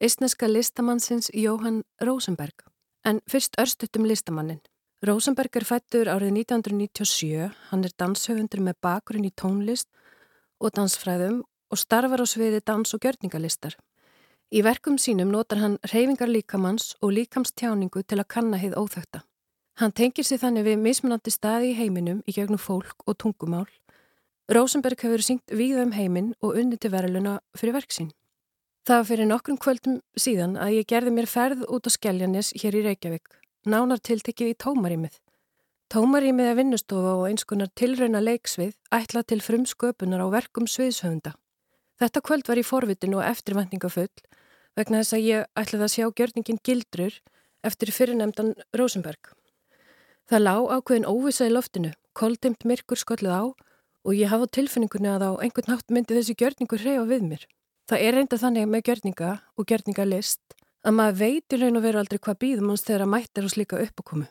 eistneska 0.02 0.48
listamannsins 0.50 1.30
Jóhann 1.34 1.84
Rosenberg. 2.02 2.66
En 3.06 3.22
fyrst 3.30 3.58
örstutt 3.62 3.98
um 3.98 4.06
listamannin. 4.06 4.62
Rosenberg 5.06 5.56
er 5.58 5.66
fættur 5.66 6.10
árið 6.10 6.36
1997, 6.42 7.50
hann 7.70 7.86
er 7.86 7.94
danshöfundur 7.98 8.62
með 8.62 8.78
bakgrunn 8.86 9.26
í 9.26 9.34
tónlist 9.34 9.90
og 10.62 10.74
dansfræðum 10.78 11.42
og 11.72 11.78
starfar 11.82 12.22
á 12.22 12.26
sviði 12.30 12.62
dans- 12.66 12.94
og 12.94 13.02
gjörningalistar. 13.02 13.78
Í 14.54 14.62
verkum 14.62 14.98
sínum 14.98 15.32
notar 15.32 15.58
hann 15.58 15.80
reyfingar 15.94 16.30
líkamanns 16.30 16.96
og 17.02 17.14
líkamstjáningu 17.18 18.04
til 18.04 18.20
að 18.20 18.28
kanna 18.28 18.58
heið 18.58 18.78
óþökta. 18.78 19.22
Hann 19.80 19.94
tengir 19.96 20.26
sér 20.28 20.42
þannig 20.42 20.66
við 20.66 20.82
mismunandi 20.84 21.32
staði 21.32 21.72
í 21.72 21.78
heiminum 21.78 22.22
í 22.28 22.34
gegnum 22.36 22.60
fólk 22.60 23.06
og 23.08 23.18
tungumál 23.18 23.70
Rosenberg 24.50 25.04
hefur 25.06 25.22
syngt 25.22 25.54
víða 25.54 25.86
um 25.86 25.94
heiminn 25.96 26.34
og 26.42 26.58
unni 26.58 26.80
til 26.82 26.92
verðluna 26.92 27.40
fyrir 27.58 27.76
verksín. 27.78 28.10
Það 28.88 29.04
fyrir 29.12 29.28
nokkrum 29.30 29.60
kvöldum 29.62 30.00
síðan 30.18 30.56
að 30.58 30.80
ég 30.80 30.88
gerði 30.90 31.12
mér 31.14 31.28
ferð 31.30 31.62
út 31.70 31.86
á 31.86 31.92
Skelljanis 31.94 32.50
hér 32.58 32.80
í 32.80 32.82
Reykjavík, 32.88 33.30
nánar 33.70 34.02
tiltekið 34.02 34.56
í 34.56 34.58
tómarímið. 34.58 35.20
Tómarímið 35.94 36.50
er 36.50 36.58
vinnustofa 36.58 37.14
og 37.20 37.28
einskonar 37.30 37.70
tilrauna 37.78 38.24
leiksvið 38.24 38.74
ætla 38.96 39.22
til 39.28 39.42
frumsköpunar 39.46 40.26
á 40.26 40.28
verkum 40.34 40.66
sviðshöfunda. 40.66 41.36
Þetta 42.02 42.26
kvöld 42.26 42.48
var 42.50 42.58
í 42.58 42.66
forvitin 42.66 43.14
og 43.14 43.26
eftirvendingafull 43.28 44.10
vegna 44.80 45.02
þess 45.04 45.18
að 45.18 45.26
ég 45.28 45.50
ætlaði 45.54 45.86
að 45.86 45.94
sjá 45.94 46.06
gjörningin 46.18 46.62
gildrur 46.66 47.18
eftir 47.62 47.92
fyrirnemdan 47.94 48.56
Rosenberg. 48.74 49.36
Það 50.26 50.48
lá 50.48 50.56
ákveðin 50.80 51.10
óvisa 51.12 51.46
í 51.46 51.52
loftinu, 51.52 51.92
koldimt 52.18 52.66
myrkur 52.66 52.98
skolluð 52.98 53.36
á 53.36 53.44
og 54.06 54.18
ég 54.18 54.32
hafa 54.32 54.50
tilfinningunni 54.50 55.12
að 55.12 55.28
á 55.30 55.32
einhvern 55.46 55.74
nátt 55.76 55.94
myndi 55.94 56.18
þessi 56.18 56.38
gjörningur 56.40 56.82
reyfa 56.82 57.06
við 57.10 57.26
mér. 57.28 57.48
Það 57.90 58.04
er 58.08 58.16
reynda 58.18 58.38
þannig 58.42 58.70
með 58.72 58.86
gjörninga 58.88 59.32
og 59.58 59.68
gjörningalist 59.70 60.56
að 60.82 60.96
maður 60.98 61.18
veitir 61.22 61.62
raun 61.62 61.78
og 61.78 61.84
veru 61.86 62.02
aldrei 62.02 62.20
hvað 62.22 62.40
býðum 62.44 62.72
hans 62.72 62.86
þegar 62.88 63.06
að 63.06 63.12
mættir 63.14 63.48
og 63.48 63.54
slíka 63.54 63.82
uppákomu. 63.82 64.28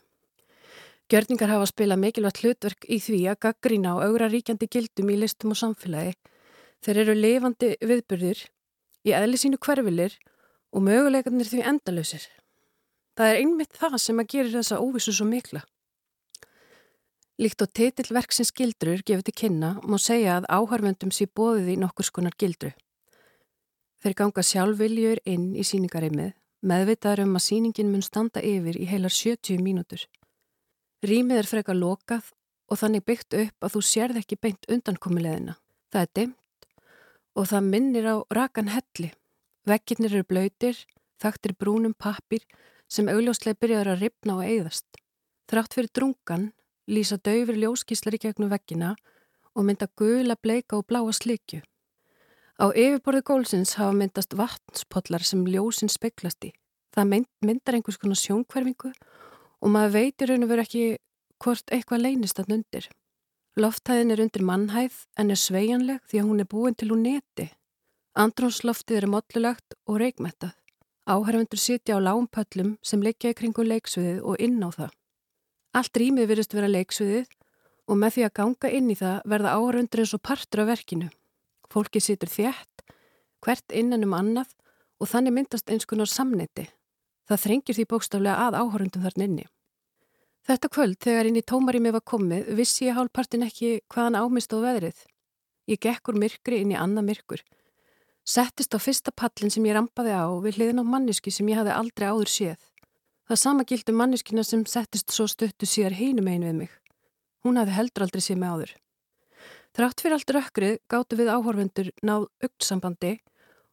Gjörningar 1.11 1.51
hafa 1.51 1.67
spilað 1.67 1.99
mikilvægt 1.99 2.41
hlutverk 2.43 2.85
í 2.87 2.97
því 3.03 3.21
að 3.31 3.39
gaggrína 3.45 3.95
á 3.95 4.03
augra 4.07 4.29
ríkjandi 4.31 4.67
gildum 4.71 5.11
í 5.11 5.17
listum 5.19 5.51
og 5.51 5.59
samfélagi. 5.59 6.13
Þeir 6.81 6.99
eru 7.03 7.15
lifandi 7.17 7.71
viðbyrðir, 7.83 8.45
í 9.07 9.11
eðli 9.15 9.39
sínu 9.39 9.59
hverfilir 9.59 10.15
og 10.71 10.85
möguleikarnir 10.87 11.49
því 11.51 11.65
endalösir. 11.67 12.23
Það 13.19 13.27
er 13.27 13.41
einmitt 13.41 13.75
það 13.75 13.97
sem 13.99 14.23
að 14.23 14.31
gera 14.31 14.53
þessa 14.55 14.79
óvissu 14.79 15.13
svo 15.15 15.27
mikla. 15.27 15.65
Líkt 17.41 17.63
og 17.65 17.71
titillverksins 17.73 18.51
gildrur 18.53 18.99
gefur 19.01 19.23
til 19.25 19.33
kynna 19.33 19.71
má 19.81 19.95
segja 19.97 20.35
að 20.37 20.47
áharfendum 20.53 21.09
sé 21.09 21.25
bóðið 21.25 21.71
í 21.73 21.77
nokkur 21.81 22.05
skonar 22.05 22.35
gildru. 22.37 22.69
Þeir 24.01 24.15
ganga 24.19 24.43
sjálfviljur 24.45 25.21
inn 25.25 25.47
í 25.57 25.65
síningareimið, 25.65 26.35
meðvitaður 26.61 27.23
um 27.23 27.39
að 27.39 27.45
síningin 27.47 27.89
mun 27.89 28.05
standa 28.05 28.43
yfir 28.45 28.77
í 28.77 28.85
heilar 28.91 29.15
70 29.15 29.57
mínútur. 29.65 30.05
Rýmið 31.01 31.41
er 31.41 31.49
freka 31.49 31.73
lokað 31.73 32.29
og 32.69 32.77
þannig 32.83 33.07
byggt 33.09 33.39
upp 33.41 33.65
að 33.65 33.73
þú 33.73 33.83
sérð 33.89 34.21
ekki 34.21 34.37
beint 34.37 34.69
undankomileðina. 34.69 35.57
Það 35.89 36.05
er 36.05 36.13
dimt 36.21 36.69
og 37.33 37.49
það 37.49 37.69
minnir 37.73 38.05
á 38.05 38.15
rakan 38.37 38.69
helli. 38.69 39.13
Vekkirnir 39.65 40.13
eru 40.13 40.29
blöytir, 40.29 40.77
þaktir 41.17 41.57
brúnum 41.57 41.97
pappir 41.97 42.45
sem 42.85 43.09
augljóslega 43.09 43.57
byrjar 43.57 43.95
að 43.95 44.05
ripna 44.05 44.37
og 44.37 44.45
eigðast. 44.45 44.85
Þrátt 45.49 45.73
fyrir 45.73 45.95
drungan 45.97 46.51
lýsa 46.87 47.17
döfur 47.17 47.57
ljóskíslar 47.57 48.17
í 48.17 48.21
gegnum 48.21 48.51
veggina 48.51 48.95
og 49.55 49.67
mynda 49.67 49.87
gula, 49.97 50.35
bleika 50.35 50.77
og 50.77 50.87
bláa 50.87 51.11
slikju. 51.13 51.61
Á 52.61 52.69
yfirborði 52.77 53.21
gólsins 53.25 53.75
hafa 53.79 53.93
myndast 53.97 54.35
vatnspollar 54.37 55.23
sem 55.25 55.45
ljósin 55.49 55.89
speiklast 55.89 56.45
í. 56.45 56.51
Það 56.93 57.07
mynd, 57.11 57.29
myndar 57.41 57.77
einhvers 57.77 57.97
konar 57.97 58.19
sjónkverfingu 58.19 58.91
og 59.61 59.71
maður 59.71 59.95
veitir 59.95 60.29
raun 60.29 60.45
og 60.45 60.51
veru 60.51 60.65
ekki 60.65 60.83
hvort 61.41 61.73
eitthvað 61.73 62.03
leynist 62.05 62.41
að 62.41 62.51
nundir. 62.51 62.89
Lofthæðin 63.57 64.13
er 64.13 64.21
undir 64.23 64.45
mannhæð 64.47 65.01
en 65.19 65.33
er 65.33 65.39
sveianleg 65.39 66.05
því 66.07 66.21
að 66.21 66.29
hún 66.29 66.43
er 66.43 66.49
búin 66.53 66.77
til 66.77 66.91
úr 66.93 67.01
neti. 67.01 67.49
Andrónsloftið 68.15 69.01
er 69.01 69.09
mollulagt 69.11 69.75
og 69.87 69.99
reikmettað. 70.03 70.53
Áhærfundur 71.09 71.59
sitja 71.59 71.97
á 71.97 71.99
lámpöllum 71.99 72.75
sem 72.85 73.01
leikja 73.01 73.33
í 73.33 73.37
kringum 73.39 73.67
leiksviðið 73.67 74.21
og 74.21 74.39
inn 74.39 74.61
á 74.61 74.69
það. 74.69 74.91
Allt 75.71 75.97
rýmið 75.97 76.27
virðist 76.31 76.55
vera 76.55 76.67
leiksviðið 76.71 77.29
og 77.87 77.99
með 77.99 78.15
því 78.15 78.25
að 78.27 78.35
ganga 78.39 78.71
inn 78.77 78.91
í 78.91 78.97
það 78.99 79.21
verða 79.33 79.53
áhærfundur 79.55 80.03
eins 80.03 80.15
og 80.17 80.23
partur 80.27 80.63
af 80.63 80.69
verkinu. 80.71 81.07
Fólki 81.71 82.01
situr 82.03 82.31
þjætt, 82.31 82.83
hvert 83.43 83.75
innan 83.75 84.03
um 84.07 84.15
annað 84.17 84.51
og 84.99 85.09
þannig 85.11 85.35
myndast 85.37 85.71
eins 85.71 85.87
konar 85.87 86.11
samniti. 86.11 86.67
Það 87.29 87.43
þrengir 87.45 87.77
því 87.77 87.85
bókstaflega 87.93 88.47
að 88.47 88.57
áhærfundum 88.59 89.05
þarna 89.05 89.27
inni. 89.29 89.47
Þetta 90.47 90.71
kvöld 90.73 90.97
þegar 91.05 91.29
inn 91.29 91.39
í 91.39 91.45
tómarými 91.45 91.93
var 91.93 92.03
komið 92.03 92.51
vissi 92.57 92.87
ég 92.87 92.97
hálfpartin 92.97 93.45
ekki 93.45 93.79
hvaðan 93.93 94.17
ámist 94.19 94.51
á 94.51 94.57
veðrið. 94.59 94.97
Ég 95.69 95.79
gekk 95.79 96.11
úr 96.11 96.17
myrkri 96.19 96.63
inn 96.63 96.73
í 96.73 96.79
annað 96.79 97.07
myrkur. 97.11 97.43
Settist 98.27 98.73
á 98.75 98.79
fyrsta 98.81 99.13
pallin 99.15 99.53
sem 99.53 99.65
ég 99.65 99.77
rampaði 99.77 100.13
á 100.17 100.27
við 100.43 100.57
hliðin 100.57 100.81
á 100.81 100.85
manniski 100.85 101.31
sem 101.33 101.47
ég 101.49 101.61
hafði 101.61 101.77
aldrei 101.77 102.07
áður 102.09 102.33
séð. 102.33 102.70
Það 103.29 103.39
sama 103.39 103.65
gildi 103.67 103.93
um 103.93 103.99
manniskina 104.01 104.43
sem 104.43 104.63
settist 104.65 105.11
svo 105.13 105.27
stuttu 105.29 105.67
síðar 105.69 105.97
heinum 105.97 106.27
einu 106.27 106.49
við 106.49 106.57
mig. 106.63 106.71
Hún 107.45 107.57
hafði 107.57 107.77
heldur 107.77 108.05
aldrei 108.05 108.23
séð 108.23 108.41
mig 108.41 108.53
áður. 108.53 108.73
Þrátt 109.71 110.01
fyrir 110.03 110.15
allt 110.17 110.33
rökkrið 110.35 110.79
gáttu 110.91 111.17
við 111.19 111.31
áhorfundur 111.31 111.91
náð 112.03 112.27
auktsambandi 112.43 113.13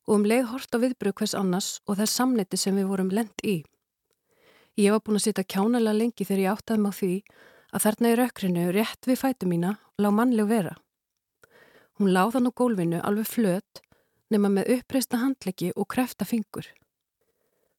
og 0.07 0.15
um 0.15 0.27
leið 0.31 0.47
hort 0.53 0.73
á 0.73 0.79
viðbröð 0.79 1.17
hvers 1.21 1.35
annars 1.37 1.71
og 1.87 1.99
þess 1.99 2.21
samniti 2.21 2.61
sem 2.61 2.77
við 2.79 2.89
vorum 2.93 3.11
lend 3.13 3.45
í. 3.45 3.57
Ég 4.79 4.95
var 4.95 5.03
búin 5.03 5.19
að 5.19 5.27
sitja 5.27 5.45
kjánalega 5.45 5.99
lengi 5.99 6.25
þegar 6.25 6.45
ég 6.45 6.53
áttaði 6.55 6.85
mig 6.85 6.95
á 6.95 6.99
því 7.01 7.15
að 7.75 7.85
þarna 7.85 8.13
í 8.13 8.19
rökkrinu 8.21 8.69
rétt 8.77 9.11
við 9.11 9.21
fætu 9.25 9.49
mína 9.51 9.75
lág 9.99 10.15
mannleg 10.15 10.49
vera. 10.49 10.77
Hún 11.99 12.15
láð 12.15 12.39
hann 12.39 12.47
á 12.47 12.53
gólfinu 12.55 13.03
alveg 13.03 13.27
flött 13.27 13.83
nema 14.31 14.53
með 14.53 14.71
uppreista 14.79 15.19
handleggi 15.19 15.73
og 15.75 15.89
krefta 15.91 16.25
fingur. 16.29 16.69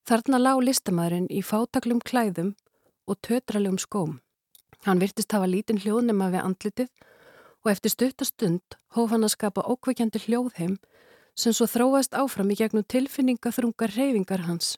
Þarna 0.09 0.39
lág 0.41 0.63
listamæðurinn 0.65 1.27
í 1.29 1.43
fátaklum 1.45 1.99
klæðum 2.01 2.55
og 3.05 3.17
tötralegum 3.21 3.75
skóm. 3.77 4.15
Hann 4.87 5.01
virtist 5.03 5.35
hafa 5.35 5.45
lítinn 5.45 5.77
hljóðnema 5.83 6.31
við 6.33 6.45
andlitið 6.47 6.87
og 7.61 7.69
eftir 7.69 7.93
stuttastund 7.93 8.77
hóf 8.97 9.13
hann 9.13 9.27
að 9.27 9.35
skapa 9.35 9.67
ókveikjandi 9.69 10.23
hljóðheim 10.23 10.79
sem 11.37 11.53
svo 11.53 11.69
þróast 11.69 12.17
áfram 12.17 12.49
í 12.49 12.57
gegnum 12.57 12.87
tilfinningaþrungar 12.89 13.93
reyfingar 13.93 14.47
hans. 14.47 14.71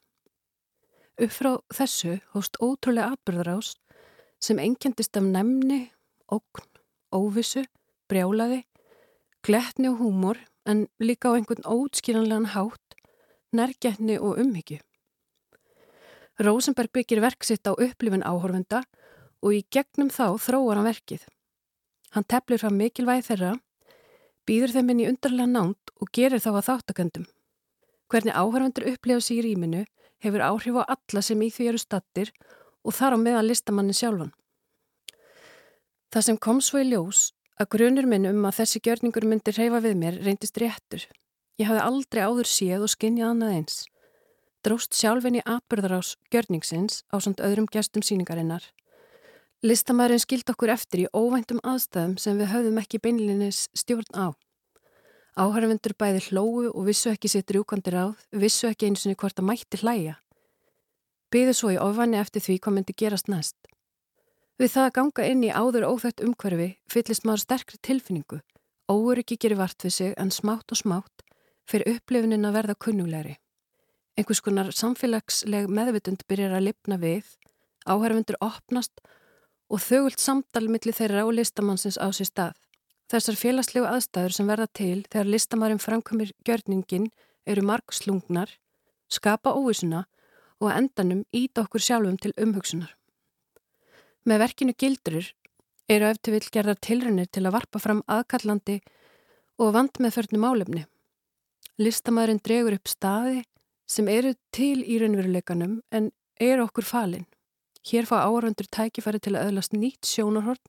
Upp 1.15 1.31
frá 1.37 1.51
þessu 1.79 2.17
hóst 2.35 2.59
ótrúlega 2.59 3.15
atbyrðarás 3.15 3.77
sem 4.43 4.59
engjandist 4.59 5.15
af 5.15 5.31
nefni, 5.31 5.93
ókn, 6.27 6.67
óvissu, 7.15 7.63
brjálaði, 8.11 8.65
gletni 9.47 9.95
og 9.95 10.03
húmor 10.03 10.43
en 10.67 10.89
líka 10.99 11.31
á 11.31 11.39
einhvern 11.39 11.63
ótskýranlegan 11.63 12.51
hátt, 12.51 12.99
nærgætni 13.55 14.19
og 14.19 14.43
umhyggju. 14.43 14.83
Rosenberg 16.39 16.91
byggir 16.93 17.21
verksitt 17.21 17.67
á 17.67 17.75
upplifin 17.75 18.23
áhorfenda 18.23 18.83
og 19.41 19.55
í 19.57 19.65
gegnum 19.73 20.09
þá 20.13 20.37
þróar 20.39 20.79
hann 20.79 20.89
verkið. 20.89 21.25
Hann 22.15 22.27
teflir 22.27 22.61
frá 22.61 22.71
mikilvægi 22.71 23.27
þeirra, 23.27 23.51
býður 24.47 24.75
þeim 24.75 24.91
inn 24.93 25.03
í 25.03 25.09
undarlega 25.09 25.49
nánt 25.49 25.93
og 25.99 26.11
gerir 26.13 26.43
þá 26.43 26.51
að 26.53 26.67
þáttakendum. 26.69 27.27
Hvernig 28.11 28.35
áhorfendur 28.35 28.89
upplifa 28.91 29.23
sér 29.23 29.45
í 29.45 29.51
rýminu 29.51 29.85
hefur 30.21 30.43
áhrif 30.45 30.79
á 30.81 30.83
alla 30.95 31.21
sem 31.23 31.41
í 31.41 31.49
því 31.49 31.69
eru 31.71 31.81
stattir 31.81 32.31
og 32.83 32.95
þar 32.97 33.15
á 33.15 33.17
meðan 33.21 33.47
listamannin 33.47 33.97
sjálfan. 33.97 34.33
Það 36.11 36.25
sem 36.27 36.41
kom 36.43 36.59
svo 36.59 36.81
í 36.81 36.89
ljós 36.89 37.31
að 37.61 37.71
grunur 37.75 38.07
minn 38.09 38.27
um 38.27 38.43
að 38.49 38.61
þessi 38.61 38.81
gjörningur 38.83 39.27
myndi 39.29 39.53
reyfa 39.55 39.79
við 39.85 39.95
mér 40.01 40.19
reyndist 40.25 40.59
réttur. 40.59 41.05
Ég 41.61 41.69
hafði 41.69 41.85
aldrei 41.85 42.21
áður 42.25 42.49
séð 42.49 42.85
og 42.87 42.91
skinnjað 42.91 43.31
annað 43.31 43.55
eins. 43.55 43.77
Dróst 44.61 44.93
sjálfinn 44.93 45.39
í 45.39 45.41
atbyrðarás 45.41 46.15
gjörningsins 46.29 47.01
á 47.09 47.17
samt 47.17 47.39
öðrum 47.41 47.65
gestum 47.65 48.03
síningarinnar. 48.05 48.61
Listamærin 49.65 50.21
skild 50.21 50.49
okkur 50.53 50.69
eftir 50.73 51.03
í 51.03 51.09
óvæntum 51.17 51.61
aðstæðum 51.65 52.13
sem 52.21 52.37
við 52.37 52.51
höfðum 52.53 52.77
ekki 52.81 52.99
beinlinis 53.01 53.63
stjórn 53.73 54.13
á. 54.13 54.37
Áhörfundur 55.33 55.95
bæði 55.97 56.21
hlóu 56.27 56.69
og 56.69 56.85
vissu 56.85 57.09
ekki 57.09 57.31
sitt 57.33 57.49
rjúkandi 57.49 57.93
ráð, 57.95 58.21
vissu 58.29 58.69
ekki 58.69 58.91
eins 58.91 59.07
og 59.09 59.17
hvort 59.17 59.41
að 59.41 59.49
mætti 59.49 59.81
hlæja. 59.81 60.15
Byðu 61.33 61.53
svo 61.57 61.73
í 61.73 61.81
ofvanni 61.81 62.21
eftir 62.21 62.45
því 62.45 62.61
hvað 62.61 62.77
myndi 62.77 62.97
gerast 63.01 63.33
næst. 63.33 63.57
Við 64.61 64.75
það 64.77 64.87
að 64.87 64.95
ganga 64.97 65.29
inn 65.31 65.45
í 65.47 65.53
áður 65.53 65.89
óþætt 65.89 66.21
umhverfi 66.21 66.73
fyllist 66.85 67.25
maður 67.25 67.47
sterkri 67.47 67.81
tilfinningu. 67.81 68.41
Óur 68.91 69.21
ekki 69.23 69.39
gerir 69.41 69.57
vart 69.57 69.81
við 69.81 69.95
sig 69.95 70.17
en 70.21 70.29
smátt 70.29 70.69
og 70.69 70.77
smátt 70.77 71.23
fyrir 71.65 71.95
upplifunin 71.95 72.45
að 72.45 72.57
verða 72.59 72.75
kunnulegri. 72.77 73.39
Einhvers 74.19 74.41
konar 74.43 74.71
samfélagsleg 74.75 75.69
meðvitund 75.71 76.25
byrjar 76.27 76.57
að 76.57 76.67
lipna 76.67 76.97
við, 76.99 77.27
áhörfundur 77.87 78.37
opnast 78.43 78.99
og 79.71 79.79
þögult 79.79 80.19
samtal 80.19 80.67
millir 80.67 80.95
þeirra 80.95 81.23
og 81.27 81.37
listamannsins 81.37 81.95
á 81.95 82.11
sér 82.11 82.27
stað. 82.27 82.57
Þessar 83.11 83.37
félagslegu 83.39 83.87
aðstæður 83.87 84.35
sem 84.35 84.47
verða 84.51 84.67
til 84.75 85.03
þegar 85.07 85.31
listamærin 85.31 85.83
framkomir 85.83 86.31
gjörningin 86.47 87.09
eru 87.47 87.63
margslungnar, 87.67 88.51
skapa 89.11 89.55
óvísuna 89.55 90.05
og 90.61 90.71
endanum 90.75 91.23
íta 91.35 91.65
okkur 91.65 91.83
sjálfum 91.83 92.19
til 92.21 92.35
umhugsunar. 92.39 92.91
Með 94.27 94.43
verkinu 94.43 94.75
gildurir 94.77 95.31
eru 95.89 96.07
eftir 96.11 96.35
vil 96.35 96.51
gerðar 96.53 96.79
tilrunir 96.79 97.27
til 97.31 97.45
að 97.47 97.55
varpa 97.57 97.81
fram 97.81 98.03
aðkallandi 98.07 98.79
og 99.59 99.73
vand 99.75 99.99
með 99.99 100.15
förnum 100.17 100.45
álefni. 100.47 100.83
Listamærin 101.81 102.39
dregur 102.43 102.77
upp 102.77 102.91
staði 102.91 103.41
sem 103.91 104.07
eru 104.07 104.33
til 104.55 104.79
í 104.87 104.99
raunveruleikanum 105.01 105.81
en 105.91 106.11
eru 106.39 106.65
okkur 106.69 106.87
falin. 106.87 107.27
Hér 107.87 108.07
fá 108.07 108.21
árandur 108.23 108.69
tækifæri 108.71 109.19
til 109.19 109.35
að 109.35 109.49
öðlast 109.49 109.75
nýtt 109.75 110.07
sjónarhort 110.07 110.63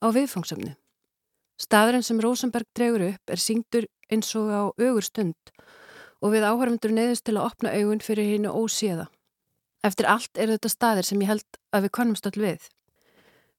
á 0.00 0.06
viðfangsefni. 0.14 0.76
Staðurinn 1.60 2.04
sem 2.06 2.20
Rosenberg 2.22 2.68
dregur 2.76 3.04
upp 3.10 3.32
er 3.32 3.42
syngdur 3.42 3.88
eins 4.12 4.30
og 4.38 4.52
á 4.52 4.62
augur 4.70 5.04
stund 5.04 5.52
og 6.22 6.32
við 6.32 6.46
áhörfundur 6.48 6.94
neyðist 6.96 7.26
til 7.26 7.36
að 7.36 7.48
opna 7.50 7.74
augun 7.76 8.00
fyrir 8.04 8.30
hennu 8.30 8.52
óséða. 8.52 9.08
Eftir 9.84 10.08
allt 10.08 10.40
er 10.40 10.52
þetta 10.54 10.72
staðir 10.72 11.06
sem 11.08 11.20
ég 11.22 11.30
held 11.30 11.60
að 11.76 11.86
við 11.86 11.94
konumst 11.98 12.28
all 12.28 12.40
við. 12.40 12.62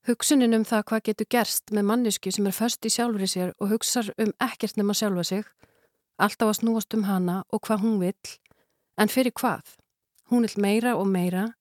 Hugsunin 0.07 0.55
um 0.55 0.65
það 0.65 0.85
hvað 0.89 1.05
getur 1.09 1.29
gerst 1.35 1.73
með 1.75 1.87
manniski 1.89 2.31
sem 2.31 2.47
er 2.47 2.55
först 2.55 2.85
í 2.87 2.91
sjálfri 2.93 3.27
sér 3.27 3.53
og 3.59 3.73
hugsar 3.73 4.13
um 4.17 4.31
ekkert 4.43 4.79
nema 4.79 4.95
sjálfa 4.95 5.25
sig, 5.27 5.45
alltaf 6.17 6.53
að 6.53 6.59
snúast 6.61 6.95
um 6.95 7.05
hana 7.09 7.41
og 7.51 7.65
hvað 7.67 7.83
hún 7.83 7.97
vill, 8.01 8.35
en 8.97 9.11
fyrir 9.13 9.33
hvað? 9.37 9.77
Hún 10.31 10.43
vil 10.43 10.61
meira 10.61 10.95
og 10.97 11.07
meira, 11.07 11.53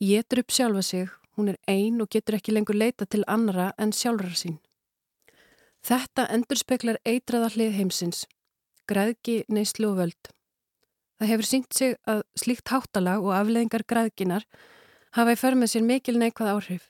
getur 0.00 0.40
upp 0.40 0.52
sjálfa 0.54 0.82
sig, 0.82 1.08
hún 1.36 1.52
er 1.52 1.58
ein 1.68 2.00
og 2.00 2.08
getur 2.10 2.38
ekki 2.38 2.54
lengur 2.54 2.78
leita 2.78 3.06
til 3.06 3.24
annara 3.26 3.72
en 3.78 3.92
sjálfrar 3.92 4.36
sín. 4.38 4.58
Þetta 5.84 6.26
endur 6.34 6.60
speklar 6.60 7.00
eitraða 7.04 7.50
hlið 7.54 7.76
heimsins, 7.78 8.26
græðki 8.88 9.42
neyslu 9.48 9.92
og 9.92 10.00
völd. 10.00 10.32
Það 11.20 11.30
hefur 11.32 11.48
syngt 11.48 11.76
sig 11.76 11.96
að 12.08 12.22
slíkt 12.40 12.72
háttalag 12.72 13.24
og 13.24 13.34
afleðingar 13.36 13.84
græðkinar 13.88 14.46
hafa 15.16 15.34
í 15.34 15.40
förmið 15.40 15.72
sér 15.72 15.84
mikil 15.84 16.16
neikvað 16.20 16.52
áhrif. 16.54 16.86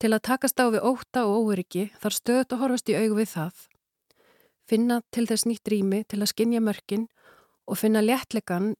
Til 0.00 0.12
að 0.12 0.24
takast 0.28 0.60
á 0.60 0.68
við 0.72 0.84
óta 0.84 1.24
og 1.28 1.48
óöryggi 1.48 1.90
þarf 2.00 2.18
stöðt 2.18 2.54
að 2.54 2.62
horfast 2.62 2.90
í 2.92 2.96
augu 2.96 3.18
við 3.20 3.30
það. 3.34 3.54
Finna 4.68 5.00
til 5.12 5.26
þess 5.28 5.46
nýtt 5.48 5.70
rými 5.70 6.00
til 6.08 6.20
að 6.22 6.32
skinja 6.32 6.60
mörkin 6.64 7.06
og 7.68 7.78
finna 7.80 8.00
léttlegan 8.04 8.74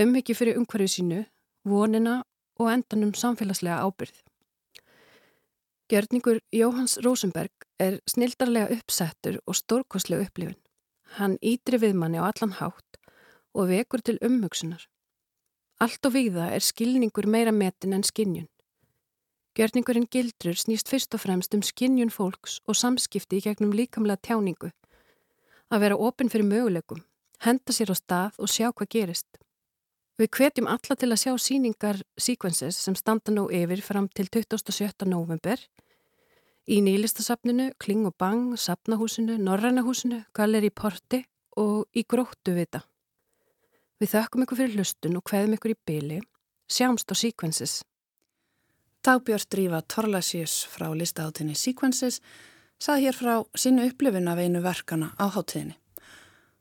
umhyggji 0.00 0.34
fyrir 0.34 0.58
umhverju 0.60 0.88
sínu, 0.88 1.24
vonina 1.64 2.22
og 2.60 2.70
endanum 2.72 3.12
samfélagslega 3.14 3.82
ábyrð. 3.84 4.22
Gjörningur 5.92 6.40
Jóhans 6.54 6.96
Rosenberg 7.04 7.66
er 7.78 7.98
snildarlega 8.08 8.72
uppsettur 8.72 9.40
og 9.46 9.58
stórkoslega 9.58 10.24
upplifin. 10.24 10.56
Hann 11.18 11.36
ídri 11.42 11.76
við 11.82 11.98
manni 12.00 12.16
á 12.16 12.24
allan 12.30 12.56
hátt 12.56 12.96
og 13.52 13.68
vekur 13.68 14.00
til 14.00 14.16
umhugsunar. 14.24 14.86
Allt 15.80 16.06
og 16.06 16.14
viða 16.14 16.48
er 16.54 16.64
skilningur 16.64 17.28
meira 17.28 17.52
metin 17.52 17.92
en 17.92 18.06
skinnjun. 18.06 18.48
Gjörningurinn 19.52 20.08
gildrur 20.08 20.56
snýst 20.56 20.88
fyrst 20.88 21.12
og 21.12 21.20
fremst 21.26 21.52
um 21.52 21.60
skinnjun 21.60 22.14
fólks 22.14 22.62
og 22.64 22.78
samskipti 22.78 23.42
í 23.42 23.44
gegnum 23.44 23.74
líkamlega 23.76 24.22
tjáningu. 24.24 24.70
Að 25.68 25.84
vera 25.84 25.98
ofinn 26.00 26.32
fyrir 26.32 26.48
möguleikum, 26.48 27.04
henda 27.44 27.76
sér 27.76 27.92
á 27.92 27.96
stað 28.00 28.40
og 28.40 28.48
sjá 28.48 28.70
hvað 28.72 28.92
gerist. 28.96 29.41
Við 30.20 30.28
hvetjum 30.36 30.68
alla 30.68 30.96
til 30.96 31.08
að 31.08 31.20
sjá 31.22 31.32
síningar 31.40 32.02
sequences 32.20 32.76
sem 32.76 32.96
standa 32.98 33.32
nú 33.32 33.46
yfir 33.48 33.80
fram 33.84 34.08
til 34.12 34.28
27. 34.28 35.08
november 35.08 35.60
Í 36.70 36.78
nýlistasafninu, 36.78 37.72
Kling 37.82 38.04
og 38.06 38.14
Bang, 38.14 38.54
Safnahúsinu, 38.54 39.34
Norrænahúsinu, 39.34 40.20
Galeri 40.32 40.70
Porti 40.70 41.24
og 41.58 41.88
í 41.90 42.04
Gróttu 42.06 42.54
vita. 42.54 42.84
Við 43.98 44.12
þökkum 44.14 44.44
ykkur 44.44 44.60
fyrir 44.60 44.78
hlustun 44.78 45.18
og 45.18 45.26
hveðum 45.26 45.56
ykkur 45.56 45.74
í 45.74 45.78
byli. 45.90 46.20
Sjáumst 46.70 47.10
á 47.10 47.18
Sequences. 47.18 47.82
Dagbjörn 49.02 49.50
drífa 49.50 49.82
Torlasjus 49.82 50.60
frá 50.70 50.86
listaháttinni 50.94 51.58
Sequences 51.58 52.20
saði 52.78 53.08
hér 53.08 53.18
frá 53.18 53.34
sínu 53.58 53.88
upplifin 53.90 54.30
af 54.30 54.38
einu 54.38 54.62
verkana 54.62 55.10
á 55.18 55.26
hátíðinni. 55.34 55.74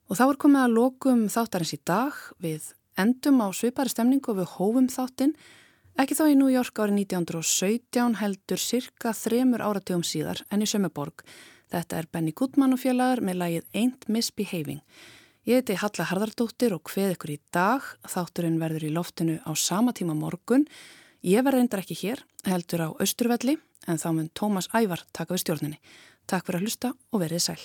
Og 0.09 0.17
þá 0.17 0.25
er 0.31 0.41
komið 0.41 0.63
að 0.65 0.77
lokum 0.79 1.27
þáttarins 1.29 1.75
í 1.77 1.79
dag 1.85 2.17
við 2.41 2.73
endum 3.01 3.41
á 3.41 3.47
svipari 3.55 3.91
stemningu 3.91 4.35
við 4.37 4.51
hófum 4.57 4.89
þáttin 4.91 5.33
ekki 5.99 6.17
þó 6.17 6.25
í 6.31 6.35
New 6.37 6.51
York 6.51 6.77
árið 6.79 7.01
1917 7.03 8.19
heldur 8.21 8.61
cirka 8.61 9.15
þremur 9.17 9.63
áratugum 9.65 10.05
síðar 10.07 10.43
en 10.49 10.63
í 10.63 10.69
Sömmuborg. 10.69 11.25
Þetta 11.71 11.97
er 11.99 12.07
Benny 12.11 12.33
Goodman 12.35 12.75
og 12.75 12.81
félagar 12.83 13.23
með 13.23 13.41
lagið 13.41 13.81
Ain't 13.81 14.07
Misbehaving. 14.11 14.81
Ég 15.47 15.61
heiti 15.61 15.77
Halla 15.81 16.05
Harðardóttir 16.05 16.75
og 16.75 16.85
hveð 16.91 17.15
ykkur 17.15 17.33
í 17.33 17.39
dag. 17.55 17.85
Þátturinn 18.05 18.59
verður 18.61 18.85
í 18.85 18.93
loftinu 18.93 19.39
á 19.41 19.51
sama 19.57 19.95
tíma 19.97 20.13
morgun. 20.13 20.67
Ég 21.25 21.41
verður 21.41 21.63
reyndar 21.63 21.81
ekki 21.81 21.97
hér, 22.03 22.21
heldur 22.45 22.85
á 22.85 22.89
Östurvelli, 23.01 23.57
en 23.89 24.01
þá 24.01 24.09
mun 24.13 24.31
Tómas 24.37 24.69
Ævar 24.69 25.05
taka 25.13 25.33
við 25.33 25.45
stjórninni. 25.45 25.83
Takk 26.29 26.45
fyrir 26.45 26.61
að 26.61 26.67
hlusta 26.67 26.97
og 27.09 27.23
verið 27.25 27.47
sæl. 27.47 27.61